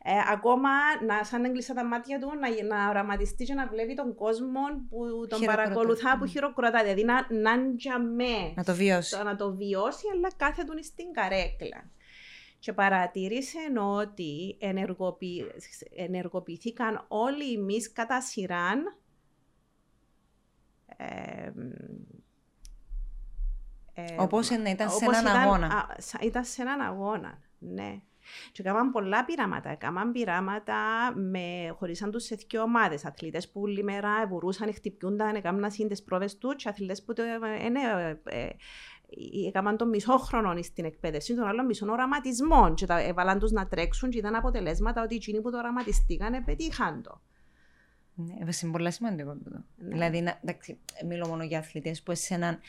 Ε, 0.03 0.11
ακόμα 0.31 0.69
να 1.05 1.23
σαν 1.23 1.45
έγκλεισα 1.45 1.73
τα 1.73 1.85
μάτια 1.85 2.19
του 2.19 2.31
να, 2.39 2.75
να 2.77 2.89
οραματιστεί 2.89 3.43
και 3.43 3.53
να 3.53 3.67
βλέπει 3.67 3.93
τον 3.93 4.15
κόσμο 4.15 4.59
που 4.89 5.27
τον 5.27 5.41
παρακολουθά, 5.45 6.17
που 6.17 6.25
χειροκροτά. 6.25 6.81
Δηλαδή 6.81 7.03
να, 7.03 7.27
να, 7.29 7.55
να 8.55 8.63
το 8.63 8.73
βιώσει. 8.73 9.17
Το, 9.17 9.23
να 9.23 9.35
το 9.35 9.55
βιώσει, 9.55 10.05
αλλά 10.13 10.31
κάθε 10.37 10.63
του 10.63 10.83
στην 10.83 11.11
καρέκλα. 11.11 11.89
Και 12.59 12.73
παρατήρησε 12.73 13.59
ότι 13.97 14.57
ενεργοποιη... 14.59 15.51
ενεργοποιηθήκαν 15.95 17.05
όλοι 17.07 17.51
οι 17.51 17.57
μυς 17.57 17.91
κατά 17.91 18.21
σειράν 18.21 18.83
ε, 20.97 21.51
ε, 23.93 24.15
όπως 24.17 24.49
ήταν 24.49 24.89
σε 24.89 25.05
έναν 25.05 25.27
αγώνα. 25.27 25.67
Α, 25.67 25.85
ήταν 26.21 26.43
σε 26.43 26.61
έναν 26.61 26.81
αγώνα, 26.81 27.39
ναι. 27.59 28.01
Και 28.51 28.61
έκαναν 28.61 28.91
πολλά 28.91 29.25
πειράματα. 29.25 29.69
Έκαναν 29.69 30.11
πειράματα 30.11 30.75
με, 31.15 31.75
χωρίσαν 31.77 32.11
τους 32.11 32.23
σε 32.23 32.35
δύο 32.47 32.61
ομάδες. 32.61 33.05
Αθλητές 33.05 33.51
που 33.51 33.61
όλη 33.61 33.83
μέρα 33.83 34.25
μπορούσαν, 34.29 34.73
χτυπιούνταν, 34.73 35.35
έκαναν 35.35 35.71
τις 35.87 36.03
πρόβες 36.03 36.37
τους 36.37 36.55
και 36.55 36.69
αθλητές 36.69 37.03
που 37.03 37.13
είναι, 37.65 37.79
ε, 38.23 38.45
ε, 38.45 38.49
έκαναν 39.47 39.77
τον 39.77 39.89
μισό 39.89 40.17
χρόνο 40.17 40.61
στην 40.61 40.85
εκπαίδευση, 40.85 41.35
τον 41.35 41.47
άλλο 41.47 41.63
μισό 41.63 41.91
οραματισμό. 41.91 42.73
Και 42.73 42.85
τα 42.85 42.99
έβαλαν 42.99 43.39
τους 43.39 43.51
να 43.51 43.67
τρέξουν 43.67 44.09
και 44.09 44.17
ήταν 44.17 44.35
αποτελέσματα 44.35 45.03
ότι 45.03 45.15
εκείνοι 45.15 45.41
που 45.41 45.51
το 45.51 45.57
οραματιστήκαν 45.57 46.43
πετύχαν 46.43 47.01
το. 47.01 47.21
Ναι, 48.15 48.33
είναι 48.63 48.71
πολύ 48.71 48.91
σημαντικό 48.91 49.29
αυτό. 49.29 49.49
Ναι. 49.49 49.87
Δηλαδή, 49.89 50.21
να, 50.21 50.39
εντάξει, 50.43 50.77
μιλώ 51.07 51.27
μόνο 51.27 51.43
για 51.43 51.59
αθλητές 51.59 52.01
που 52.01 52.15
σε 52.15 52.33
έναν 52.33 52.59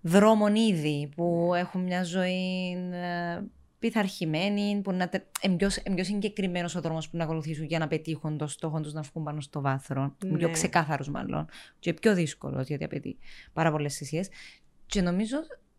δρόμο 0.00 0.46
ήδη, 0.46 1.08
που 1.16 1.48
ναι. 1.52 1.58
έχουν 1.58 1.82
μια 1.82 2.02
ζωή 2.02 2.72
ε, 2.92 3.40
πειθαρχημένοι, 3.78 4.80
που 4.84 4.92
να 4.92 5.10
είναι 5.42 5.56
πιο, 5.56 5.68
πιο 5.94 6.04
συγκεκριμένος 6.04 6.74
ο 6.74 6.80
δρόμος 6.80 7.08
που 7.08 7.16
να 7.16 7.24
ακολουθήσουν 7.24 7.64
για 7.64 7.78
να 7.78 7.88
πετύχουν 7.88 8.38
το 8.38 8.46
στόχο 8.46 8.80
τους 8.80 8.92
να 8.92 9.00
βγουν 9.00 9.24
πάνω 9.24 9.40
στο 9.40 9.60
βάθρο. 9.60 10.16
Ναι. 10.24 10.38
Πιο 10.38 10.50
ξεκάθαρο, 10.50 11.04
μάλλον. 11.10 11.48
Και 11.78 11.94
πιο 11.94 12.14
δύσκολος, 12.14 12.66
γιατί 12.66 12.84
απαιτεί 12.84 13.18
πάρα 13.52 13.70
πολλές 13.70 13.96
θυσίες. 13.96 14.28
Και 14.86 15.00
νομίζω 15.00 15.36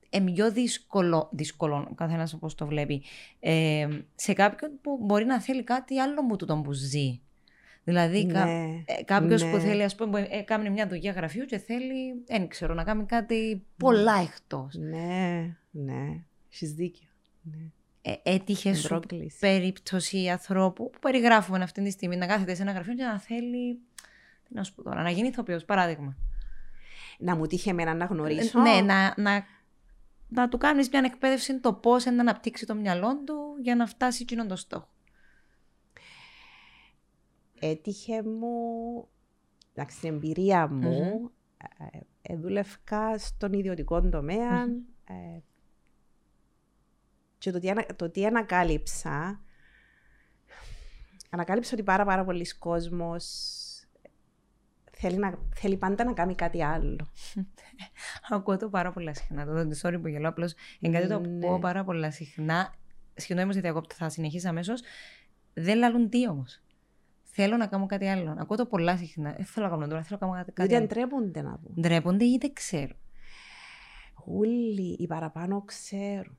ε, 0.09 0.19
πιο 0.19 0.51
δύσκολο, 0.51 1.29
δύσκολο 1.31 1.91
καθένας 1.95 2.33
όπως 2.33 2.55
το 2.55 2.65
βλέπει, 2.65 3.03
ε, 3.39 3.87
σε 4.15 4.33
κάποιον 4.33 4.71
που 4.81 4.99
μπορεί 5.01 5.25
να 5.25 5.41
θέλει 5.41 5.63
κάτι 5.63 5.99
άλλο 5.99 6.21
μου 6.21 6.35
του 6.35 6.61
που 6.63 6.71
ζει. 6.71 7.21
Δηλαδή, 7.83 8.25
ναι, 8.25 8.83
ε, 8.85 9.03
κάποιος 9.03 9.43
ναι. 9.43 9.51
που 9.51 9.57
θέλει, 9.57 9.83
ας 9.83 9.95
πούμε, 9.95 10.27
ε, 10.29 10.41
κάνει 10.41 10.69
μια 10.69 10.87
δουλειά 10.87 11.11
γραφείου 11.11 11.45
και 11.45 11.57
θέλει, 11.57 12.23
δεν 12.25 12.47
ξέρω, 12.47 12.73
να 12.73 12.83
κάνει 12.83 13.05
κάτι 13.05 13.65
πολλά 13.77 14.17
ναι. 14.17 14.23
εκτός. 14.23 14.75
Ναι, 14.75 15.57
ναι. 15.71 16.23
Έχεις 16.51 16.73
δίκιο. 16.73 17.07
Ναι. 17.41 17.71
Ε, 18.11 18.33
έτυχε 18.33 18.73
σου 18.73 18.99
περίπτωση 19.39 20.29
ανθρώπου 20.29 20.89
που 20.89 20.99
περιγράφουμε 20.99 21.63
αυτή 21.63 21.83
τη 21.83 21.89
στιγμή 21.89 22.15
να 22.15 22.25
κάθεται 22.25 22.55
σε 22.55 22.61
ένα 22.61 22.71
γραφείο 22.71 22.93
και 22.93 23.03
να 23.03 23.19
θέλει. 23.19 23.79
Τι 24.43 24.53
να 24.53 24.63
σου 24.63 24.73
πω 24.73 24.83
τώρα, 24.83 25.01
να 25.01 25.09
γίνει 25.09 25.27
ηθοποιός, 25.27 25.65
παράδειγμα. 25.65 26.15
Να 27.19 27.35
μου 27.35 27.45
τύχει 27.45 27.69
εμένα 27.69 27.93
να 27.93 28.05
γνωρίσω. 28.05 28.59
Ναι, 28.59 28.81
να, 28.81 29.13
να, 29.17 29.45
να 30.27 30.49
του 30.49 30.57
κάνεις 30.57 30.89
μια 30.89 31.01
εκπαίδευση 31.05 31.59
το 31.59 31.73
πώς 31.73 32.05
να 32.05 32.11
αναπτύξει 32.11 32.65
το 32.65 32.75
μυαλό 32.75 33.23
του 33.25 33.35
για 33.61 33.75
να 33.75 33.85
φτάσει 33.85 34.21
εκείνον 34.21 34.47
το 34.47 34.55
στόχο 34.55 34.87
έτυχε 37.59 38.23
μου, 38.23 39.07
εντάξει, 39.73 39.97
στην 39.97 40.09
εμπειρία 40.09 40.67
μου, 40.67 41.31
mm-hmm. 41.31 41.99
ε, 42.21 42.35
δούλευκα 42.35 43.17
στον 43.17 43.53
ιδιωτικό 43.53 44.09
τομέα 44.09 44.63
ε, 45.05 45.39
και 47.39 47.51
το 47.51 47.59
τι, 47.59 47.93
το 47.95 48.09
τι 48.09 48.25
ανακάλυψα, 48.25 49.41
ανακάλυψα 51.29 51.71
ότι 51.73 51.83
πάρα 51.83 52.05
πάρα 52.05 52.23
πολλοί 52.25 52.57
κόσμος 52.57 53.25
θέλει, 54.99 55.17
να, 55.17 55.39
θέλει 55.55 55.77
πάντα 55.77 56.03
να 56.03 56.13
κάνει 56.13 56.35
κάτι 56.35 56.63
άλλο. 56.63 57.07
Ακούω 58.29 58.57
το 58.57 58.69
πάρα 58.69 58.91
πολλά 58.91 59.13
συχνά. 59.13 59.45
Το 59.45 59.53
δεν 59.53 59.71
sorry 59.81 59.97
που 60.01 60.07
γελώ, 60.07 60.27
απλώς 60.27 60.53
είναι 60.79 60.97
κάτι 60.99 61.09
το 61.11 61.19
ναι. 61.19 61.47
πω 61.47 61.59
πάρα 61.59 61.83
πολλά 61.83 62.11
συχνά. 62.11 62.73
Συγγνώμη 63.13 63.51
ότι 63.51 63.59
διακόπτω, 63.59 63.95
θα 63.95 64.09
συνεχίσει 64.09 64.47
αμέσως. 64.47 64.81
Δεν 65.53 65.77
λαλούν 65.77 66.09
τι 66.09 66.27
όμως. 66.27 66.61
Θέλω 67.23 67.57
να 67.57 67.67
κάνω 67.67 67.85
κάτι 67.85 68.07
άλλο. 68.07 68.35
Ακούω 68.39 68.57
το 68.57 68.65
πολλά 68.65 68.97
συχνά. 68.97 69.33
Δεν 69.33 69.45
θέλω 69.45 69.65
να 69.65 69.71
κάνω 69.71 69.87
τώρα, 69.87 70.03
θέλω 70.03 70.19
να 70.21 70.27
κάνω 70.27 70.39
κάτι, 70.39 70.51
κάτι 70.51 70.75
άλλο. 70.75 70.87
ντρέπονται 70.87 71.41
να 71.41 71.57
πούν. 71.57 71.81
Ντρέπονται 71.81 72.25
ή 72.25 72.37
δεν 72.41 72.53
ξέρουν. 72.53 72.97
Όλοι 74.25 74.95
οι 74.99 75.07
παραπάνω 75.07 75.61
ξέρουν. 75.61 76.37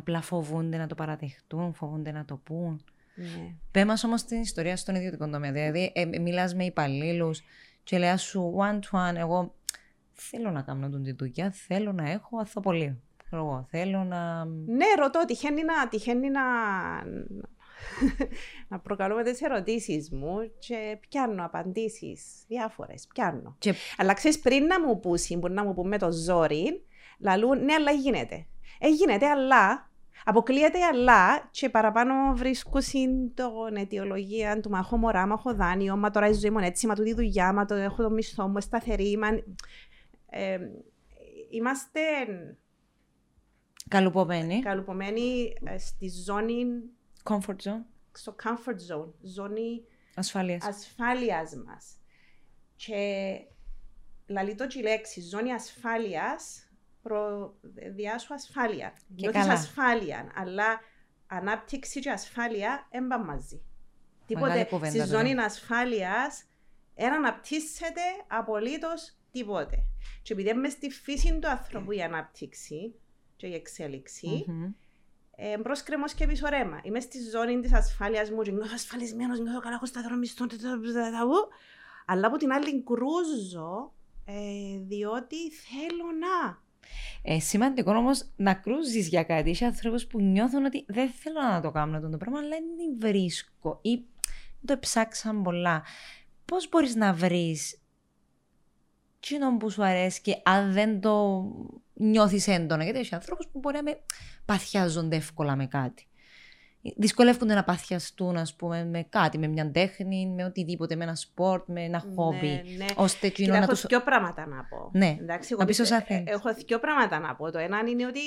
Απλά 0.00 0.20
φοβούνται 0.20 0.76
να 0.76 0.86
το 0.86 0.94
παραδεχτούν, 0.94 1.74
φοβούνται 1.74 2.12
να 2.12 2.24
το 2.24 2.36
πούν. 2.36 2.84
Ναι. 3.14 3.54
Πες 3.70 3.84
μας 3.84 4.04
όμως 4.04 4.24
την 4.24 4.40
ιστορία 4.40 4.76
στον 4.76 4.94
ιδιωτικό 4.94 5.28
τομέα. 5.28 5.52
Δηλαδή, 5.52 5.92
ε, 5.94 6.04
μιλάς 6.04 6.54
με 6.54 6.64
υπαλλήλους 6.64 7.42
και 7.82 7.98
λέει 7.98 8.16
σου 8.16 8.54
one 8.58 8.78
to 8.78 9.08
one, 9.08 9.16
εγώ 9.16 9.54
θέλω 10.12 10.50
να 10.50 10.62
κάνω 10.62 10.88
τον 10.88 11.02
τη 11.02 11.12
δουλειά, 11.12 11.50
θέλω 11.50 11.92
να 11.92 12.10
έχω 12.10 12.38
αθοπολείο. 12.38 12.96
Εγώ 13.32 13.66
θέλω 13.70 14.04
να. 14.04 14.44
Ναι, 14.44 14.86
ρωτώ, 14.98 15.24
τυχαίνει 15.26 15.64
να, 15.64 15.88
τυχαίνει 15.88 16.30
να, 16.30 16.42
να 18.68 18.78
προκαλούμε 18.78 19.22
τις 19.22 19.42
ερωτήσεις 19.42 20.10
μου 20.10 20.36
και 20.58 20.98
πιάνω 21.08 21.44
απαντήσεις 21.44 22.22
διάφορες. 22.48 23.06
Πιάνω. 23.14 23.56
Και... 23.58 23.74
Αλλά 23.96 24.14
ξέρεις, 24.14 24.38
πριν 24.38 24.64
να 24.64 24.80
μου 24.80 25.00
πούσει, 25.00 25.36
μπορεί 25.36 25.52
να 25.52 25.64
μου 25.64 25.74
πούμε 25.74 25.98
το 25.98 26.12
ζόρι, 26.12 26.84
λαλούν 27.18 27.64
ναι, 27.64 27.74
αλλά 27.74 27.90
γίνεται. 27.90 28.46
Ε, 28.78 28.88
γίνεται, 28.88 29.26
αλλά 29.26 29.89
Αποκλείεται 30.24 30.84
αλλά 30.84 31.48
και 31.50 31.68
παραπάνω 31.68 32.34
βρίσκω 32.34 32.80
στην 32.80 33.32
αιτιολογία 33.76 34.60
του 34.60 34.70
μα 34.70 34.78
έχω 34.78 34.96
μωρά, 34.96 35.26
μα 35.26 35.34
έχω 35.38 35.54
δάνειο, 35.54 35.96
μα 35.96 36.10
τώρα 36.10 36.28
η 36.28 36.32
ζωή 36.32 36.50
μου 36.50 36.58
έτσι, 36.58 36.86
μα 36.86 36.94
τούτη 36.94 37.14
δουλειά, 37.14 37.52
μα 37.52 37.64
το 37.64 37.74
έχω 37.74 38.02
το 38.02 38.10
μισθό 38.10 38.48
μου, 38.48 38.60
σταθερή. 38.60 39.16
Μα... 39.16 39.28
Ε, 40.30 40.58
είμαστε 41.50 42.00
καλουπομένοι, 43.88 44.60
καλουπομένοι 44.60 45.52
ε, 45.64 45.78
στη 45.78 46.08
ζώνη 46.08 46.64
Comfort 47.24 47.56
zone. 47.62 47.84
Στο 48.12 48.34
comfort 48.42 48.94
zone, 48.94 49.12
ζώνη 49.22 49.84
ασφάλειας, 50.14 50.64
ασφάλειας 50.64 51.54
μας. 51.66 51.96
Και 52.76 53.30
λαλεί 54.26 54.54
το 54.54 54.66
λέξη, 54.82 55.20
ζώνη 55.20 55.52
ασφάλειας, 55.52 56.69
προδιάσου 57.02 58.34
ασφάλεια. 58.34 58.92
Και 59.16 59.28
Νιώθεις 59.30 59.48
ασφάλεια, 59.48 60.32
αλλά 60.34 60.80
ανάπτυξης 61.26 62.02
και 62.02 62.10
ασφάλεια 62.10 62.86
έμπα 62.90 63.18
μαζί. 63.18 63.62
Τίποτε 64.26 64.68
στη 64.84 65.04
ζώνη 65.04 65.32
ασφάλειας 65.32 66.44
δεν 66.94 67.12
αναπτύσσεται 67.12 68.00
απολύτως 68.26 69.16
τίποτε. 69.30 69.84
Και 70.22 70.32
επειδή 70.32 70.50
είμαι 70.50 70.68
στη 70.68 70.90
φύση 70.90 71.38
του 71.38 71.48
ανθρώπου 71.48 71.92
η 71.92 72.02
ανάπτυξη 72.02 72.94
και 73.36 73.46
η 73.46 73.54
εξέλιξη, 73.54 74.44
mm-hmm 74.48 74.74
ε, 75.42 75.58
μπρος 75.58 75.82
και 76.14 76.26
πίσω 76.26 76.48
ρέμα. 76.48 76.80
Είμαι 76.82 77.00
στη 77.00 77.18
ζώνη 77.30 77.60
της 77.60 77.72
ασφάλειας 77.72 78.30
μου 78.30 78.42
και 78.42 78.50
νιώθω 78.50 78.70
ασφαλισμένος, 78.74 79.40
νιώθω 79.40 79.60
καλά, 79.60 79.74
έχω 79.74 79.86
σταθερό 79.86 80.16
μισθό, 80.16 80.46
αλλά 82.06 82.26
από 82.26 82.36
την 82.36 82.52
άλλη 82.52 82.82
κρούζω 82.82 83.94
ε, 84.24 84.78
διότι 84.78 85.36
θέλω 85.50 86.10
να. 86.18 86.62
Ε, 87.22 87.40
σημαντικό 87.40 87.92
όμως 87.96 88.30
να 88.36 88.54
κρούζεις 88.54 89.08
για 89.08 89.22
κάτι. 89.22 89.50
Είσαι 89.50 89.64
άνθρωπος 89.64 90.06
που 90.06 90.20
νιώθουν 90.20 90.64
ότι 90.64 90.84
δεν 90.88 91.10
θέλω 91.10 91.40
να 91.40 91.60
το 91.60 91.70
κάνω 91.70 91.96
αυτό 91.96 92.08
το 92.08 92.16
πράγμα, 92.16 92.38
αλλά 92.38 92.48
δεν 92.48 93.10
βρίσκω 93.10 93.78
ή 93.82 94.04
το 94.64 94.78
ψάξαν 94.78 95.42
πολλά. 95.42 95.82
Πώς 96.44 96.68
μπορείς 96.68 96.94
να 96.94 97.12
βρεις 97.12 97.80
τι 99.20 99.36
που 99.58 99.70
σου 99.70 99.84
αρέσει 99.84 100.20
και 100.20 100.40
αν 100.42 100.72
δεν 100.72 101.00
το 101.00 101.44
νιώθεις 101.94 102.48
έντονα; 102.48 102.84
Γιατί 102.84 102.98
έχει 102.98 103.14
ανθρώπου 103.14 103.48
που 103.52 103.58
μπορεί 103.58 103.76
να 103.76 103.82
με 103.82 104.00
παθιάζονται 104.44 105.16
εύκολα 105.16 105.56
με 105.56 105.66
κάτι 105.66 106.09
δυσκολεύονται 106.82 107.54
να 107.54 107.64
παθιαστούν 107.64 108.36
ας 108.36 108.54
πούμε, 108.54 108.84
με 108.84 109.06
κάτι, 109.08 109.38
με 109.38 109.46
μια 109.46 109.70
τέχνη, 109.70 110.26
με 110.26 110.44
οτιδήποτε, 110.44 110.96
με 110.96 111.04
ένα 111.04 111.14
σπορτ, 111.14 111.68
με 111.68 111.84
ένα 111.84 112.02
ναι, 112.06 112.14
χόμπι. 112.14 112.62
Ναι. 112.76 112.86
Ώστε 112.96 113.28
Κοίτα, 113.28 113.52
να 113.52 113.56
έχω 113.56 113.66
τους... 113.66 113.86
δύο 113.86 114.02
πράγματα 114.02 114.46
να 114.46 114.64
πω. 114.64 114.90
Ναι, 114.92 115.16
Εντάξει, 115.20 115.54
να 115.58 115.64
πεις 115.64 115.80
όσα 115.80 116.00
θέλεις. 116.00 116.24
Έχω 116.26 116.54
δύο 116.66 116.78
πράγματα 116.78 117.18
να 117.18 117.34
πω. 117.34 117.50
Το 117.50 117.58
ένα 117.58 117.82
είναι 117.88 118.06
ότι 118.06 118.20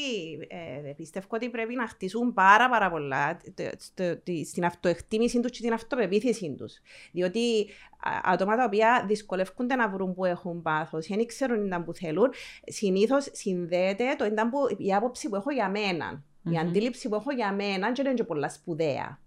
ε, 0.88 0.92
πιστεύω 0.92 1.28
ότι 1.30 1.50
πρέπει 1.50 1.76
να 1.76 1.88
χτίσουν 1.88 2.34
πάρα 2.34 2.70
πάρα 2.70 2.92
πολλά 2.92 3.40
στην 4.46 4.66
αυτοεκτίμηση 4.66 5.40
τους 5.40 5.52
και 5.52 5.62
την 5.62 5.74
αυτοπεποίθηση 5.74 6.56
τους. 6.58 6.74
Διότι 7.12 7.68
άτομα 8.24 8.56
τα 8.56 8.64
οποία 8.64 9.04
δυσκολεύονται 9.08 9.76
να 9.76 9.90
βρουν 9.90 10.14
που 10.14 10.26
έχουν 10.26 10.62
πάθος, 10.62 11.08
ή 11.08 11.16
δεν 11.16 11.26
ξέρουν 11.26 11.70
τι 11.70 11.84
που 11.84 11.94
θέλουν, 11.94 12.30
συνήθως 12.66 13.28
συνδέεται 13.32 14.16
το 14.18 14.26
ήταν 14.26 14.50
που, 14.50 14.58
η 14.78 14.94
άποψη 14.94 15.30
που 15.30 15.36
έχω 15.36 15.52
για 15.52 15.70
μένα. 15.70 16.24
Η 16.52 16.58
αντίληψη 16.58 17.10
που 17.10 17.16
έχω 17.16 17.32
για 17.32 17.54
μένα 17.54 17.92
δεν 17.92 18.06
είναι 18.06 18.14
και 18.14 18.24
πολλά 18.24 18.50
σπουδαία. 18.50 19.20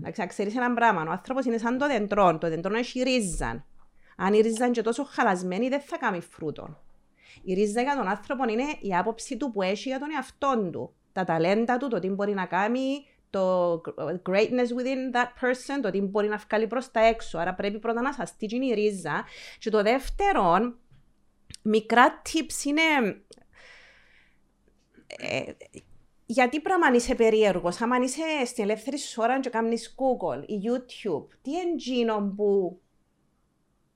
Να 0.00 0.26
ξέρεις 0.26 0.56
ένα 0.56 0.74
πράγμα. 0.74 1.02
Ο 1.02 1.10
άνθρωπος 1.10 1.44
είναι 1.44 1.58
σαν 1.58 1.78
το 1.78 1.86
δεντρό. 1.86 2.38
Το 2.38 2.48
δεντρό 2.48 2.76
έχει 2.76 3.02
ρίζα. 3.02 3.64
Αν 4.16 4.34
η 4.34 4.40
ρίζα 4.40 4.66
είναι 4.66 4.82
τόσο 4.82 5.04
χαλασμένη, 5.04 5.68
δεν 5.68 5.80
θα 5.80 5.98
κάνει 5.98 6.20
φρούτο. 6.20 6.78
Η 7.42 7.54
ρίζα 7.54 7.82
για 7.82 7.96
τον 7.96 8.08
άνθρωπο 8.08 8.48
είναι 8.48 8.64
η 8.80 8.96
άποψη 8.96 9.36
του 9.36 9.52
που 9.52 9.62
έχει 9.62 9.88
για 9.88 9.98
τον 9.98 10.08
εαυτό 10.14 10.68
του. 10.72 10.94
Τα 11.12 11.24
ταλέντα 11.24 11.76
του, 11.76 11.88
το 11.88 11.98
τι 11.98 12.08
μπορεί 12.08 12.34
να 12.34 12.46
κάνει, 12.46 13.06
το 13.30 13.80
greatness 14.28 14.70
within 14.76 15.14
that 15.14 15.44
person, 15.44 15.78
το 15.82 15.90
τι 15.90 16.00
μπορεί 16.00 16.28
να 16.28 16.36
βγάλει 16.36 16.66
προς 16.66 16.90
τα 16.90 17.00
έξω. 17.00 17.38
Άρα 17.38 17.54
πρέπει 17.54 17.78
πρώτα 17.78 18.00
να 18.00 18.12
σας 18.12 18.28
στείλει 18.28 18.70
η 18.70 18.74
ρίζα. 18.74 19.24
Και 19.58 19.70
το 19.70 19.82
δεύτερο, 19.82 20.74
μικρά 21.62 22.22
tips 22.22 22.64
είναι. 22.64 22.82
Ε, 25.06 25.52
γιατί 26.26 26.60
πράγμα 26.60 26.94
είσαι 26.94 27.14
περίεργος, 27.14 27.80
άμα 27.80 27.96
είσαι 27.96 28.44
στην 28.44 28.64
ελεύθερη 28.64 28.98
σου 28.98 29.22
ώρα 29.22 29.40
και 29.40 29.50
κάνει 29.50 29.76
Google 29.80 30.46
ή 30.46 30.54
YouTube, 30.64 31.26
τι 31.42 31.60
εντζήνο 31.60 32.32
που, 32.36 32.80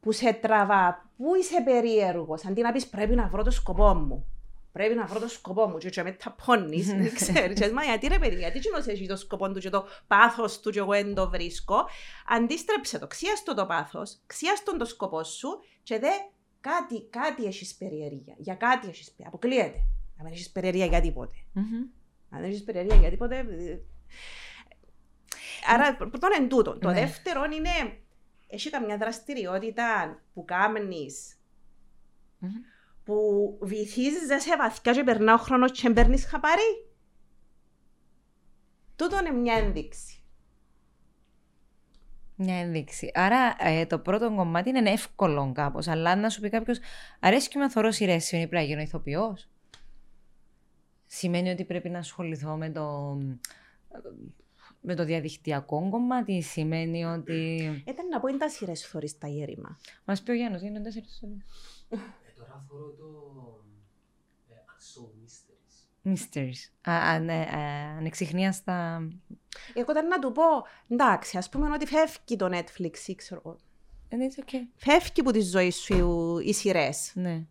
που 0.01 0.13
σε 0.13 0.33
τραβά, 0.33 1.11
πού 1.17 1.35
είσαι 1.35 1.63
περίεργος, 1.63 2.45
αντί 2.45 2.61
να 2.61 2.73
πεις 2.73 2.87
πρέπει 2.87 3.15
να 3.15 3.29
βρω 3.29 3.43
το 3.43 3.51
σκοπό 3.51 3.95
μου. 3.95 4.27
Πρέπει 4.73 4.95
να 4.95 5.07
βρω 5.07 5.21
το 5.21 5.29
σκοπό 5.29 5.67
μου 5.69 5.77
και 5.77 6.03
με 6.03 6.13
τα 6.13 6.37
πόνεις, 6.45 6.87
δεν 7.03 7.15
ξέρεις, 7.15 7.73
μα 7.73 7.85
γιατί 7.85 8.07
ρε 8.07 8.19
παιδί, 8.19 8.37
γιατί 8.37 8.59
κοινός 8.59 8.87
έχεις 8.87 9.09
το 9.09 9.17
σκοπό 9.17 9.53
του 9.53 9.61
και 9.61 9.71
το 9.71 9.87
πάθος 10.07 10.61
του 10.61 10.71
και 10.71 10.79
εγώ 10.79 10.91
δεν 10.91 11.15
το 11.15 11.31
βρίσκω. 11.31 11.89
Αντίστρεψε 12.29 12.99
το, 12.99 13.07
ξίαστο 13.07 13.55
το 13.55 13.67
πάθος, 13.67 14.19
ξίαστο 14.27 14.77
το 14.77 14.85
σκοπό 14.85 15.25
σου 15.25 15.49
και 15.83 15.99
δε 15.99 16.11
κάτι, 16.61 17.07
κάτι 17.11 17.45
έχεις 17.45 17.75
περιέργεια, 17.75 18.35
για 18.39 18.55
κάτι 18.55 18.89
έχεις 18.89 19.11
περιέργεια, 19.11 19.29
αποκλείεται. 19.29 19.85
Να 20.17 20.25
μην 20.25 20.33
έχεις 20.33 20.51
περιέργεια 20.51 20.87
για 20.87 21.01
τίποτε. 21.01 21.35
Mm-hmm. 21.55 21.98
Αν 22.31 22.41
δεν 22.41 22.51
έχεις 22.51 22.65
περιέργεια 22.65 22.97
για 22.97 23.11
τίποτε. 23.11 23.47
Άρα, 25.75 25.97
πρώτον 25.97 26.31
είναι 26.39 26.49
τούτο. 26.49 26.79
Το 26.79 26.89
ναι. 26.89 27.01
δεύτερο 27.01 27.45
είναι, 27.45 27.99
έχει 28.47 28.71
καμιά 28.71 28.97
δραστηριότητα 28.97 30.19
που 30.35 30.45
κάνει 30.45 31.07
που 33.05 33.59
βυθίζεσαι 33.63 34.57
βαθιά 34.59 34.93
και 34.93 35.05
περνά 35.05 35.35
ο 35.35 35.37
χρόνος 35.37 35.73
και 35.73 35.91
παίρνεις 35.91 36.25
χαπάρι. 36.25 36.87
Τούτο 38.97 39.19
είναι 39.19 39.31
μια 39.31 39.55
ένδειξη. 39.55 40.23
Μια 42.35 42.61
ένδειξη. 42.61 43.11
Άρα 43.15 43.57
ε, 43.59 43.87
το 43.87 43.99
πρώτο 43.99 44.35
κομμάτι 44.35 44.69
είναι 44.69 44.91
εύκολο 44.91 45.53
κάπως, 45.55 45.89
αλλά 45.89 46.17
να 46.17 46.31
σου 46.31 46.41
πει 46.41 46.49
κάποιος 46.49 46.79
αρέσει 47.21 47.49
και 47.49 47.59
με 47.59 47.69
θωρώ 47.69 47.91
σειρές, 47.91 48.33
είναι 48.33 48.47
πρέπει 48.47 48.63
να 48.65 48.69
γίνω 48.69 48.81
ηθοποιός. 48.81 49.49
Σημαίνει 51.09 51.51
ότι 51.51 51.65
πρέπει 51.65 51.89
να 51.89 51.99
ασχοληθώ 51.99 52.57
με 52.57 52.71
το, 52.71 53.17
με 54.81 54.95
το 54.95 55.05
διαδικτυακό 55.05 55.89
κομμάτι, 55.91 56.43
σημαίνει 56.43 57.05
ότι... 57.05 57.33
Ήταν 57.87 58.09
να 58.09 58.21
πω 58.21 58.29
είναι 58.29 58.39
τα 58.39 58.49
σειρές 58.49 58.87
φορείς 58.87 59.19
τα 59.19 59.29
γέρημα. 59.29 59.79
Μας 60.05 60.23
πει 60.23 60.31
ο 60.31 60.35
Γιάννος, 60.35 60.63
είναι 60.63 60.81
τέσσερις 60.81 61.19
φορές. 61.21 61.37
Ε, 61.89 61.97
τώρα 62.37 62.65
θέλω 62.69 62.95
το 62.99 63.07
ε, 64.49 64.55
Unsolved 64.75 65.25
Mysteries. 65.25 66.13
Mysteries. 66.13 66.91
Α, 66.93 67.19
ναι, 67.19 67.47
ανεξιχνίαστα... 67.99 69.09
Εγώ 69.75 69.91
ήταν 69.91 70.07
να 70.07 70.19
του 70.19 70.33
πω, 70.33 70.43
εντάξει, 70.89 71.39
ας 71.39 71.49
πούμε 71.49 71.71
ότι 71.71 71.87
φεύγει 71.87 72.37
το 72.37 72.49
Netflix, 72.53 73.15
ξέρω 73.17 73.57
And 74.11 74.15
it's 74.15 74.45
okay. 74.45 74.67
Φεύγει 74.75 75.21
από 75.21 75.31
τη 75.31 75.41
ζωή 75.41 75.71
σου 75.71 76.39
οι 76.39 76.53
σειρές. 76.53 77.13
Ναι 77.15 77.47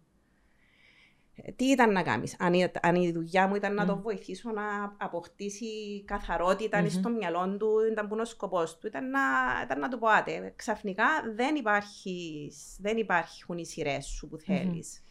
τι 1.56 1.66
ήταν 1.66 1.92
να 1.92 2.04
κάνεις; 2.04 2.36
Αν, 2.40 2.54
αν 2.82 2.96
η 2.96 3.12
δουλειά 3.12 3.48
μου 3.48 3.56
ήταν 3.56 3.74
να 3.74 3.86
το 3.86 3.98
βοηθήσω 3.98 4.52
να 4.52 4.96
αποκτήσει 4.98 6.04
καθαρότητα 6.06 6.84
mm-hmm. 6.84 6.90
στο 6.90 7.10
μυαλό 7.10 7.58
του, 7.58 7.70
ήταν 7.92 8.08
που 8.08 8.14
είναι 8.14 8.24
ο 8.24 8.26
σκοπός 8.26 8.78
του, 8.78 8.88
ήταν 8.88 9.10
να, 9.10 9.20
ήταν 9.64 9.80
να 9.80 9.90
του 9.90 10.00
πω, 10.00 10.08
άτε, 10.08 10.54
ξαφνικά 10.56 11.06
δεν, 11.36 11.56
υπάρχεις, 11.56 12.78
δεν 12.80 12.98
υπάρχουν 12.98 13.58
οι 13.58 13.66
σειρές 13.66 14.06
σου 14.06 14.28
που 14.28 14.38
θέλεις 14.38 15.02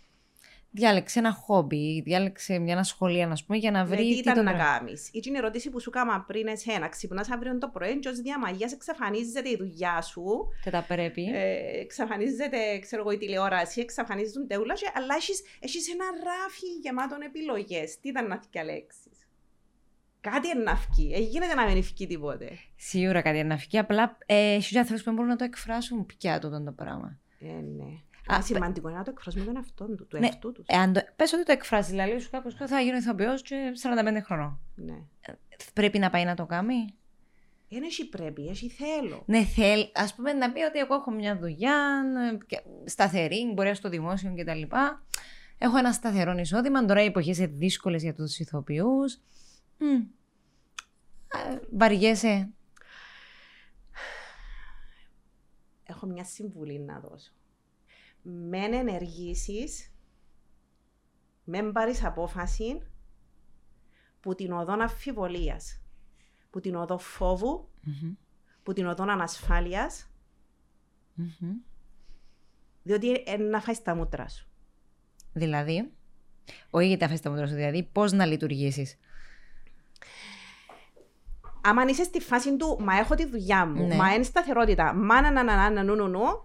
διάλεξε 0.77 1.18
ένα 1.18 1.33
χόμπι, 1.33 2.01
διάλεξε 2.01 2.59
μια 2.59 2.79
ασχολία, 2.79 3.27
να 3.27 3.37
πούμε, 3.47 3.59
για 3.59 3.70
να 3.70 3.85
βρει. 3.85 4.05
Ναι, 4.05 4.12
τι 4.12 4.18
ήταν 4.18 4.45
να 4.45 4.53
κάνεις. 4.53 5.09
Η 5.12 5.20
η 5.24 5.33
ερώτηση 5.35 5.70
που 5.70 5.81
σου 5.81 5.91
έκανα 5.95 6.20
πριν 6.20 6.47
εσένα. 6.47 6.89
Ξυπνάς 6.89 7.31
αύριο 7.31 7.59
το 7.59 7.68
πρωί, 7.68 7.99
και 7.99 8.09
ως 8.09 8.20
διαμαγείας 8.20 8.72
εξαφανίζεται 8.72 9.49
η 9.49 9.57
δουλειά 9.57 10.03
σου. 10.03 10.49
Και 10.62 10.70
τα 10.70 10.85
πρέπει. 10.89 11.24
Ε, 11.35 11.81
εξαφανίζεται, 11.81 12.79
ξέρω 12.79 13.03
εγώ, 13.03 13.11
η 13.11 13.18
τηλεόραση, 13.18 13.81
εξαφανίζονται 13.81 14.57
όλα, 14.57 14.74
αλλά 14.95 15.14
έχεις 15.61 15.93
ένα 15.93 16.05
ράφι 16.05 16.66
γεμάτο 16.83 17.16
επιλογές. 17.24 18.01
Τι 18.01 18.09
ήταν 18.09 18.27
να 18.29 18.41
διαλέξεις; 18.51 19.29
Κάτι 20.20 20.49
είναι 20.49 20.62
να 20.62 20.77
φύγει. 20.77 21.14
Ε, 21.14 21.18
γίνεται 21.18 21.55
να 21.55 21.66
μην 21.66 21.83
φύγει 21.83 22.07
τίποτε. 22.07 22.59
Σίγουρα 22.77 23.22
κάτι 23.22 23.39
είναι 23.39 23.49
να 23.49 23.57
φύγει. 23.57 23.79
Απλά 23.79 24.18
ε, 24.27 24.55
έχει 24.55 24.79
ανθρώπου 24.79 25.03
που 25.03 25.12
μπορούν 25.12 25.29
να 25.29 25.37
το 25.37 25.45
εκφράσουν 25.45 26.07
πια 26.07 26.39
το, 26.39 26.62
το 26.64 26.72
πράγμα. 26.72 27.18
Ε, 27.41 27.47
ναι. 27.47 28.01
Α, 28.35 28.43
σημαντικό 28.43 28.89
είναι 28.89 28.99
να 28.99 29.05
το 29.05 29.11
εκφράσουμε 29.11 29.45
τον 29.45 29.57
εαυτό 29.57 29.85
του, 29.85 30.07
του 30.07 30.18
ναι, 30.18 30.27
εαυτού 30.27 30.53
τους. 30.53 30.64
Εάν 30.68 30.93
το, 30.93 31.01
πες 31.16 31.33
ότι 31.33 31.45
το 31.45 31.53
εκφράζεις, 31.53 31.91
δηλαδή 31.91 32.18
σου 32.18 32.31
κάποιος 32.31 32.55
θα 32.55 32.81
γίνω 32.81 32.97
ηθοποιός 32.97 33.43
και 33.43 33.72
45 33.83 34.20
χρονών. 34.24 34.59
Ναι. 34.74 34.99
Πρέπει 35.72 35.99
να 35.99 36.11
πάει 36.11 36.24
να 36.24 36.35
το 36.35 36.47
κάνει; 36.47 36.95
Δεν 37.68 37.83
έχει 37.83 38.09
πρέπει, 38.09 38.47
έχει 38.49 38.68
θέλω. 38.68 39.22
Ναι, 39.27 39.45
θέλει. 39.45 39.91
Α 39.95 40.14
πούμε 40.16 40.33
να 40.33 40.53
πει 40.53 40.62
ότι 40.62 40.79
εγώ 40.79 40.95
έχω 40.95 41.11
μια 41.11 41.39
δουλειά 41.39 42.03
σταθερή, 42.85 43.53
μπορεί 43.55 43.68
να 43.68 43.74
στο 43.74 43.89
δημόσιο 43.89 44.35
κτλ. 44.37 44.62
Έχω 45.59 45.77
ένα 45.77 45.93
σταθερό 45.93 46.33
εισόδημα. 46.33 46.85
Τώρα 46.85 47.03
οι 47.03 47.07
εποχές 47.07 47.39
είναι 47.39 47.47
δύσκολες 47.47 48.03
για 48.03 48.14
τους 48.14 48.39
ηθοποιούς. 48.39 49.20
Βαριέσαι. 51.70 52.51
Έχω 55.85 56.07
μια 56.07 56.24
συμβουλή 56.24 56.81
να 56.81 57.01
δώσω 57.01 57.36
μεν 58.29 58.72
ενεργήσεις, 58.72 59.93
μεν 61.45 61.72
πάρεις 61.72 62.05
απόφαση 62.05 62.83
που 64.20 64.35
την 64.35 64.53
οδό 64.53 64.72
αμφιβολίας, 64.72 65.81
που 66.51 66.61
την 66.61 66.74
οδό 66.74 66.99
φόβου, 66.99 67.68
mm-hmm. 67.87 68.16
που 68.62 68.72
την 68.72 68.87
οδό 68.87 69.03
ανασφάλειας, 69.03 70.11
mm-hmm. 71.18 71.55
διότι 72.83 73.07
είναι 73.07 73.45
να 73.45 73.61
φάει 73.61 73.74
τα 73.83 73.95
μούτρα 73.95 74.29
σου. 74.29 74.49
Δηλαδή, 75.33 75.93
όχι 76.70 76.87
γιατί 76.87 77.03
τα 77.03 77.09
φάει 77.09 77.18
τα 77.18 77.31
μούτρα 77.31 77.47
σου, 77.47 77.55
δηλαδή 77.55 77.83
πώς 77.83 78.12
να 78.12 78.27
λειτουργήσεις. 78.27 78.99
Άμα 81.62 81.85
είσαι 81.85 82.05
στη 82.05 82.20
φάση 82.20 82.57
του, 82.57 82.79
μα 82.81 82.99
έχω 82.99 83.14
τη 83.14 83.27
δουλειά 83.27 83.66
μου, 83.66 83.87
ναι. 83.87 83.95
μα 83.95 84.14
είναι 84.14 84.24
σταθερότητα, 84.24 84.95
μα 84.95 85.20
να 85.20 85.31
να 85.31 85.43
να 85.45 85.70
να 85.70 85.83
νου 85.83 86.09
νου 86.09 86.45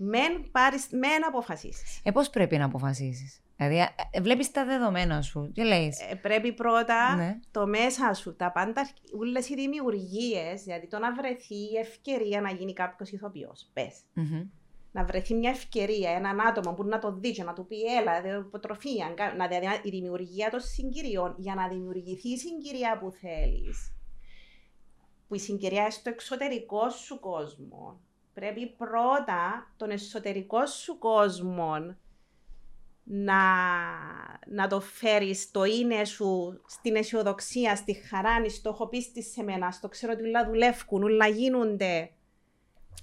μεν, 0.00 0.50
πάρεις, 0.50 0.88
μεν 0.90 1.26
αποφασίσεις. 1.26 2.00
Ε, 2.02 2.10
πώς 2.10 2.30
πρέπει 2.30 2.56
να 2.56 2.64
αποφασίσεις; 2.64 3.40
Δηλαδή, 3.56 3.78
ε, 3.78 3.86
ε, 4.10 4.20
βλέπεις 4.20 4.50
τα 4.50 4.64
δεδομένα 4.64 5.22
σου 5.22 5.50
και 5.52 5.62
λέει. 5.62 5.94
Ε, 6.10 6.14
πρέπει 6.14 6.52
πρώτα 6.52 7.16
ναι. 7.16 7.38
το 7.50 7.66
μέσα 7.66 8.14
σου, 8.14 8.36
τα 8.36 8.52
πάντα, 8.52 8.88
όλες 9.18 9.48
οι 9.48 9.54
δημιουργίες, 9.54 10.62
δηλαδή 10.62 10.86
το 10.86 10.98
να 10.98 11.14
βρεθεί 11.14 11.54
η 11.54 11.76
ευκαιρία 11.80 12.40
να 12.40 12.50
γίνει 12.50 12.72
κάποιος 12.72 13.10
ηθοποιός, 13.10 13.70
πες. 13.72 14.00
Mm-hmm. 14.16 14.46
Να 14.92 15.04
βρεθεί 15.04 15.34
μια 15.34 15.50
ευκαιρία, 15.50 16.10
έναν 16.10 16.40
άτομο 16.40 16.74
που 16.74 16.84
να 16.84 16.98
το 16.98 17.12
δει 17.12 17.32
και 17.32 17.42
να 17.42 17.52
του 17.52 17.66
πει 17.66 17.76
έλα, 18.00 18.20
δηλαδή, 18.20 18.46
υποτροφία, 18.46 19.14
να, 19.36 19.48
δηλαδή, 19.48 19.66
η 19.82 19.90
δημιουργία 19.90 20.50
των 20.50 20.60
συγκυριών 20.60 21.34
για 21.38 21.54
να 21.54 21.68
δημιουργηθεί 21.68 22.28
η 22.28 22.38
συγκυρία 22.38 22.98
που 22.98 23.10
θέλεις. 23.10 23.92
Που 25.28 25.34
η 25.34 25.38
συγκυρία 25.38 25.90
στο 25.90 26.10
εξωτερικό 26.10 26.90
σου 26.90 27.20
κόσμο 27.20 28.00
πρέπει 28.34 28.66
πρώτα 28.66 29.72
τον 29.76 29.90
εσωτερικό 29.90 30.66
σου 30.66 30.98
κόσμο 30.98 31.96
να, 33.04 33.42
να 34.46 34.66
το 34.68 34.80
φέρεις 34.80 35.50
το 35.50 35.64
είναι 35.64 36.04
σου 36.04 36.60
στην 36.66 36.96
αισιοδοξία, 36.96 37.76
στη 37.76 37.92
χαρά, 37.94 38.48
στο 38.48 38.68
έχω 38.68 38.88
πίστη 38.88 39.22
σε 39.22 39.42
μένα, 39.42 39.70
στο 39.70 39.88
ξέρω 39.88 40.12
ότι 40.12 40.22
όλα 40.22 40.46
δουλεύουν, 40.46 41.02
όλα 41.02 41.26
γίνονται. 41.26 42.10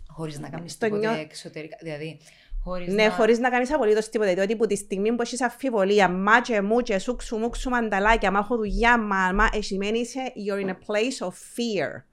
Χωρίς 0.07 0.39
να 0.39 0.49
κάνεις 0.49 0.77
τίποτα 0.77 0.99
νιώ... 0.99 1.21
εξωτερικά, 1.21 1.77
δηλαδή 1.81 2.19
Χωρίς 2.63 2.93
ναι, 2.93 3.05
να... 3.05 3.11
χωρίς 3.11 3.39
να 3.39 3.49
κάνεις 3.49 3.73
απολύτως 3.73 4.09
τίποτα. 4.09 4.33
Διότι 4.33 4.53
από 4.53 4.67
τη 4.67 4.75
στιγμή 4.75 5.15
που 5.15 5.21
έχεις 5.21 5.41
αμφιβολία, 5.41 6.09
μα 6.09 6.41
και 6.41 6.61
μου 6.61 6.81
και 6.81 6.99
σου 6.99 7.15
ξου 7.15 7.49
ξου 7.49 7.69
μανταλάκια, 7.69 8.31
μα 8.31 8.39
έχω 8.39 8.55
δουλειά, 8.55 8.97
μα, 8.97 9.33
μα, 9.33 9.49
σημαίνει 9.59 9.99
είσαι 9.99 10.33
you're 10.35 10.65
in 10.65 10.69
a 10.69 10.73
place 10.73 11.27
of 11.27 11.31
fear. 11.31 12.03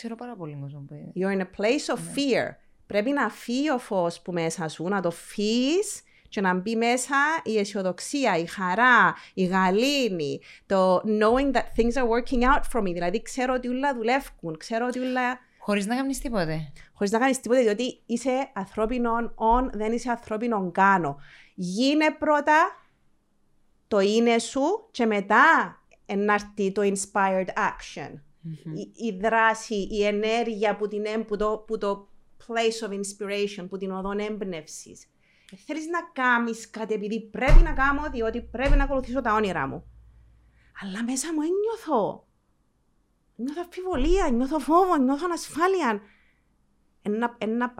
Ξέρω 0.00 0.14
πάρα 0.14 0.36
πολύ 0.36 0.58
κόσμο 0.60 0.84
που 0.88 1.12
You're 1.16 1.38
in 1.38 1.40
a 1.40 1.60
place 1.60 1.94
of 1.94 1.98
ναι. 1.98 2.12
fear. 2.14 2.56
Πρέπει 2.86 3.10
να 3.10 3.28
φύγει 3.28 3.70
ο 3.70 3.78
φως 3.78 4.20
που 4.20 4.32
μέσα 4.32 4.68
σου, 4.68 4.88
να 4.88 5.00
το 5.00 5.10
φύγει 5.10 5.78
και 6.28 6.40
να 6.40 6.54
μπει 6.54 6.76
μέσα 6.76 7.16
η 7.44 7.58
αισιοδοξία, 7.58 8.36
η 8.36 8.46
χαρά, 8.46 9.14
η 9.34 9.44
γαλήνη, 9.44 10.40
το 10.66 10.96
knowing 10.96 11.52
that 11.52 11.64
things 11.76 11.92
are 11.92 12.08
working 12.08 12.42
out 12.42 12.62
for 12.72 12.80
me. 12.80 12.92
Δηλαδή 12.92 13.22
ξέρω 13.22 13.54
ότι 13.54 13.68
όλα 13.68 13.94
δουλεύουν, 13.94 14.56
ξέρω 14.56 14.86
ότι 14.86 14.98
όλα... 14.98 15.38
Χωρίς 15.58 15.86
να 15.86 15.96
κάνεις 15.96 16.18
τίποτε. 16.18 16.72
Χωρίς 16.92 17.12
να 17.12 17.18
κάνεις 17.18 17.40
τίποτε, 17.40 17.60
διότι 17.60 18.02
είσαι 18.06 18.50
ανθρώπινο 18.52 19.10
on, 19.34 19.70
δεν 19.72 19.92
είσαι 19.92 20.10
ανθρώπινο 20.10 20.70
κάνω. 20.72 21.20
Γίνε 21.54 22.10
πρώτα 22.18 22.56
το 23.88 24.00
είναι 24.00 24.38
σου 24.38 24.88
και 24.90 25.06
μετά 25.06 25.78
ενάρτη 26.06 26.72
το 26.72 26.82
inspired 26.82 27.46
action. 27.46 28.14
Mm-hmm. 28.44 28.74
Η, 28.74 29.06
η, 29.06 29.18
δράση, 29.20 29.74
η 29.74 30.04
ενέργεια 30.04 30.76
που, 30.76 30.88
την, 30.88 31.24
που, 31.26 31.36
το, 31.36 31.64
που 31.66 31.78
το 31.78 32.08
place 32.46 32.88
of 32.88 32.92
inspiration, 32.92 33.66
που 33.68 33.76
την 33.76 33.90
οδόν 33.90 34.18
έμπνευσης. 34.18 35.06
Ε, 35.52 35.56
Θέλεις 35.56 35.86
να 35.86 36.02
κάνει 36.12 36.50
κάτι 36.70 36.94
επειδή 36.94 37.20
πρέπει 37.20 37.62
να 37.62 37.72
κάνω, 37.72 38.10
διότι 38.10 38.40
πρέπει 38.40 38.76
να 38.76 38.84
ακολουθήσω 38.84 39.20
τα 39.20 39.34
όνειρά 39.34 39.66
μου. 39.66 39.84
Αλλά 40.82 41.04
μέσα 41.04 41.32
μου 41.34 41.40
ένιωθω. 41.40 42.26
Νιώθω 43.36 43.60
αμφιβολία, 43.64 44.30
νιώθω 44.30 44.58
φόβο, 44.58 44.96
νιώθω 44.96 45.24
ανασφάλεια. 45.24 46.00
Ένα, 47.02 47.36
ένα, 47.38 47.74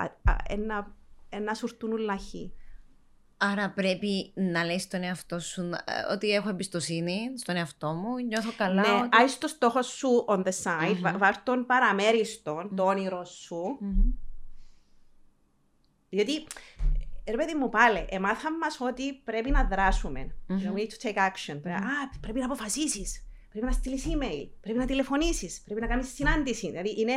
ένα, 0.49 0.97
ένα 1.29 1.55
σουρτούν 1.55 1.93
ουλαχή. 1.93 2.53
Άρα 3.43 3.71
πρέπει 3.71 4.33
να 4.35 4.65
λες 4.65 4.83
στον 4.83 5.03
εαυτό 5.03 5.39
σου 5.39 5.61
ε, 5.63 6.13
ότι 6.13 6.31
έχω 6.31 6.49
εμπιστοσύνη 6.49 7.33
στον 7.37 7.57
εαυτό 7.57 7.93
μου, 7.93 8.17
νιώθω 8.17 8.53
καλά. 8.57 8.81
Ναι, 8.83 9.09
ότι... 9.23 9.39
το 9.39 9.47
στόχο 9.49 9.83
σου 9.83 10.25
on 10.29 10.43
the 10.43 10.53
side, 10.63 11.03
mm-hmm. 11.03 11.19
βάρ 11.19 11.43
τον 11.43 11.67
παραμέριστον, 11.67 12.67
mm-hmm. 12.67 12.77
το 12.77 12.85
όνειρο 12.85 13.25
σου. 13.25 13.79
Mm-hmm. 13.81 14.13
Γιατί, 16.09 16.47
ρε 17.29 17.37
παιδί 17.37 17.55
μου 17.55 17.69
πάλι, 17.69 18.07
εμάθαμε 18.09 18.57
μας 18.57 18.81
ότι 18.81 19.13
πρέπει 19.13 19.51
να 19.51 19.65
δράσουμε. 19.65 20.35
Mm-hmm. 20.49 20.53
You 20.53 20.67
know, 20.67 20.75
we 20.75 20.81
need 20.81 20.91
to 20.91 21.09
take 21.09 21.17
action. 21.17 21.55
Mm-hmm. 21.55 21.71
Α, 21.71 22.19
πρέπει 22.21 22.39
να 22.39 22.45
αποφασίσεις, 22.45 23.27
πρέπει 23.51 23.67
να 23.67 23.73
στείλεις 23.73 24.05
email, 24.07 24.49
πρέπει 24.61 24.79
να 24.79 24.87
τηλεφωνήσεις, 24.87 25.63
πρέπει 25.65 25.81
να 25.81 25.87
κάνεις 25.87 26.15
συνάντηση. 26.15 26.67
Δηλαδή 26.67 27.01
είναι, 27.01 27.15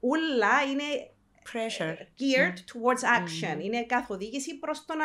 όλα 0.00 0.62
είναι 0.70 1.09
pressure. 1.52 1.96
geared 2.18 2.58
mm. 2.58 2.72
towards 2.72 3.02
action. 3.02 3.56
Mm. 3.56 3.64
Είναι 3.64 3.84
καθοδήγηση 3.84 4.58
προς 4.58 4.84
το 4.84 4.94
να 4.94 5.04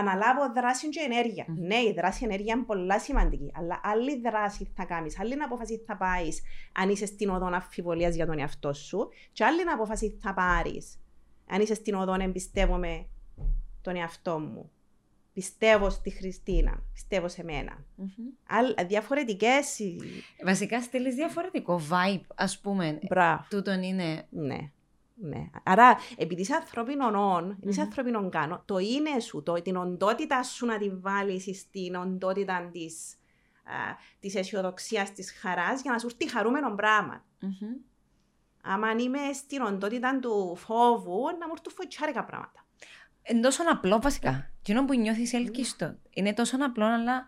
αναλάβω 0.00 0.52
δράση 0.54 0.88
και 0.88 1.00
ενέργεια. 1.00 1.44
Mm. 1.48 1.54
Ναι, 1.56 1.76
η 1.76 1.92
δράση 1.96 2.24
ενέργεια 2.24 2.54
είναι 2.54 2.64
πολύ 2.64 3.00
σημαντική, 3.00 3.52
αλλά 3.54 3.80
άλλη 3.82 4.20
δράση 4.20 4.70
θα 4.76 4.84
κάνεις, 4.84 5.20
άλλη 5.20 5.42
απόφαση 5.42 5.82
θα 5.86 5.96
πάεις 5.96 6.42
αν 6.72 6.88
είσαι 6.88 7.06
στην 7.06 7.28
οδό 7.28 7.46
αμφιβολίας 7.46 8.14
για 8.14 8.26
τον 8.26 8.38
εαυτό 8.38 8.72
σου, 8.72 9.08
και 9.32 9.44
άλλη 9.44 9.60
απόφαση 9.72 10.18
θα 10.20 10.34
πάρεις 10.34 11.00
αν 11.50 11.60
είσαι 11.60 11.74
στην 11.74 11.94
οδό 11.94 12.16
εμπιστεύομαι 12.20 13.06
τον 13.80 13.96
εαυτό 13.96 14.38
μου. 14.38 14.70
Πιστεύω 15.32 15.90
στη 15.90 16.10
Χριστίνα, 16.10 16.82
πιστεύω 16.92 17.28
σε 17.28 17.44
μένα. 17.44 17.84
Mm-hmm. 17.98 18.86
Διαφορετικές. 18.86 19.78
Βασικά 20.44 20.82
στέλνει 20.82 21.10
διαφορετικό 21.10 21.80
vibe, 21.90 22.24
ας 22.34 22.60
πούμε. 22.60 22.98
Μπράβο. 23.08 23.44
Τούτον 23.50 23.82
είναι. 23.82 24.26
Ναι. 24.30 24.58
Ναι. 25.22 25.50
Άρα, 25.62 25.96
επειδή 26.16 26.40
είσαι 26.40 26.54
ανθρώπινο 26.54 27.34
όν, 27.34 27.58
είσαι 27.60 27.80
ανθρώπινο 27.80 28.28
κάνω, 28.28 28.62
το 28.64 28.78
είναι 28.78 29.20
σου, 29.20 29.42
το, 29.42 29.52
την 29.52 29.76
οντότητα 29.76 30.42
σου 30.42 30.66
να 30.66 30.78
τη 30.78 30.90
βάλεις 30.90 31.58
στην 31.58 31.94
οντότητα 31.94 32.68
της 32.72 33.14
της 34.20 34.34
αισιοδοξίας, 34.34 35.12
της 35.12 35.32
χαράς, 35.32 35.82
για 35.82 35.92
να 35.92 35.98
σου 35.98 36.06
έρθει 36.06 36.30
χαρούμενο 36.30 36.74
πράγμα. 36.74 37.24
Mm-hmm. 37.42 37.84
Άμα 38.62 38.90
είμαι 38.90 39.18
στην 39.34 39.62
οντότητα 39.62 40.18
του 40.18 40.56
φόβου, 40.56 41.20
να 41.38 41.46
μου 41.46 41.52
έρθουν 41.52 41.72
φοητσάρικα 41.72 42.24
πράγματα. 42.24 42.64
Είναι 43.22 43.40
τόσο 43.40 43.62
απλό 43.70 44.00
βασικά. 44.00 44.50
Τι 44.62 44.84
που 44.84 44.94
νιώθεις 44.94 45.32
ελκύστο. 45.32 45.94
Είναι 46.10 46.34
τόσο 46.34 46.56
απλό, 46.60 46.84
αλλά 46.84 47.26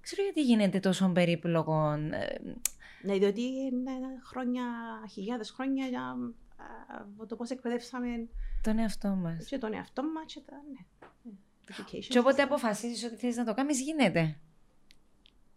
ξέρω 0.00 0.22
γιατί 0.22 0.42
γίνεται 0.42 0.80
τόσο 0.80 1.10
περίπλοκο. 1.12 1.90
Ε, 1.90 2.40
ναι, 3.02 3.18
διότι 3.18 3.42
είναι 3.42 3.92
χρόνια, 4.24 4.64
χιλιάδες 5.10 5.50
χρόνια 5.50 5.86
για 5.86 6.16
το 7.28 7.36
πώς 7.36 7.50
εκπαιδεύσαμε 7.50 8.28
τον 8.62 8.78
εαυτό 8.78 9.08
μας. 9.08 9.44
Και 9.44 9.58
τον 9.58 9.74
εαυτό 9.74 10.02
μας 10.02 10.32
και 10.32 10.40
τα. 10.46 10.56
Ναι. 10.72 10.86
Και 12.08 12.18
όποτε 12.18 12.42
αποφασίσει 12.42 13.06
ότι 13.06 13.16
θέλει 13.16 13.34
να 13.34 13.44
το 13.44 13.54
κάνεις, 13.54 13.80
γίνεται. 13.80 14.38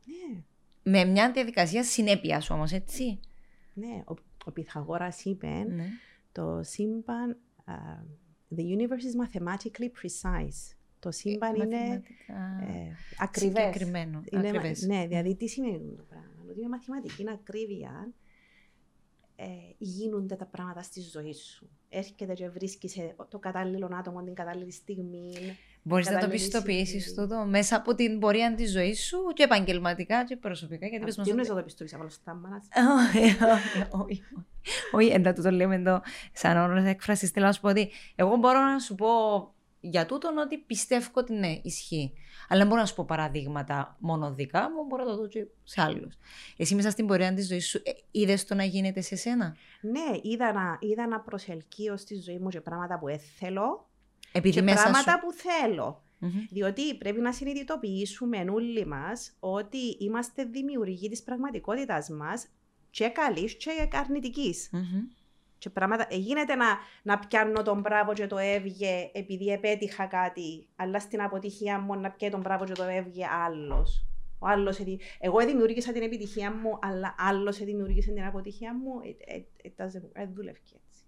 Ναι. 0.06 0.42
Με 0.84 1.06
μια 1.06 1.32
διαδικασία 1.32 1.84
συνέπειας 1.84 2.50
όμως, 2.50 2.72
έτσι. 2.72 3.20
Ναι, 3.74 4.04
ο, 4.06 4.14
ο 4.46 4.52
Πυθαγόρας 4.52 5.26
είπε 5.26 5.48
ναι. 5.48 5.88
το 6.32 6.60
σύμπαν. 6.64 7.38
Uh, 7.66 7.72
the 8.56 8.62
universe 8.62 9.06
is 9.10 9.16
mathematically 9.24 9.90
precise. 10.02 10.76
Το 11.00 11.12
σύμπαν 11.12 11.56
ε, 11.56 11.64
είναι 11.64 12.04
ε, 12.28 12.92
ακριβές. 13.20 13.64
Συγκεκριμένο. 13.64 14.24
Είναι, 14.32 14.48
ακριβές. 14.48 14.82
Ναι, 14.82 15.08
δηλαδή 15.08 15.36
τι 15.36 15.48
σημαίνει 15.48 15.96
το 15.96 16.04
πράγμα. 16.04 16.46
Ότι 16.50 16.62
με 16.62 16.68
μαθηματική 16.68 17.30
ακρίβεια 17.30 18.14
ε, 19.40 19.46
γίνονται 19.78 20.36
τα 20.36 20.46
πράγματα 20.46 20.82
στη 20.82 21.02
ζωή 21.02 21.34
σου. 21.34 21.70
Έρχεται 21.90 22.34
και 22.34 22.50
βρίσκεις 22.50 22.96
το 23.30 23.40
κατάλληλο 23.40 23.90
άτομο 23.94 24.24
την 24.24 24.34
κατάλληλη 24.34 24.72
στιγμή. 24.72 25.58
Μπορείς 25.82 26.10
να 26.10 26.20
το 26.20 26.28
πιστοποιήσεις 26.28 27.14
τούτο 27.14 27.46
μέσα 27.46 27.76
από 27.76 27.96
την 27.96 28.20
πορεία 28.20 28.56
της 28.56 28.72
ζωής 28.72 29.06
σου 29.06 29.18
και 29.34 29.44
επαγγελματικά 29.44 30.24
και 30.24 30.36
προσωπικά. 30.36 30.88
Γιατί 30.88 31.12
δεν 31.12 31.36
να 31.36 31.46
το 31.46 31.64
πιστοποιήσει 31.64 31.96
από 31.96 32.08
τα 32.24 32.40
Όχι, 33.92 34.22
όχι, 34.92 35.10
εντάξει, 35.10 35.44
το 35.44 35.52
λέμε 35.52 35.76
εδώ 35.76 36.02
σαν 36.34 36.58
όρος 36.58 36.84
έκφρασης. 36.84 37.30
Θέλω 37.30 37.46
να 37.46 37.52
σου 37.52 37.62
πω 37.62 37.70
ότι 37.70 37.90
εγώ 38.16 38.36
μπορώ 38.36 38.60
να 38.60 38.80
σου 38.80 38.96
πω 38.96 39.08
για 39.90 40.06
τούτον 40.06 40.38
ότι 40.38 40.58
πιστεύω 40.58 41.10
ότι 41.14 41.34
ναι, 41.34 41.60
ισχύει. 41.62 42.14
Αλλά 42.48 42.60
δεν 42.60 42.68
μπορώ 42.68 42.82
να 42.82 42.88
σου 42.88 42.96
πω 42.96 43.06
παραδείγματα 43.06 43.98
μόνο 44.00 44.34
δικά 44.34 44.62
μου, 44.72 44.86
μπορώ 44.86 45.04
να 45.04 45.10
το 45.10 45.18
δω 45.18 45.28
και 45.28 45.46
σε 45.64 45.82
άλλους. 45.82 46.18
Εσύ 46.58 46.76
μέσα 46.76 46.90
στην 46.90 47.08
πορεία 47.08 47.34
της 47.34 47.48
ζωής 47.48 47.68
σου, 47.70 47.82
ε, 47.84 47.92
είδες 48.12 48.46
το 48.46 48.56
να 48.56 48.64
γίνεται 48.64 49.02
σε 49.02 49.16
σένα; 49.16 49.56
Ναι, 49.82 50.20
είδα 50.22 50.54
να, 50.54 50.78
είδα 50.82 51.08
να 51.08 51.20
προσελκύω 51.20 51.98
στη 51.98 52.22
ζωή 52.22 52.38
μου 52.38 52.50
και 52.50 52.62
πράγματα 52.62 53.00
που 53.00 53.08
έθελω. 53.08 53.90
Επειδή 54.32 54.54
και 54.54 54.62
μέσα 54.62 54.82
πράγματα 54.82 55.12
σου... 55.12 55.20
που 55.20 55.34
θέλω. 55.34 56.02
Mm-hmm. 56.22 56.48
Διότι 56.50 56.96
πρέπει 56.98 57.22
να 57.22 57.34
συνειδητοποιήσουμε 57.34 58.46
όλοι 58.52 58.86
μας 58.86 59.36
ότι 59.40 59.78
είμαστε 60.00 60.44
δημιουργοί 60.44 61.10
της 61.10 61.24
πραγματικότητας 61.24 62.10
μας 62.10 62.48
και 62.90 63.08
καλής 63.08 63.56
και 63.56 63.70
αρνητικής. 63.92 64.70
Mm-hmm. 64.74 65.17
Και 65.58 65.70
πράγματα, 65.70 66.08
ε, 66.10 66.16
γίνεται 66.16 66.56
να, 66.56 66.66
να 67.04 67.20
πιάνω 67.20 67.62
τον 67.64 67.80
μπράβο 67.80 68.14
και 68.14 68.28
το 68.28 68.38
έβγε 68.38 69.10
επειδή 69.14 69.48
επέτυχα 69.48 70.06
κάτι, 70.06 70.68
αλλά 70.76 71.00
στην 71.00 71.22
αποτυχία 71.22 71.80
μου 71.80 72.00
να 72.00 72.12
πιάνω 72.12 72.34
τον 72.34 72.42
μπράβο 72.42 72.66
και 72.66 72.74
το 72.74 72.84
έβγε 72.84 73.26
άλλος. 73.46 74.08
Ο 74.40 74.48
άλλος, 74.48 74.80
εγώ 75.20 75.46
δημιούργησα 75.46 75.92
την 75.92 76.02
επιτυχία 76.02 76.54
μου, 76.54 76.80
αλλά 76.82 77.16
άλλος 77.18 77.58
δημιούργησε 77.58 78.12
την 78.12 78.24
αποτυχία 78.24 78.74
μου. 78.74 79.02
Δεν 80.14 80.34
δουλεύει 80.34 80.60
έτσι. 80.60 81.04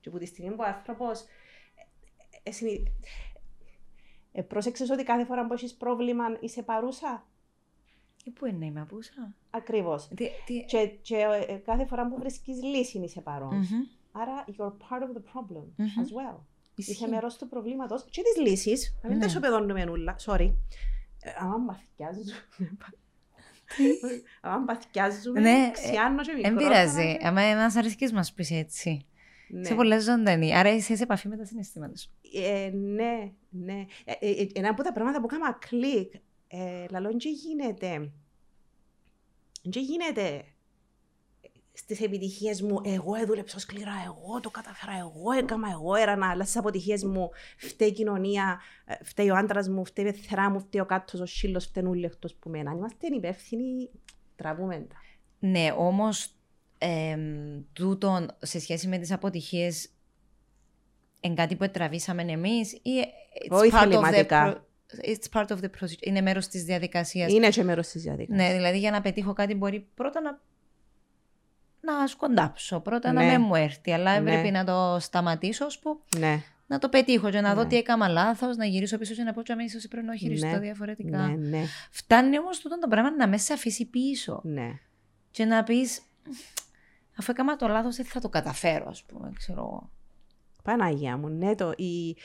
Και 0.00 0.08
από 0.08 0.18
τη 0.18 0.26
στιγμή 0.26 0.54
που 0.54 0.62
ο 0.62 0.66
άνθρωπος. 0.66 1.24
Ε, 2.42 2.50
ε, 4.32 4.42
πρόσεξες 4.42 4.90
ότι 4.90 5.02
κάθε 5.02 5.24
φορά 5.24 5.46
που 5.46 5.52
έχεις 5.52 5.74
πρόβλημα 5.74 6.24
είσαι 6.40 6.62
παρούσα; 6.62 7.26
Ε, 8.26 8.30
πού 8.30 8.46
είναι 8.46 8.58
να 8.58 8.66
είμαι 8.66 8.80
απούσα; 8.80 9.34
Ακριβώς. 9.50 10.08
Τι... 10.14 10.28
Και, 10.66 10.86
και 11.02 11.16
ε, 11.48 11.54
κάθε 11.54 11.86
φορά 11.86 12.08
που 12.08 12.16
βρίσκεις 12.18 12.62
λύση 12.62 12.98
είσαι 12.98 13.20
παρόν. 13.20 13.62
Mm-hmm. 13.62 13.98
Άρα 14.12 14.44
you're 14.48 14.72
part 14.88 15.02
of 15.02 15.08
the 15.16 15.22
problem 15.32 15.64
mm-hmm. 15.78 16.02
as 16.02 16.32
well. 16.32 16.38
Είσαι 16.74 17.08
μέρος 17.08 17.36
του 17.36 17.48
προβλήματος 17.48 18.04
και 18.10 18.22
της 18.22 18.46
λύσης. 18.46 18.96
Να 19.02 19.08
μην 19.08 19.18
ναι. 19.18 19.24
τα 19.24 19.30
σοπεδώνουμε 19.30 19.84
νουλα. 19.84 20.16
Sorry. 20.26 20.52
Ε, 21.22 21.30
Αν 21.38 21.64
παθιάζουμε. 21.66 22.34
Αν 24.40 24.64
παθιάζουμε, 24.64 25.40
ναι, 25.40 25.70
ξιάνω 25.72 26.22
και 26.22 26.32
μικρό. 26.32 26.50
Δεν 26.50 26.56
πειράζει. 26.56 27.18
Αν 27.22 27.34
μας 27.34 27.76
αρέσκεις 27.76 28.12
μας 28.12 28.32
πεις 28.32 28.50
έτσι. 28.50 29.06
Ναι. 29.48 29.60
Είσαι 29.60 29.74
πολύ 29.74 29.98
ζωντανή. 29.98 30.56
Άρα 30.56 30.74
είσαι 30.74 30.96
σε 30.96 31.02
επαφή 31.02 31.28
με 31.28 31.36
τα 31.36 31.44
συναισθήματα 31.44 31.96
σου. 31.96 32.10
Ε, 32.34 32.70
ναι, 32.74 33.32
ναι. 33.48 33.84
Ε, 34.04 34.30
ε, 34.30 34.46
ένα 34.52 34.68
από 34.68 34.82
τα 34.82 34.92
πράγματα 34.92 35.20
που 35.20 35.26
έκανα 35.30 35.58
κλικ 35.68 36.12
ε, 36.46 36.86
λαλό 36.90 37.08
δεν 37.08 37.18
γίνεται. 37.18 38.12
Δεν 39.62 39.82
γίνεται 39.82 40.44
στις 41.76 42.00
επιτυχίες 42.00 42.62
μου, 42.62 42.80
εγώ 42.84 43.14
έδουλεψα 43.14 43.58
σκληρά, 43.58 43.92
εγώ 44.04 44.40
το 44.40 44.50
καταφέρα, 44.50 44.92
εγώ 44.98 45.30
έκανα, 45.38 45.70
εγώ 45.70 45.94
έρανα, 45.94 46.30
αλλά 46.30 46.42
στις 46.42 46.56
αποτυχίες 46.56 47.04
μου 47.04 47.30
φταίει 47.56 47.88
η 47.88 47.92
κοινωνία, 47.92 48.60
ε, 48.84 48.94
φταίει 49.04 49.30
ο 49.30 49.36
άντρας 49.36 49.68
μου, 49.68 49.84
φταίει 49.84 50.06
η 50.06 50.12
πεθρά 50.12 50.50
μου, 50.50 50.60
φταίει 50.60 50.80
ο 50.80 50.86
κάτω, 50.86 51.22
ο 51.22 51.26
σύλλος, 51.26 51.64
φταίει 51.64 51.84
όλοι 51.84 52.04
εκτός 52.04 52.34
που 52.34 52.50
μένα. 52.50 52.70
Αν 52.70 52.76
είμαστε 52.76 53.06
υπεύθυνοι, 53.06 53.90
τραβούμε 54.36 54.86
τα. 54.88 54.96
Ναι, 55.38 55.74
όμως 55.76 56.34
ε, 56.78 57.16
τούτον 57.72 58.30
σε 58.38 58.60
σχέση 58.60 58.88
με 58.88 58.98
τις 58.98 59.12
αποτυχίες 59.12 59.88
είναι 61.20 61.34
κάτι 61.34 61.56
που 61.56 61.70
τραβήσαμε 61.70 62.22
εμείς 62.22 62.72
ή 62.72 63.04
Όχι 63.48 63.70
θεληματικά 63.70 64.66
it's 65.02 65.40
part 65.40 65.46
of 65.46 65.56
the 65.56 65.68
process. 65.80 66.00
Είναι 66.00 66.20
μέρος 66.20 66.48
της 66.48 66.64
διαδικασίας. 66.64 67.32
Είναι 67.32 67.48
και 67.48 67.62
μέρος 67.62 67.88
της 67.88 68.02
διαδικασίας. 68.02 68.48
Ναι, 68.48 68.54
δηλαδή 68.54 68.78
για 68.78 68.90
να 68.90 69.00
πετύχω 69.00 69.32
κάτι 69.32 69.54
μπορεί 69.54 69.88
πρώτα 69.94 70.20
να. 70.20 70.40
Να 71.80 72.06
σκοντάψω, 72.06 72.80
πρώτα 72.80 73.12
ναι. 73.12 73.24
να 73.24 73.30
μην 73.30 73.40
μου 73.46 73.54
έρθει, 73.54 73.92
αλλά 73.92 74.20
ναι. 74.20 74.30
πρέπει 74.30 74.50
να 74.50 74.64
το 74.64 74.96
σταματήσω, 75.00 75.66
που 75.82 76.00
ναι. 76.18 76.42
να 76.66 76.78
το 76.78 76.88
πετύχω 76.88 77.30
και 77.30 77.40
να 77.40 77.54
δω 77.54 77.62
ναι. 77.62 77.68
τι 77.68 77.76
έκανα 77.76 78.08
λάθος, 78.08 78.56
να 78.56 78.64
γυρίσω 78.64 78.98
πίσω 78.98 79.14
και 79.14 79.22
να 79.22 79.32
πω 79.32 79.40
ότι 79.40 79.64
ίσω 79.64 79.88
πρέπει 79.88 80.06
να 80.06 80.16
χειριστώ 80.16 80.46
ναι. 80.46 80.58
διαφορετικά. 80.58 81.18
Ναι, 81.18 81.48
ναι. 81.48 81.64
Φτάνει 81.90 82.38
όμως 82.38 82.58
τούτο 82.58 82.78
το 82.78 82.88
πράγμα 82.88 83.10
να 83.10 83.28
με 83.28 83.38
σε 83.38 83.52
αφήσει 83.52 83.84
πίσω. 83.84 84.40
Ναι. 84.44 84.78
Και 85.30 85.44
να 85.44 85.64
πεις, 85.64 86.02
αφού 87.16 87.30
έκανα 87.30 87.56
το 87.56 87.68
λάθος, 87.68 87.96
δεν 87.96 88.04
θα 88.06 88.20
το 88.20 88.28
καταφέρω, 88.28 88.86
ας 88.88 89.02
πούμε, 89.04 89.32
ξέρω 89.36 89.60
εγώ. 89.60 89.90
Παναγία 90.62 91.16
μου, 91.16 91.28
ναι, 91.28 91.54
το, 91.54 91.72
η... 91.76 92.16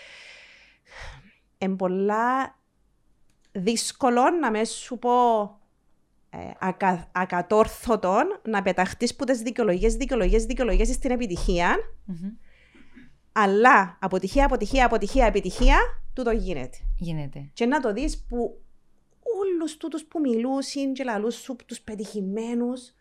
Εν 1.58 1.76
πολλά 1.76 2.59
δύσκολο 3.52 4.30
να 4.30 4.52
μες 4.52 4.70
σου 4.70 5.00
πω 5.00 5.12
ε, 6.30 6.38
ακα, 6.60 7.10
ακατόρθωτον 7.12 8.40
να 8.44 8.62
πεταχτείς 8.62 9.16
που 9.16 9.26
τις 9.26 9.42
δικαιολογίες, 9.42 9.96
δικαιολογίες, 9.96 10.46
δικαιολογίες 10.46 10.88
στην 10.88 11.12
επιτυχία. 11.12 11.76
Mm-hmm. 12.08 12.38
Αλλά 13.32 13.98
αποτυχία, 14.02 14.46
αποτυχία, 14.46 14.86
αποτυχία, 14.86 15.26
επιτυχία, 15.26 15.78
τούτο 16.14 16.32
γίνεται. 16.32 16.78
Γίνεται. 16.98 17.50
Και 17.54 17.66
να 17.66 17.80
το 17.80 17.94
δεις 17.94 18.26
που 18.26 18.62
όλους 19.42 19.78
τούτους 19.78 20.06
που 20.06 20.20
μιλούσαν 20.20 20.94
και 20.94 21.04
λαλούς 21.04 21.36
σου 21.36 21.56
τους 21.66 21.82
πετυχημένους 21.82 22.94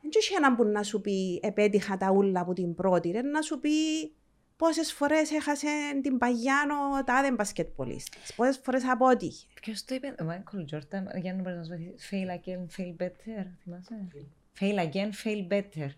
δεν 0.00 0.10
έχει 0.14 0.34
έναν 0.34 0.56
που 0.56 0.64
να 0.64 0.82
σου 0.82 1.00
πει 1.00 1.40
επέτυχα 1.42 1.96
τα 1.96 2.10
ούλα 2.10 2.40
από 2.40 2.52
την 2.52 2.74
πρώτη, 2.74 3.10
ρε, 3.10 3.22
να 3.22 3.42
σου 3.42 3.60
πει 3.60 3.70
Πόσες 4.56 4.92
φορές 4.92 5.30
έχασε 5.30 5.66
την 6.02 6.18
Παγιάνο 6.18 6.74
τάδε 7.04 7.32
μπασκετπολίστη. 7.32 8.18
Πόσες 8.36 8.60
φορές 8.62 8.88
απότυχε. 8.88 9.46
Ποιος 9.60 9.84
το 9.84 9.94
είπε, 9.94 10.14
ο 10.20 10.24
Μάικλ 10.24 10.64
Τζόρταν, 10.64 11.08
για 11.20 11.34
να 11.34 11.42
μπορείς 11.42 11.58
να 11.58 11.64
σου 11.64 11.72
Fail 12.10 12.30
again, 12.30 12.80
fail 12.80 13.02
better. 13.02 13.46
Θυμάσαι; 13.62 14.08
Fail 14.60 14.78
again, 14.78 15.10
fail 15.24 15.52
better. 15.52 15.88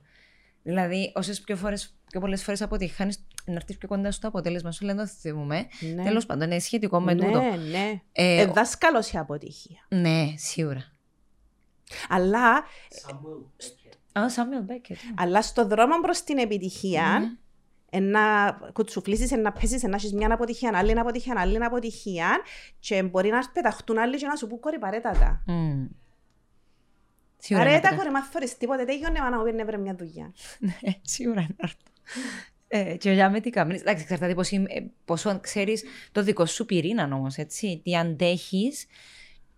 Δηλαδή, 0.63 1.13
όσες 1.15 1.41
πιο, 1.41 1.57
φορές, 1.57 1.97
πιο 2.11 2.21
πολλές 2.21 2.45
φορές 2.45 2.63
αποτυχάνει, 2.63 3.15
να 3.45 3.55
έρθεις 3.55 3.77
πιο 3.77 3.89
κοντά 3.89 4.11
στο 4.11 4.29
αποτέλεσμα 4.29 4.73
σου, 4.73 4.85
λένε 4.85 5.03
το 5.03 5.07
θυμούμε. 5.07 5.67
Ναι. 5.95 6.03
Τέλος 6.03 6.27
πάντων, 6.27 6.51
είναι 6.51 6.59
σχετικό 6.59 7.01
με 7.01 7.15
ναι, 7.15 7.25
τούτο. 7.25 7.41
Ναι, 7.41 7.57
ναι. 7.57 8.01
Ε, 8.13 8.41
ε, 8.41 8.47
δάσκαλος 8.47 9.13
η 9.13 9.19
αποτυχία. 9.19 9.87
Ναι, 9.89 10.35
σίγουρα. 10.37 10.85
Αλλά. 12.09 12.65
Σάμουελ 14.27 14.63
Μπέκερ. 14.63 14.97
Αλλά 15.17 15.43
στο 15.43 15.67
δρόμο 15.67 16.01
προς 16.01 16.23
την 16.23 16.39
επιτυχία, 16.39 17.21
mm 17.23 17.48
να 17.93 18.53
κουτσουφλήσεις, 18.73 19.31
να 19.31 19.53
πέσεις, 19.53 19.83
να 19.83 19.97
έχεις 19.97 20.13
μια 20.13 20.35
αποτυχία, 20.35 20.71
άλλη 20.75 20.99
αποτυχία, 20.99 21.35
άλλη 21.37 21.65
αποτυχία 21.65 22.41
και 22.79 23.03
μπορεί 23.03 23.31
να 23.31 23.49
πεταχτούν 23.53 23.99
άλλοι 23.99 24.17
και 24.17 24.27
να 24.27 24.37
σου 24.37 24.47
πούν 24.47 24.61
κόρη 24.61 24.79
παρέτατα. 24.79 25.45
Mm. 25.47 25.89
Παρέτα 27.49 27.95
κόρη 27.95 28.11
μαθαίνεις 28.11 28.57
τίποτε, 28.57 28.85
τέγιονε 28.85 29.19
να 29.19 29.39
μου 29.39 29.65
βρε 29.67 29.77
μια 29.77 29.95
δουλειά. 29.95 30.35
Ναι, 30.59 30.93
σίγουρα 31.03 31.41
είναι 31.41 31.57
αυτό. 31.61 31.91
Ε, 32.69 32.97
και 32.97 33.13
για 33.13 33.31
με 33.31 33.41
τι 33.41 33.51
κάνεις, 33.51 33.81
εντάξει, 33.81 34.03
εξαρτάται 34.03 34.35
πόσο 35.05 35.41
ξέρεις 35.41 35.85
το 36.13 36.23
δικό 36.23 36.47
σου 36.47 36.65
πυρήνα 36.65 37.05
όμως, 37.13 37.37
έτσι, 37.37 37.81
τι 37.85 37.97
αντέχεις 37.97 38.87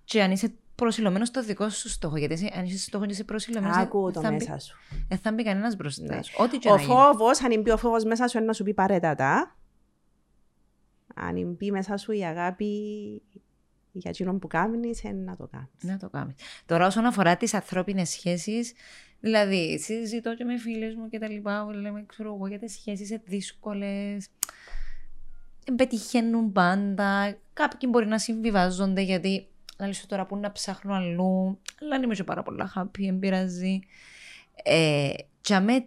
και 0.04 0.22
αν 0.22 0.30
είσαι 0.30 0.52
προσιλωμένος 0.84 1.28
στο 1.28 1.42
δικό 1.42 1.68
σου 1.68 1.88
στόχο. 1.88 2.16
Γιατί 2.16 2.50
αν 2.54 2.64
είσαι 2.64 2.78
στόχο 2.78 3.04
και 3.06 3.12
είσαι 3.12 3.24
προσιλωμένος. 3.24 3.76
Άκου 3.76 4.10
το 4.10 4.20
μέσα 4.32 4.58
σου. 4.58 4.76
Δεν 5.08 5.18
θα 5.18 5.32
μπει 5.32 5.44
κανένας 5.44 5.76
μπροστά 5.76 6.14
Ναι. 6.14 6.22
σου. 6.22 6.34
Ό,τι 6.38 6.58
και 6.58 6.68
Ο 6.68 6.74
να 6.74 6.80
γίνει. 6.80 6.92
φόβος, 6.92 7.42
αν 7.42 7.60
μπει 7.60 7.70
ο 7.70 7.76
φόβος 7.76 8.04
μέσα 8.04 8.26
σου, 8.28 8.36
είναι 8.36 8.46
να 8.46 8.52
σου 8.52 8.64
πει 8.64 8.74
παρέτατα. 8.74 9.56
Αν 11.14 11.52
μπει 11.52 11.70
μέσα 11.70 11.96
σου 11.96 12.12
η 12.12 12.24
αγάπη 12.24 12.66
για 13.92 14.10
εκείνον 14.10 14.38
που 14.38 14.46
κάνει, 14.46 14.90
είναι 15.02 15.22
να 15.24 15.36
το 15.36 15.48
κάνεις. 15.50 15.68
Να 15.82 15.96
το 15.96 16.08
κάνεις. 16.08 16.34
Τώρα, 16.66 16.86
όσον 16.86 17.04
αφορά 17.04 17.36
τις 17.36 17.54
ανθρώπινες 17.54 18.08
σχέσεις, 18.08 18.72
δηλαδή, 19.20 19.78
συζητώ 19.78 20.34
και 20.34 20.44
με 20.44 20.58
φίλες 20.58 20.94
μου 20.94 21.08
και 21.08 21.18
τα 21.18 21.28
λοιπά, 21.28 21.64
που 21.64 21.70
λέμε, 21.70 22.04
ξέρω 22.06 22.34
εγώ, 22.34 22.46
για 22.46 22.58
τις 22.58 22.72
σχέσεις 22.72 23.10
είναι 23.10 23.22
δύσκολες. 23.26 24.28
Δεν 25.64 25.74
πετυχαίνουν 25.74 26.52
πάντα. 26.52 27.36
Κάποιοι 27.52 27.88
μπορεί 27.92 28.06
να 28.06 28.18
συμβιβάζονται 28.18 29.00
γιατί 29.00 29.49
να 29.86 29.92
σου 29.92 30.06
τώρα 30.06 30.26
που 30.26 30.36
να 30.36 30.52
ψάχνω 30.52 30.94
αλλού. 30.94 31.58
Αλλά 31.80 31.94
αν 31.94 32.02
είμαι 32.02 32.14
και 32.14 32.24
πάρα 32.24 32.42
πολλά 32.42 32.72
happy, 32.76 32.98
δεν 32.98 33.18
πειράζει. 33.18 33.80
Ε, 34.62 35.12
και 35.40 35.54
αμέ, 35.54 35.86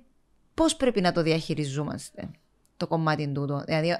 πώς 0.53 0.75
πρέπει 0.75 1.01
να 1.01 1.11
το 1.11 1.21
διαχειριζόμαστε 1.21 2.29
το 2.77 2.87
κομμάτι 2.87 3.27
τούτο; 3.27 3.63
Δηλαδή, 3.65 3.97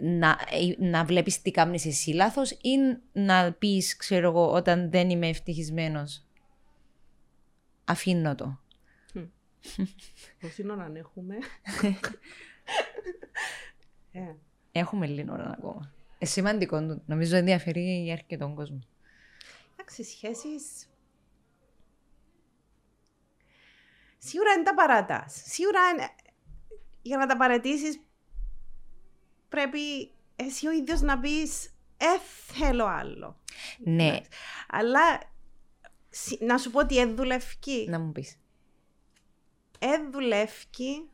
να, 0.00 0.28
ε, 0.28 0.86
να 0.86 1.04
βλέπεις 1.04 1.42
τι 1.42 1.50
κάνεις 1.50 1.86
εσύ 1.86 2.10
λάθος 2.10 2.50
ή 2.50 2.70
να 3.12 3.52
πεις, 3.52 3.96
ξέρω 3.96 4.28
εγώ, 4.28 4.52
όταν 4.52 4.90
δεν 4.90 5.10
είμαι 5.10 5.28
ευτυχισμένος. 5.28 6.24
Αφήνω 7.84 8.34
το. 8.34 8.58
Πώς 10.40 10.58
είναι 10.58 10.74
να 10.74 10.98
έχουμε. 10.98 11.32
ε, 14.12 14.34
Έχουμε 14.76 15.06
λίγο 15.06 15.32
ώρα 15.32 15.54
ακόμα. 15.58 15.93
Ε, 16.24 16.26
σημαντικό, 16.26 16.86
το- 16.86 17.02
νομίζω 17.06 17.36
ενδιαφέρει 17.36 18.10
αρκετόν 18.12 18.54
κόσμο. 18.54 18.78
Εντάξει, 19.72 20.04
σχέσεις... 20.04 20.88
Σίγουρα 24.18 24.52
είναι 24.52 24.62
τα 24.62 24.74
παρατάς. 24.74 25.42
Σίγουρα 25.46 25.80
είναι- 25.92 26.08
για 27.02 27.16
να 27.16 27.26
τα 27.26 27.36
παρατήσεις 27.36 28.00
πρέπει 29.48 30.10
εσύ 30.36 30.66
ο 30.66 30.70
ίδιος 30.72 31.00
να 31.00 31.18
πεις 31.20 31.66
«Ε, 31.96 32.18
θέλω 32.52 32.84
άλλο». 32.86 33.38
Ναι, 33.78 34.20
Αλλά 34.68 35.20
σι- 36.10 36.40
να 36.42 36.58
σου 36.58 36.70
πω 36.70 36.78
ότι 36.78 36.94
δεν 36.94 37.16
δουλεύει. 37.16 37.86
να 37.88 37.98
μου 37.98 38.12
πεις. 38.12 38.36
Δεν 39.78 40.10
δουλεύει 40.12 41.08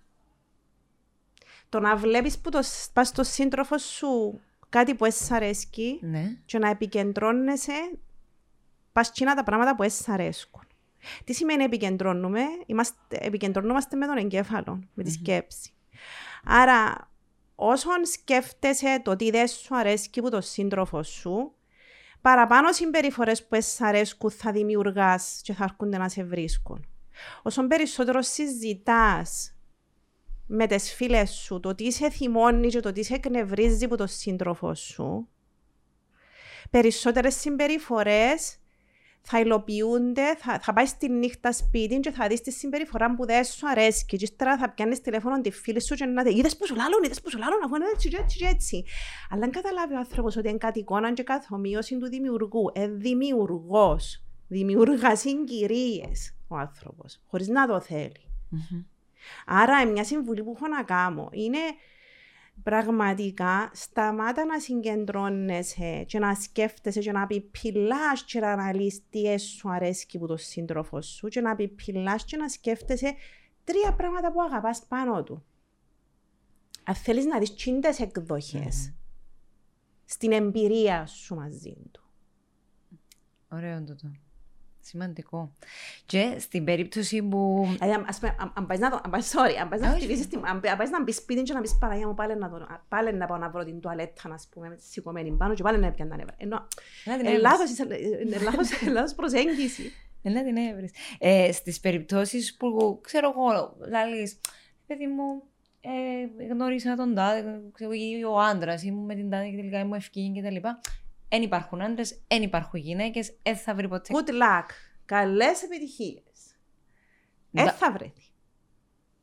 το 1.68 1.80
να 1.80 1.96
βλέπεις 1.96 2.38
που 2.38 2.50
το, 2.50 2.60
πας 2.92 3.08
στο 3.08 3.22
σύντροφο 3.24 3.78
σου 3.78 4.40
κάτι 4.70 4.94
που 4.94 5.04
έσαι 5.04 5.34
αρέσκει 5.34 5.98
Ναι. 6.02 6.36
και 6.44 6.58
να 6.58 6.68
επικεντρώνεσαι 6.68 7.98
πας 8.92 9.12
τσίνα 9.12 9.34
τα 9.34 9.42
πράγματα 9.42 9.76
που 9.76 9.82
έσαι 9.82 10.12
αρέσκουν. 10.12 10.62
Τι 11.24 11.32
σημαίνει 11.32 11.64
επικεντρώνουμε, 11.64 12.40
είμαστε, 12.66 12.96
επικεντρωνόμαστε 13.20 13.96
με 13.96 14.06
τον 14.06 14.16
εγκέφαλο, 14.16 14.80
με 14.94 15.02
τη 15.02 15.10
σκέψη. 15.10 15.72
Άρα, 16.44 17.10
όσον 17.54 18.04
σκέφτεσαι 18.04 19.00
το 19.04 19.16
τι 19.16 19.30
δεν 19.30 19.48
σου 19.48 19.76
αρέσκει 19.76 20.20
που 20.20 20.30
το 20.30 20.40
σύντροφο 20.40 21.02
σου, 21.02 21.54
παραπάνω 22.20 22.72
συμπεριφορές 22.72 23.46
που 23.46 23.54
έσαι 23.54 23.86
αρέσκουν 23.86 24.30
θα 24.30 24.52
δημιουργάς 24.52 25.40
και 25.42 25.52
θα 25.52 25.64
έρχονται 25.64 25.98
να 25.98 26.08
σε 26.08 26.24
βρίσκουν. 26.24 26.86
Όσο 27.42 27.66
περισσότερο 27.66 28.22
συζητάς 28.22 29.54
με 30.52 30.66
τις 30.66 30.92
φίλες 30.92 31.30
σου 31.30 31.60
το 31.60 31.74
τι 31.74 31.92
σε 31.92 32.10
θυμώνει 32.10 32.68
και 32.68 32.80
το 32.80 32.92
τι 32.92 33.02
σε 33.02 33.14
εκνευρίζει 33.14 33.88
που 33.88 33.96
το 33.96 34.06
σύντροφο 34.06 34.74
σου, 34.74 35.28
περισσότερες 36.70 37.34
συμπεριφορές 37.34 38.58
θα 39.20 39.40
υλοποιούνται, 39.40 40.36
θα, 40.36 40.58
θα 40.58 40.72
πάεις 40.72 40.88
στη 40.88 41.08
νύχτα 41.08 41.52
σπίτι 41.52 42.00
και 42.00 42.10
θα 42.10 42.26
δεις 42.26 42.40
τη 42.40 42.50
συμπεριφορά 42.50 43.14
που 43.14 43.26
δεν 43.26 43.44
σου 43.44 43.68
αρέσει 43.68 44.04
και 44.04 44.16
ύστερα 44.20 44.58
θα 44.58 44.70
πιάνεις 44.70 45.00
τηλέφωνο 45.00 45.40
τη 45.40 45.50
φίλη 45.50 45.82
σου 45.82 45.94
και 45.94 46.04
να 46.04 46.22
te 46.22 46.34
είδες 46.34 46.56
που 46.56 46.66
σου 46.66 46.74
λάλλουν, 46.74 47.02
είδες 47.04 47.20
που 47.20 47.30
σου 47.30 47.38
λάλλουν, 47.38 47.62
αφού 47.64 47.74
είναι 47.74 47.84
έτσι 47.94 48.08
και 48.08 48.16
έτσι 48.16 48.38
και 48.38 48.46
έτσι. 48.46 48.84
Αλλά 49.30 49.44
αν 49.44 49.50
καταλάβει 49.50 49.94
ο 49.94 49.98
άνθρωπος 49.98 50.36
ότι 50.36 50.48
είναι 50.48 50.58
κάτι 50.58 50.78
εικόνα 50.78 51.12
και 51.12 51.22
καθομοίωση 51.22 51.98
του 51.98 52.08
δημιουργού, 52.08 52.70
ε, 52.74 52.88
δημιουργός, 52.88 54.22
δημιουργάς 54.48 55.20
συγκυρίες 55.20 56.34
ο 56.48 56.56
άνθρωπος, 56.56 57.20
χωρίς 57.26 57.48
να 57.48 57.66
το 57.66 57.80
θέλει. 57.80 58.24
Μμμ. 58.48 58.82
Άρα, 59.46 59.86
μια 59.86 60.04
συμβουλή 60.04 60.42
που 60.42 60.52
έχω 60.56 60.68
να 60.68 60.82
κάνω 60.82 61.28
είναι 61.32 61.58
πραγματικά 62.62 63.70
σταμάτα 63.74 64.44
να 64.44 64.60
συγκεντρώνεσαι 64.60 66.04
και 66.06 66.18
να 66.18 66.34
σκέφτεσαι 66.34 67.00
και 67.00 67.12
να 67.12 67.26
πιπιλάς 67.26 68.24
και 68.24 68.40
να 68.40 68.52
αναλύεις 68.52 69.02
τι 69.10 69.38
σου 69.38 69.70
αρέσει 69.70 70.18
που 70.18 70.26
το 70.26 70.36
σύντροφο 70.36 71.02
σου 71.02 71.28
και 71.28 71.40
να 71.40 71.54
πιπιλάς 71.54 72.24
και 72.24 72.36
να 72.36 72.48
σκέφτεσαι 72.48 73.14
τρία 73.64 73.94
πράγματα 73.94 74.32
που 74.32 74.42
αγαπάς 74.42 74.82
πάνω 74.88 75.22
του. 75.22 75.44
Αν 76.84 76.94
θέλεις 76.94 77.24
να 77.24 77.38
δεις 77.38 77.54
τσίντες 77.54 78.00
εκδοχές 78.00 78.92
στην 80.04 80.32
εμπειρία 80.32 81.06
σου 81.06 81.34
μαζί 81.34 81.76
του. 81.90 82.02
Ωραίο 83.52 83.84
τούτο. 83.84 84.10
Σημαντικό. 84.82 85.52
Και 86.06 86.36
στην 86.38 86.64
περίπτωση 86.64 87.22
που. 87.22 87.68
Δηλαδή, 87.72 87.92
αν- 87.92 88.04
ας 88.08 88.18
πούμε, 88.18 88.36
αν- 88.38 88.52
αν 88.56 88.66
πάεις 88.66 88.80
να 88.80 88.90
το- 88.90 89.00
αν 89.04 89.10
πάεις- 89.10 89.32
sorry, 89.34 89.54
αν 89.60 89.68
πάεις 89.68 89.82
να 89.82 89.88
Όχι. 89.90 89.98
χτυπήσεις 89.98 90.28
την- 90.28 90.38
αν 90.46 90.60
αν 90.70 90.76
πάεις 90.76 90.90
να 90.90 91.02
μπεις 91.02 91.16
σπίτι 91.16 91.42
και 91.42 91.52
να 91.52 91.60
πεις 91.60 91.76
Παναγία 91.80 92.06
μου 92.06 92.14
πάλι 92.14 92.36
να, 92.36 92.50
το, 92.50 92.66
πάλι 92.88 93.14
να 93.14 93.26
πάω 93.26 93.38
να 93.38 93.50
βρω 93.50 93.64
την 93.64 93.80
τουαλέτα, 93.80 94.28
να 94.28 94.36
πούμε, 94.50 94.68
με 94.68 94.74
τη 94.76 94.82
σηκωμένη 94.82 95.30
πάνω 95.30 95.54
και 95.54 95.62
πάλι 95.62 95.78
να 95.78 95.86
έπιαν 95.86 96.08
τα 96.08 96.16
νεύρα. 96.16 96.34
Ενώ, 96.38 96.68
Να 97.04 97.16
την 97.16 97.26
ε, 97.26 97.28
έβρεις. 97.28 97.42
λάθος, 97.42 97.70
είσαι- 97.70 97.86
ε, 97.90 98.34
ε, 98.36 98.42
λάθος, 98.42 98.70
ε, 98.82 98.90
λάθος 98.90 99.14
προσέγγιση. 99.14 99.92
Ε, 100.22 100.30
Να 100.30 100.44
την 100.44 100.56
έβρεις. 100.56 100.92
Ε, 101.18 101.52
στις 101.52 101.80
περιπτώσεις 101.80 102.56
που 102.56 102.98
ξέρω 103.02 103.30
εγώ, 103.36 103.76
λαλείς, 103.90 104.40
παιδί 104.86 105.06
μου, 105.06 105.42
ε, 105.80 106.46
γνώρισα 106.52 106.94
τον 106.96 107.14
τάδε, 107.14 107.60
ξέρω, 107.72 107.90
ή 107.92 108.24
ο 108.24 108.38
άντρας, 108.40 108.82
ήμουν 108.82 109.04
με 109.04 109.14
την 109.14 109.30
τάδε 109.30 109.48
και 109.48 109.56
τελικά 109.56 109.78
ήμουν 109.78 109.92
ευκήγη 109.92 110.32
και 110.32 110.42
τα 111.30 111.38
λοιπά. 111.38 111.38
Εν 111.38 111.42
υπάρχουν 111.42 111.82
άντρες, 111.82 112.20
εν 112.28 112.42
υπάρχουν 112.42 112.80
γυναίκες, 112.80 113.36
δεν 113.42 113.56
θα 113.56 113.74
βρει 113.74 113.88
ποτέ. 113.88 114.12
Good 114.14 114.30
luck. 114.30 114.66
Καλές 115.04 115.62
επιτυχίες. 115.62 116.56
Ε, 117.52 117.62
Μπα- 117.64 117.72
θα 117.72 117.92
βρεθεί. 117.92 118.22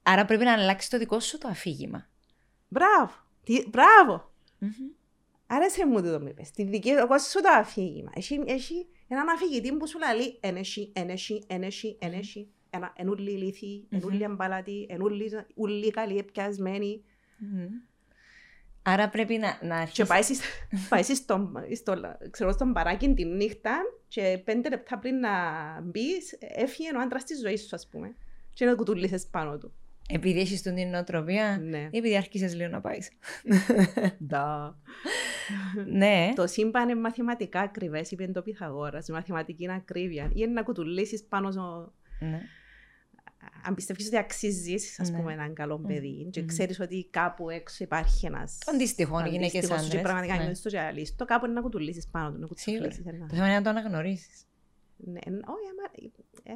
Άρα 0.04 0.26
πρέπει 0.26 0.44
να 0.44 0.54
αλλάξει 0.54 0.90
το 0.90 0.98
δικό 0.98 1.20
σου 1.20 1.38
το 1.38 1.48
αφήγημα. 1.48 2.10
Μπράβο. 2.68 3.12
Τι, 3.44 3.64
μπράβο. 3.70 4.34
Μμμ. 4.60 4.72
Άρεσε 5.48 5.88
μου 5.88 6.02
το 6.02 6.20
με 6.20 6.30
πες. 6.30 6.52
Τη 6.52 6.64
δική 6.64 6.90
εγώ 6.90 7.18
σου 7.18 7.42
το 7.42 7.50
αφήγημα. 7.50 8.12
Έχει, 8.16 8.44
έχει 8.46 8.88
έναν 9.08 9.30
αφηγητή 9.30 9.74
που 9.74 9.88
σου 9.88 9.98
λέει 10.00 10.38
ενέχει, 10.40 10.92
ενέχει, 10.96 11.44
ενέχει, 11.48 11.98
ενέχει. 12.02 12.50
Ένα, 12.70 12.94
ενούλοι 12.96 13.32
ηλίθιοι, 13.32 13.88
ενούλοι 13.90 14.24
αμπάλατοι, 14.26 14.86
ενούλοι 14.90 15.32
ούλοι 15.56 15.92
καλοί 15.92 16.18
επιασμένοι. 16.18 17.04
Μμμ. 17.38 17.68
Άρα 18.90 19.10
πρέπει 19.10 19.38
να, 19.38 19.48
να 19.62 19.76
Και 19.76 19.82
αρχίσει. 19.82 20.08
πάει, 20.08 20.22
στις- 20.22 20.42
πάει 20.90 21.04
στις 21.04 21.18
στον, 21.18 21.54
στο, 21.76 21.94
ξέρω, 22.30 22.52
στον 22.52 22.74
παράκι 22.74 23.14
τη 23.14 23.26
νύχτα 23.26 23.78
και 24.08 24.42
πέντε 24.46 24.70
λεπτά 24.70 25.00
πριν 25.00 25.20
να 25.20 25.30
μπεις, 25.84 26.38
έφυγε 26.40 26.90
ο 26.96 27.00
άντρας 27.00 27.24
της 27.24 27.40
ζωής 27.40 27.62
σου, 27.62 27.76
ας 27.76 27.88
πούμε. 27.92 28.16
Και 28.54 28.66
να 28.66 28.76
κουτουλήσεις 28.76 29.28
πάνω 29.32 29.58
του. 29.58 29.74
Επειδή 30.10 30.40
έχεις 30.40 30.62
την 30.62 30.90
νοοτροπία, 30.90 31.58
Ναι. 31.62 31.78
ή 31.92 31.98
επειδή 31.98 32.18
άρχισες 32.18 32.56
λίγο 32.56 32.70
να 32.70 32.82
πάεις. 32.82 33.10
Ντα. 34.26 34.78
ναι. 35.88 36.30
Το 36.36 36.48
σύμπαν 36.48 36.90
είναι 36.90 37.00
μαθηματικά 37.00 37.60
ακριβές, 37.60 38.12
είπε 38.12 38.28
το 38.28 38.42
Πυθαγόρας. 38.42 39.08
Η 39.08 39.12
μαθηματική 39.12 39.64
είναι 39.64 39.74
ακρίβεια. 39.74 40.24
Ή 40.24 40.32
είναι 40.34 40.52
να 40.52 40.64
κουτουλήσεις 40.64 41.24
πάνω 41.24 41.52
στο. 41.52 41.94
ναι. 42.20 42.42
Αν 43.66 43.74
πιστεύεις 43.76 44.06
ότι 44.08 44.18
αξίζεις, 44.18 45.00
ας 45.00 45.10
Ναι. 45.12 45.18
πούμε, 45.18 45.34
έναν 45.34 45.54
καλό 45.54 45.80
παιδί, 45.80 46.28
και 46.32 46.40
Μμμ. 46.42 46.48
ξέρεις 46.48 46.80
ότι 46.80 47.08
κάπου 47.12 47.50
έξω 47.50 47.84
υπάρχει 47.84 48.26
ένας. 48.26 48.58
Αντίστοιχο, 48.74 49.26
γυναίκες 49.26 49.68
Και 49.68 49.74
άντρε. 49.74 50.00
πραγματικά 50.02 50.36
νιώθεις 50.38 50.62
το 50.62 50.70
τζαλίστο, 50.70 51.26
κάπου 51.26 51.46
είναι 51.46 51.54
να 51.54 51.62
κουτουλήσεις 51.62 52.08
πάνω 52.08 52.32
του. 52.32 52.40
Να 52.40 52.48
Σίγουρα. 52.56 52.88
κουτουλήσεις 52.88 53.14
ένα- 53.14 53.28
Το 53.28 53.36
θέμα 53.36 53.48
είναι 53.48 53.56
να 53.56 53.62
το 53.62 53.70
αναγνωρίσεις. 53.70 54.42
Ναι, 55.00 55.20
εν- 55.26 55.34
όχι, 55.48 55.66
άμα, 55.72 56.10
ε, 56.44 56.54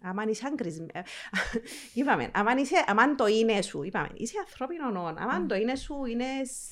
άμα 0.00 0.22
είσαι 0.30 0.46
άγκρισ, 0.46 0.78
ε, 0.78 1.02
είπαμε, 2.00 2.30
άμα, 2.34 2.52
είσαι, 2.60 2.74
άμα 2.86 3.14
το 3.14 3.26
είναι 3.26 3.62
σου, 3.62 3.82
είπαμε, 3.82 4.08
είσαι 4.14 4.34
ανθρώπινο 4.46 4.90
νόν, 4.90 5.18
άμα 5.18 5.46
το 5.46 5.54
είναι 5.54 5.74
σου, 5.76 6.04
είναι 6.04 6.24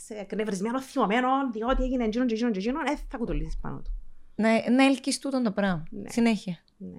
σε 0.04 0.14
εκνευρισμένο, 0.14 0.80
θυμωμένο, 0.82 1.28
διότι 1.52 1.82
έγινε 1.82 2.04
εκείνον 2.04 2.26
και 2.26 2.34
εκείνον 2.34 2.52
και 2.52 2.58
εκείνον, 2.58 2.86
ε, 2.86 2.96
θα 3.08 3.16
κουτουλήσεις 3.18 3.58
πάνω 3.60 3.80
του. 3.82 3.90
Να, 4.34 4.70
να 4.70 4.84
ελκύεις 4.84 5.18
τούτον 5.18 5.42
το 5.42 5.50
πράγμα. 5.52 5.82
Ναι. 5.90 6.10
Συνέχεια. 6.10 6.58
Ναι. 6.76 6.98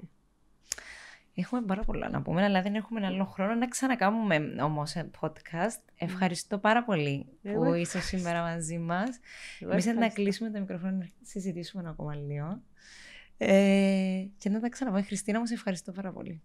Έχουμε 1.39 1.61
πάρα 1.61 1.81
πολλά 1.83 2.09
να 2.09 2.21
πούμε, 2.21 2.43
αλλά 2.43 2.61
δεν 2.61 2.75
έχουμε 2.75 3.05
άλλο 3.05 3.25
χρόνο 3.25 3.55
να 3.55 3.67
ξανακάνουμε 3.67 4.55
όμως 4.61 4.95
podcast. 5.19 5.79
Ευχαριστώ 5.97 6.57
πάρα 6.57 6.83
πολύ 6.83 7.25
Εγώ 7.43 7.55
που 7.57 7.63
ευχαριστώ. 7.63 7.97
είσαι 7.97 8.07
σήμερα 8.07 8.41
μαζί 8.41 8.77
μας. 8.77 9.19
Εγώ 9.59 9.71
Εμείς 9.71 9.85
να 9.85 9.91
ευχαριστώ. 9.91 10.21
κλείσουμε 10.21 10.49
τα 10.49 10.59
μικρόφωνα 10.59 10.91
να 10.91 11.07
συζητήσουμε 11.21 11.89
ακόμα 11.89 12.15
λίγο. 12.15 12.61
Ε, 13.37 14.25
και 14.37 14.49
να 14.49 14.59
τα 14.59 14.69
ξαναπώ. 14.69 15.03
Χριστίνα, 15.03 15.39
μου 15.39 15.45
σε 15.45 15.53
ευχαριστώ 15.53 15.91
πάρα 15.91 16.11
πολύ. 16.11 16.41